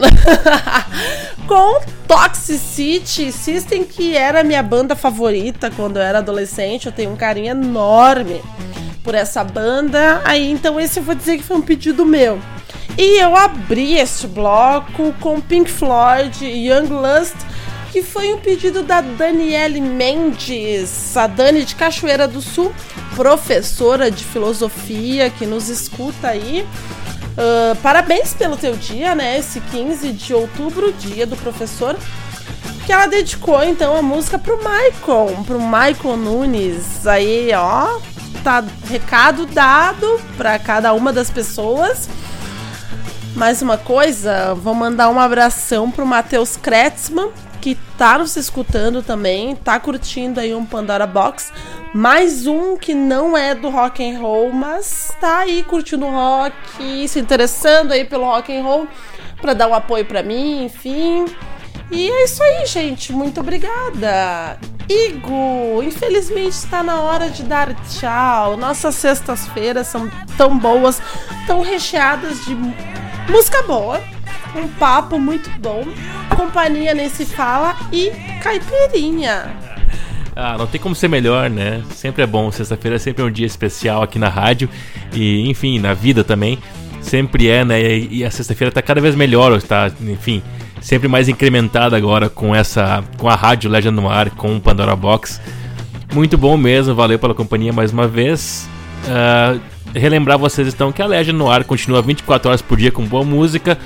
com 1.47 1.81
Toxicity 2.07 3.31
System, 3.31 3.83
que 3.83 4.15
era 4.15 4.43
minha 4.43 4.61
banda 4.61 4.95
favorita 4.95 5.71
quando 5.75 5.97
eu 5.97 6.03
era 6.03 6.19
adolescente. 6.19 6.85
Eu 6.85 6.91
tenho 6.91 7.11
um 7.11 7.15
carinho 7.15 7.49
enorme 7.49 8.43
por 9.03 9.15
essa 9.15 9.43
banda. 9.43 10.21
Aí, 10.23 10.51
então, 10.51 10.79
esse 10.79 10.99
eu 10.99 11.03
vou 11.03 11.15
dizer 11.15 11.37
que 11.37 11.43
foi 11.43 11.57
um 11.57 11.61
pedido 11.61 12.05
meu. 12.05 12.39
E 12.95 13.19
eu 13.19 13.35
abri 13.35 13.97
este 13.97 14.27
bloco 14.27 15.13
com 15.19 15.41
Pink 15.41 15.69
Floyd 15.69 16.45
e 16.45 16.69
Young 16.69 16.87
Lust, 16.87 17.35
que 17.95 18.03
foi 18.03 18.33
um 18.33 18.37
pedido 18.37 18.83
da 18.83 18.99
Daniele 18.99 19.79
Mendes, 19.79 21.15
a 21.15 21.27
Dani 21.27 21.63
de 21.63 21.75
Cachoeira 21.75 22.27
do 22.27 22.41
Sul, 22.41 22.75
professora 23.15 24.11
de 24.11 24.21
filosofia 24.21 25.29
que 25.29 25.45
nos 25.45 25.69
escuta 25.69 26.27
aí. 26.27 26.67
Uh, 27.37 27.73
parabéns 27.81 28.33
pelo 28.33 28.57
teu 28.57 28.75
dia, 28.75 29.15
né? 29.15 29.39
Esse 29.39 29.61
15 29.61 30.11
de 30.11 30.33
outubro, 30.33 30.91
dia 30.91 31.25
do 31.25 31.37
professor. 31.37 31.95
Que 32.85 32.91
ela 32.91 33.05
dedicou 33.05 33.63
então 33.63 33.95
a 33.95 34.01
música 34.01 34.37
pro 34.37 34.57
Michael, 34.57 35.45
pro 35.45 35.61
Michael 35.61 36.17
Nunes. 36.17 37.07
Aí, 37.07 37.49
ó, 37.53 37.97
tá 38.43 38.61
recado 38.89 39.45
dado 39.45 40.19
para 40.35 40.59
cada 40.59 40.91
uma 40.91 41.13
das 41.13 41.29
pessoas. 41.29 42.09
Mais 43.35 43.61
uma 43.61 43.77
coisa, 43.77 44.53
vou 44.53 44.73
mandar 44.73 45.09
um 45.09 45.19
abração 45.19 45.91
pro 45.91 46.05
Matheus 46.05 46.55
Kretzmann, 46.55 47.31
que 47.65 47.75
tá 47.97 48.19
nos 48.19 48.35
escutando 48.35 49.01
também, 49.01 49.55
tá 49.55 49.79
curtindo 49.79 50.39
aí 50.39 50.53
um 50.53 50.63
Pandora 50.63 51.07
Box. 51.07 51.51
Mais 51.95 52.45
um 52.45 52.77
que 52.77 52.93
não 52.93 53.35
é 53.35 53.55
do 53.55 53.71
rock 53.71 54.07
and 54.07 54.19
roll, 54.19 54.53
mas 54.53 55.11
tá 55.19 55.39
aí 55.39 55.63
curtindo 55.63 56.05
rock, 56.05 56.55
se 57.07 57.19
interessando 57.19 57.91
aí 57.91 58.05
pelo 58.05 58.23
rock 58.25 58.55
and 58.55 58.61
roll 58.61 58.87
para 59.41 59.55
dar 59.55 59.67
um 59.67 59.73
apoio 59.73 60.05
para 60.05 60.21
mim, 60.21 60.65
enfim. 60.65 61.25
E 61.89 62.07
é 62.07 62.25
isso 62.25 62.43
aí, 62.43 62.67
gente. 62.67 63.11
Muito 63.11 63.39
obrigada. 63.39 64.59
Igor, 64.87 65.83
infelizmente 65.83 66.51
está 66.51 66.83
na 66.83 67.01
hora 67.01 67.31
de 67.31 67.41
dar 67.41 67.73
tchau. 67.85 68.57
Nossas 68.57 68.93
sextas-feiras 68.93 69.87
são 69.87 70.07
tão 70.37 70.55
boas, 70.55 71.01
tão 71.47 71.61
recheadas 71.61 72.45
de 72.45 72.55
música 73.27 73.63
boa 73.63 73.99
um 74.55 74.67
papo 74.67 75.19
muito 75.19 75.49
bom, 75.59 75.85
companhia 76.35 76.93
nesse 76.93 77.25
fala 77.25 77.75
e 77.91 78.11
caipirinha. 78.41 79.55
Ah, 80.35 80.57
não 80.57 80.67
tem 80.67 80.81
como 80.81 80.93
ser 80.93 81.07
melhor, 81.07 81.49
né? 81.49 81.81
Sempre 81.91 82.23
é 82.23 82.27
bom. 82.27 82.51
Sexta-feira 82.51 82.97
é 82.97 82.99
sempre 82.99 83.23
um 83.23 83.31
dia 83.31 83.45
especial 83.45 84.03
aqui 84.03 84.19
na 84.19 84.27
rádio 84.27 84.69
e, 85.13 85.49
enfim, 85.49 85.79
na 85.79 85.93
vida 85.93 86.23
também. 86.25 86.59
Sempre 87.01 87.47
é, 87.47 87.63
né? 87.63 87.97
E 87.97 88.25
a 88.25 88.29
sexta-feira 88.29 88.71
tá 88.71 88.81
cada 88.81 88.99
vez 88.99 89.15
melhor, 89.15 89.61
tá? 89.61 89.89
Enfim, 90.01 90.43
sempre 90.81 91.07
mais 91.07 91.29
incrementada 91.29 91.95
agora 91.95 92.29
com 92.29 92.53
essa, 92.53 93.01
com 93.17 93.29
a 93.29 93.35
rádio 93.35 93.69
Legend 93.69 93.95
no 93.95 94.09
ar, 94.09 94.29
com 94.31 94.57
o 94.57 94.59
Pandora 94.59 94.95
Box. 94.95 95.39
Muito 96.13 96.37
bom 96.37 96.57
mesmo, 96.57 96.93
valeu 96.93 97.17
pela 97.17 97.33
companhia 97.33 97.71
mais 97.71 97.93
uma 97.93 98.07
vez. 98.07 98.67
Uh, 99.05 99.59
relembrar 99.97 100.37
vocês 100.37 100.73
então 100.73 100.91
que 100.91 101.01
a 101.01 101.05
Legend 101.05 101.37
no 101.37 101.49
ar 101.49 101.63
continua 101.63 102.01
24 102.01 102.49
horas 102.49 102.61
por 102.61 102.77
dia 102.77 102.91
com 102.91 103.05
boa 103.05 103.23
música. 103.23 103.77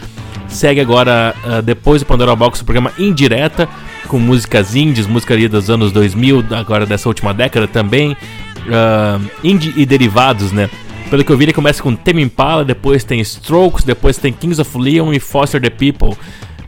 Segue 0.49 0.81
agora, 0.81 1.35
uh, 1.45 1.61
depois 1.61 2.01
do 2.01 2.05
Pandora 2.05 2.35
Box, 2.35 2.61
o 2.61 2.65
programa 2.65 2.91
Indireta, 2.97 3.69
com 4.07 4.19
músicas 4.19 4.75
indies, 4.75 5.05
música 5.05 5.33
ali 5.33 5.47
dos 5.47 5.69
anos 5.69 5.91
2000, 5.91 6.45
agora 6.51 6.85
dessa 6.85 7.07
última 7.07 7.33
década 7.33 7.67
também. 7.67 8.11
Uh, 8.11 9.29
indie 9.43 9.73
e 9.77 9.85
derivados, 9.85 10.51
né? 10.51 10.69
Pelo 11.09 11.23
que 11.23 11.31
eu 11.31 11.37
vi, 11.37 11.45
ele 11.45 11.53
começa 11.53 11.81
com 11.81 11.95
Tame 11.95 12.21
Impala, 12.21 12.63
depois 12.63 13.03
tem 13.03 13.19
Strokes, 13.21 13.83
depois 13.83 14.17
tem 14.17 14.31
Kings 14.33 14.61
of 14.61 14.77
Leon 14.77 15.13
e 15.13 15.19
Foster 15.19 15.61
the 15.61 15.69
People. 15.69 16.15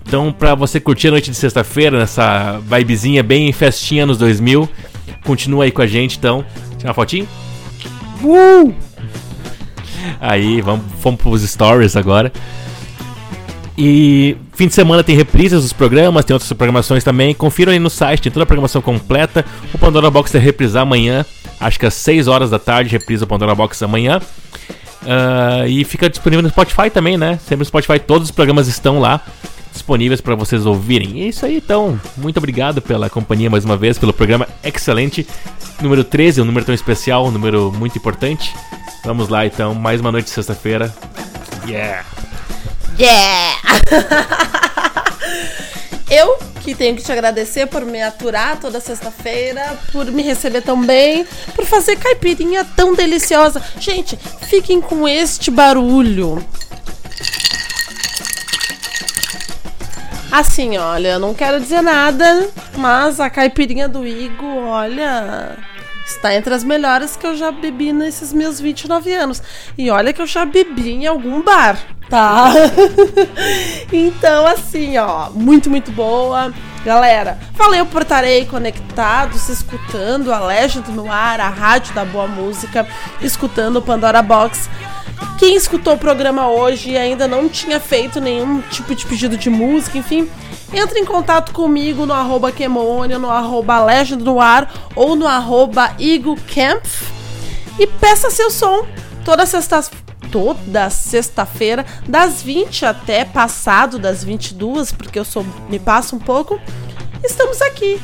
Então, 0.07 0.31
pra 0.31 0.55
você 0.55 0.79
curtir 0.79 1.09
a 1.09 1.11
noite 1.11 1.29
de 1.29 1.37
sexta-feira, 1.37 1.97
nessa 1.97 2.59
vibezinha 2.59 3.21
bem 3.21 3.51
festinha 3.53 4.05
nos 4.05 4.17
2000, 4.17 4.67
continua 5.23 5.65
aí 5.65 5.71
com 5.71 5.81
a 5.81 5.87
gente, 5.87 6.17
então. 6.17 6.43
Tira 6.77 6.89
uma 6.89 6.93
fotinho? 6.93 7.27
Uh! 8.23 8.73
Aí, 10.19 10.59
vamos, 10.61 10.85
vamos 11.01 11.21
pros 11.21 11.41
stories 11.43 11.95
agora. 11.95 12.31
E 13.83 14.37
fim 14.53 14.67
de 14.67 14.75
semana 14.75 15.03
tem 15.03 15.15
reprises 15.15 15.63
dos 15.63 15.73
programas, 15.73 16.23
tem 16.23 16.35
outras 16.35 16.53
programações 16.53 17.03
também. 17.03 17.33
Confiram 17.33 17.71
aí 17.71 17.79
no 17.79 17.89
site, 17.89 18.21
tem 18.21 18.31
toda 18.31 18.43
a 18.43 18.45
programação 18.45 18.79
completa. 18.79 19.43
O 19.73 19.77
Pandora 19.79 20.11
Box 20.11 20.31
vai 20.31 20.39
reprisar 20.39 20.83
amanhã, 20.83 21.25
acho 21.59 21.79
que 21.79 21.87
às 21.87 21.95
6 21.95 22.27
horas 22.27 22.51
da 22.51 22.59
tarde, 22.59 22.91
reprisa 22.91 23.25
o 23.25 23.27
Pandora 23.27 23.55
Box 23.55 23.81
amanhã. 23.81 24.21
Uh, 25.01 25.65
e 25.67 25.83
fica 25.83 26.07
disponível 26.07 26.43
no 26.43 26.49
Spotify 26.49 26.91
também, 26.91 27.17
né? 27.17 27.39
Sempre 27.39 27.57
no 27.57 27.65
Spotify, 27.65 27.97
todos 27.97 28.29
os 28.29 28.31
programas 28.31 28.67
estão 28.67 28.99
lá 28.99 29.19
disponíveis 29.73 30.21
para 30.21 30.35
vocês 30.35 30.63
ouvirem. 30.63 31.17
E 31.17 31.23
é 31.23 31.27
isso 31.29 31.43
aí, 31.43 31.57
então. 31.57 31.99
Muito 32.15 32.37
obrigado 32.37 32.83
pela 32.83 33.09
companhia 33.09 33.49
mais 33.49 33.65
uma 33.65 33.77
vez, 33.77 33.97
pelo 33.97 34.13
programa 34.13 34.47
excelente. 34.63 35.25
Número 35.81 36.03
13, 36.03 36.39
um 36.39 36.45
número 36.45 36.67
tão 36.67 36.75
especial, 36.75 37.25
um 37.25 37.31
número 37.31 37.73
muito 37.75 37.97
importante. 37.97 38.53
Vamos 39.03 39.27
lá, 39.27 39.43
então. 39.43 39.73
Mais 39.73 39.99
uma 39.99 40.11
noite 40.11 40.25
de 40.25 40.31
sexta-feira. 40.33 40.93
Yeah! 41.67 42.05
Yeah! 42.97 43.61
Eu 46.09 46.37
que 46.61 46.75
tenho 46.75 46.95
que 46.95 47.01
te 47.01 47.11
agradecer 47.11 47.67
por 47.67 47.85
me 47.85 48.01
aturar 48.01 48.59
toda 48.59 48.79
sexta-feira, 48.79 49.79
por 49.91 50.05
me 50.05 50.21
receber 50.21 50.61
tão 50.61 50.85
bem, 50.85 51.25
por 51.55 51.65
fazer 51.65 51.95
caipirinha 51.95 52.63
tão 52.63 52.93
deliciosa. 52.93 53.61
Gente, 53.79 54.17
fiquem 54.47 54.79
com 54.79 55.07
este 55.07 55.49
barulho. 55.49 56.45
Assim, 60.31 60.77
olha, 60.77 61.19
não 61.19 61.33
quero 61.33 61.59
dizer 61.59 61.81
nada, 61.81 62.49
mas 62.77 63.19
a 63.19 63.29
caipirinha 63.29 63.87
do 63.87 64.07
Igo, 64.07 64.45
olha, 64.45 65.57
Está 66.11 66.35
entre 66.35 66.53
as 66.53 66.63
melhores 66.63 67.15
que 67.15 67.25
eu 67.25 67.35
já 67.35 67.51
bebi 67.51 67.93
nesses 67.93 68.33
meus 68.33 68.59
29 68.59 69.13
anos. 69.13 69.41
E 69.77 69.89
olha 69.89 70.11
que 70.11 70.21
eu 70.21 70.27
já 70.27 70.45
bebi 70.45 70.91
em 70.91 71.07
algum 71.07 71.41
bar, 71.41 71.79
tá? 72.09 72.51
então, 73.91 74.45
assim, 74.45 74.97
ó, 74.97 75.29
muito, 75.31 75.69
muito 75.69 75.89
boa. 75.91 76.53
Galera, 76.83 77.39
valeu 77.53 77.85
por 77.85 78.01
estarem 78.01 78.45
conectados, 78.45 79.47
escutando 79.49 80.33
a 80.33 80.39
Legend 80.39 80.91
no 80.91 81.11
ar, 81.11 81.39
a 81.39 81.49
rádio 81.49 81.93
da 81.95 82.03
boa 82.03 82.27
música, 82.27 82.85
escutando 83.21 83.77
o 83.77 83.81
Pandora 83.81 84.21
Box. 84.21 84.69
Quem 85.39 85.55
escutou 85.55 85.93
o 85.93 85.97
programa 85.97 86.47
hoje 86.47 86.91
e 86.91 86.97
ainda 86.97 87.27
não 87.27 87.47
tinha 87.47 87.79
feito 87.79 88.19
nenhum 88.19 88.61
tipo 88.69 88.93
de 88.93 89.05
pedido 89.05 89.37
de 89.37 89.49
música, 89.49 89.97
enfim, 89.97 90.29
entre 90.73 90.99
em 90.99 91.05
contato 91.05 91.51
comigo 91.51 92.05
no 92.05 92.13
arroba 92.13 92.51
Quemônia, 92.51 93.19
no 93.19 93.29
arroba 93.29 93.83
Legend 93.83 94.23
no 94.23 94.39
ar 94.39 94.71
ou 94.95 95.15
no 95.15 95.27
arroba 95.27 95.93
IgoCampf 95.99 97.11
e 97.79 97.87
peça 97.87 98.29
seu 98.29 98.49
som 98.49 98.85
toda 99.23 99.45
sexta 99.45 99.81
toda 100.31 100.89
sexta-feira 100.89 101.85
das 102.07 102.41
20 102.41 102.85
até 102.85 103.25
passado 103.25 103.99
das 103.99 104.23
22, 104.23 104.93
porque 104.93 105.19
eu 105.19 105.25
sou 105.25 105.45
me 105.67 105.77
passo 105.77 106.15
um 106.15 106.19
pouco. 106.19 106.57
Estamos 107.21 107.61
aqui. 107.61 108.01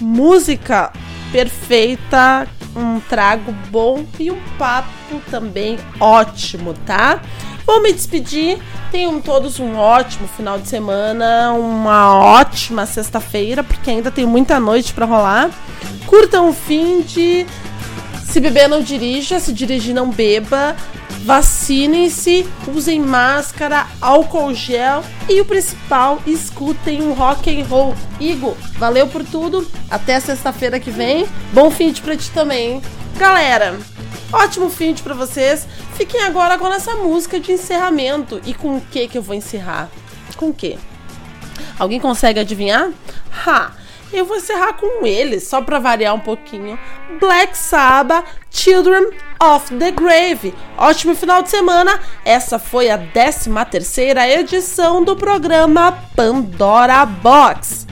Música 0.00 0.92
perfeita, 1.30 2.48
um 2.74 3.00
trago 3.00 3.52
bom 3.70 4.04
e 4.18 4.30
um 4.30 4.40
papo 4.58 4.88
também 5.30 5.78
ótimo, 5.98 6.74
tá? 6.86 7.22
Vou 7.70 7.80
me 7.80 7.92
despedir. 7.92 8.58
Tenham 8.90 9.20
todos 9.20 9.60
um 9.60 9.76
ótimo 9.76 10.26
final 10.26 10.58
de 10.58 10.66
semana, 10.66 11.52
uma 11.52 12.16
ótima 12.18 12.84
sexta-feira, 12.84 13.62
porque 13.62 13.88
ainda 13.88 14.10
tem 14.10 14.26
muita 14.26 14.58
noite 14.58 14.92
para 14.92 15.06
rolar. 15.06 15.50
Curtam 16.04 16.48
o 16.48 16.52
fim 16.52 17.00
de. 17.00 17.46
Se 18.24 18.40
beber, 18.40 18.68
não 18.68 18.82
dirija. 18.82 19.38
Se 19.38 19.52
dirigir, 19.52 19.94
não 19.94 20.10
beba. 20.10 20.74
Vacinem-se, 21.24 22.44
usem 22.74 22.98
máscara, 22.98 23.86
álcool 24.00 24.52
gel 24.52 25.04
e 25.28 25.40
o 25.40 25.44
principal, 25.44 26.18
escutem 26.26 27.02
um 27.02 27.12
rock 27.12 27.48
and 27.56 27.64
roll. 27.66 27.94
Igor, 28.18 28.56
valeu 28.78 29.06
por 29.06 29.22
tudo. 29.22 29.64
Até 29.88 30.18
sexta-feira 30.18 30.80
que 30.80 30.90
vem. 30.90 31.24
Bom 31.52 31.70
fim 31.70 31.92
de 31.92 32.02
pra 32.02 32.16
ti 32.16 32.32
também. 32.32 32.72
hein? 32.72 32.82
Galera, 33.16 33.78
ótimo 34.32 34.68
fim 34.68 34.92
de 34.92 35.04
pra 35.04 35.14
vocês. 35.14 35.68
Fiquem 36.00 36.22
agora 36.22 36.56
com 36.56 36.66
essa 36.68 36.94
música 36.94 37.38
de 37.38 37.52
encerramento. 37.52 38.40
E 38.46 38.54
com 38.54 38.78
o 38.78 38.80
que 38.80 39.06
que 39.06 39.18
eu 39.18 39.22
vou 39.22 39.34
encerrar? 39.36 39.90
Com 40.34 40.48
o 40.48 40.54
que? 40.54 40.78
Alguém 41.78 42.00
consegue 42.00 42.40
adivinhar? 42.40 42.90
Ha! 43.46 43.72
Eu 44.10 44.24
vou 44.24 44.38
encerrar 44.38 44.72
com 44.72 45.06
ele, 45.06 45.38
só 45.38 45.60
pra 45.60 45.78
variar 45.78 46.14
um 46.14 46.20
pouquinho. 46.20 46.78
Black 47.20 47.54
Sabbath, 47.54 48.24
Children 48.50 49.10
of 49.38 49.74
the 49.76 49.90
Grave. 49.90 50.54
Ótimo 50.78 51.14
final 51.14 51.42
de 51.42 51.50
semana. 51.50 52.00
Essa 52.24 52.58
foi 52.58 52.88
a 52.88 52.96
13 52.96 53.50
terceira 53.70 54.26
edição 54.26 55.04
do 55.04 55.14
programa 55.14 55.92
Pandora 56.16 57.04
Box. 57.04 57.89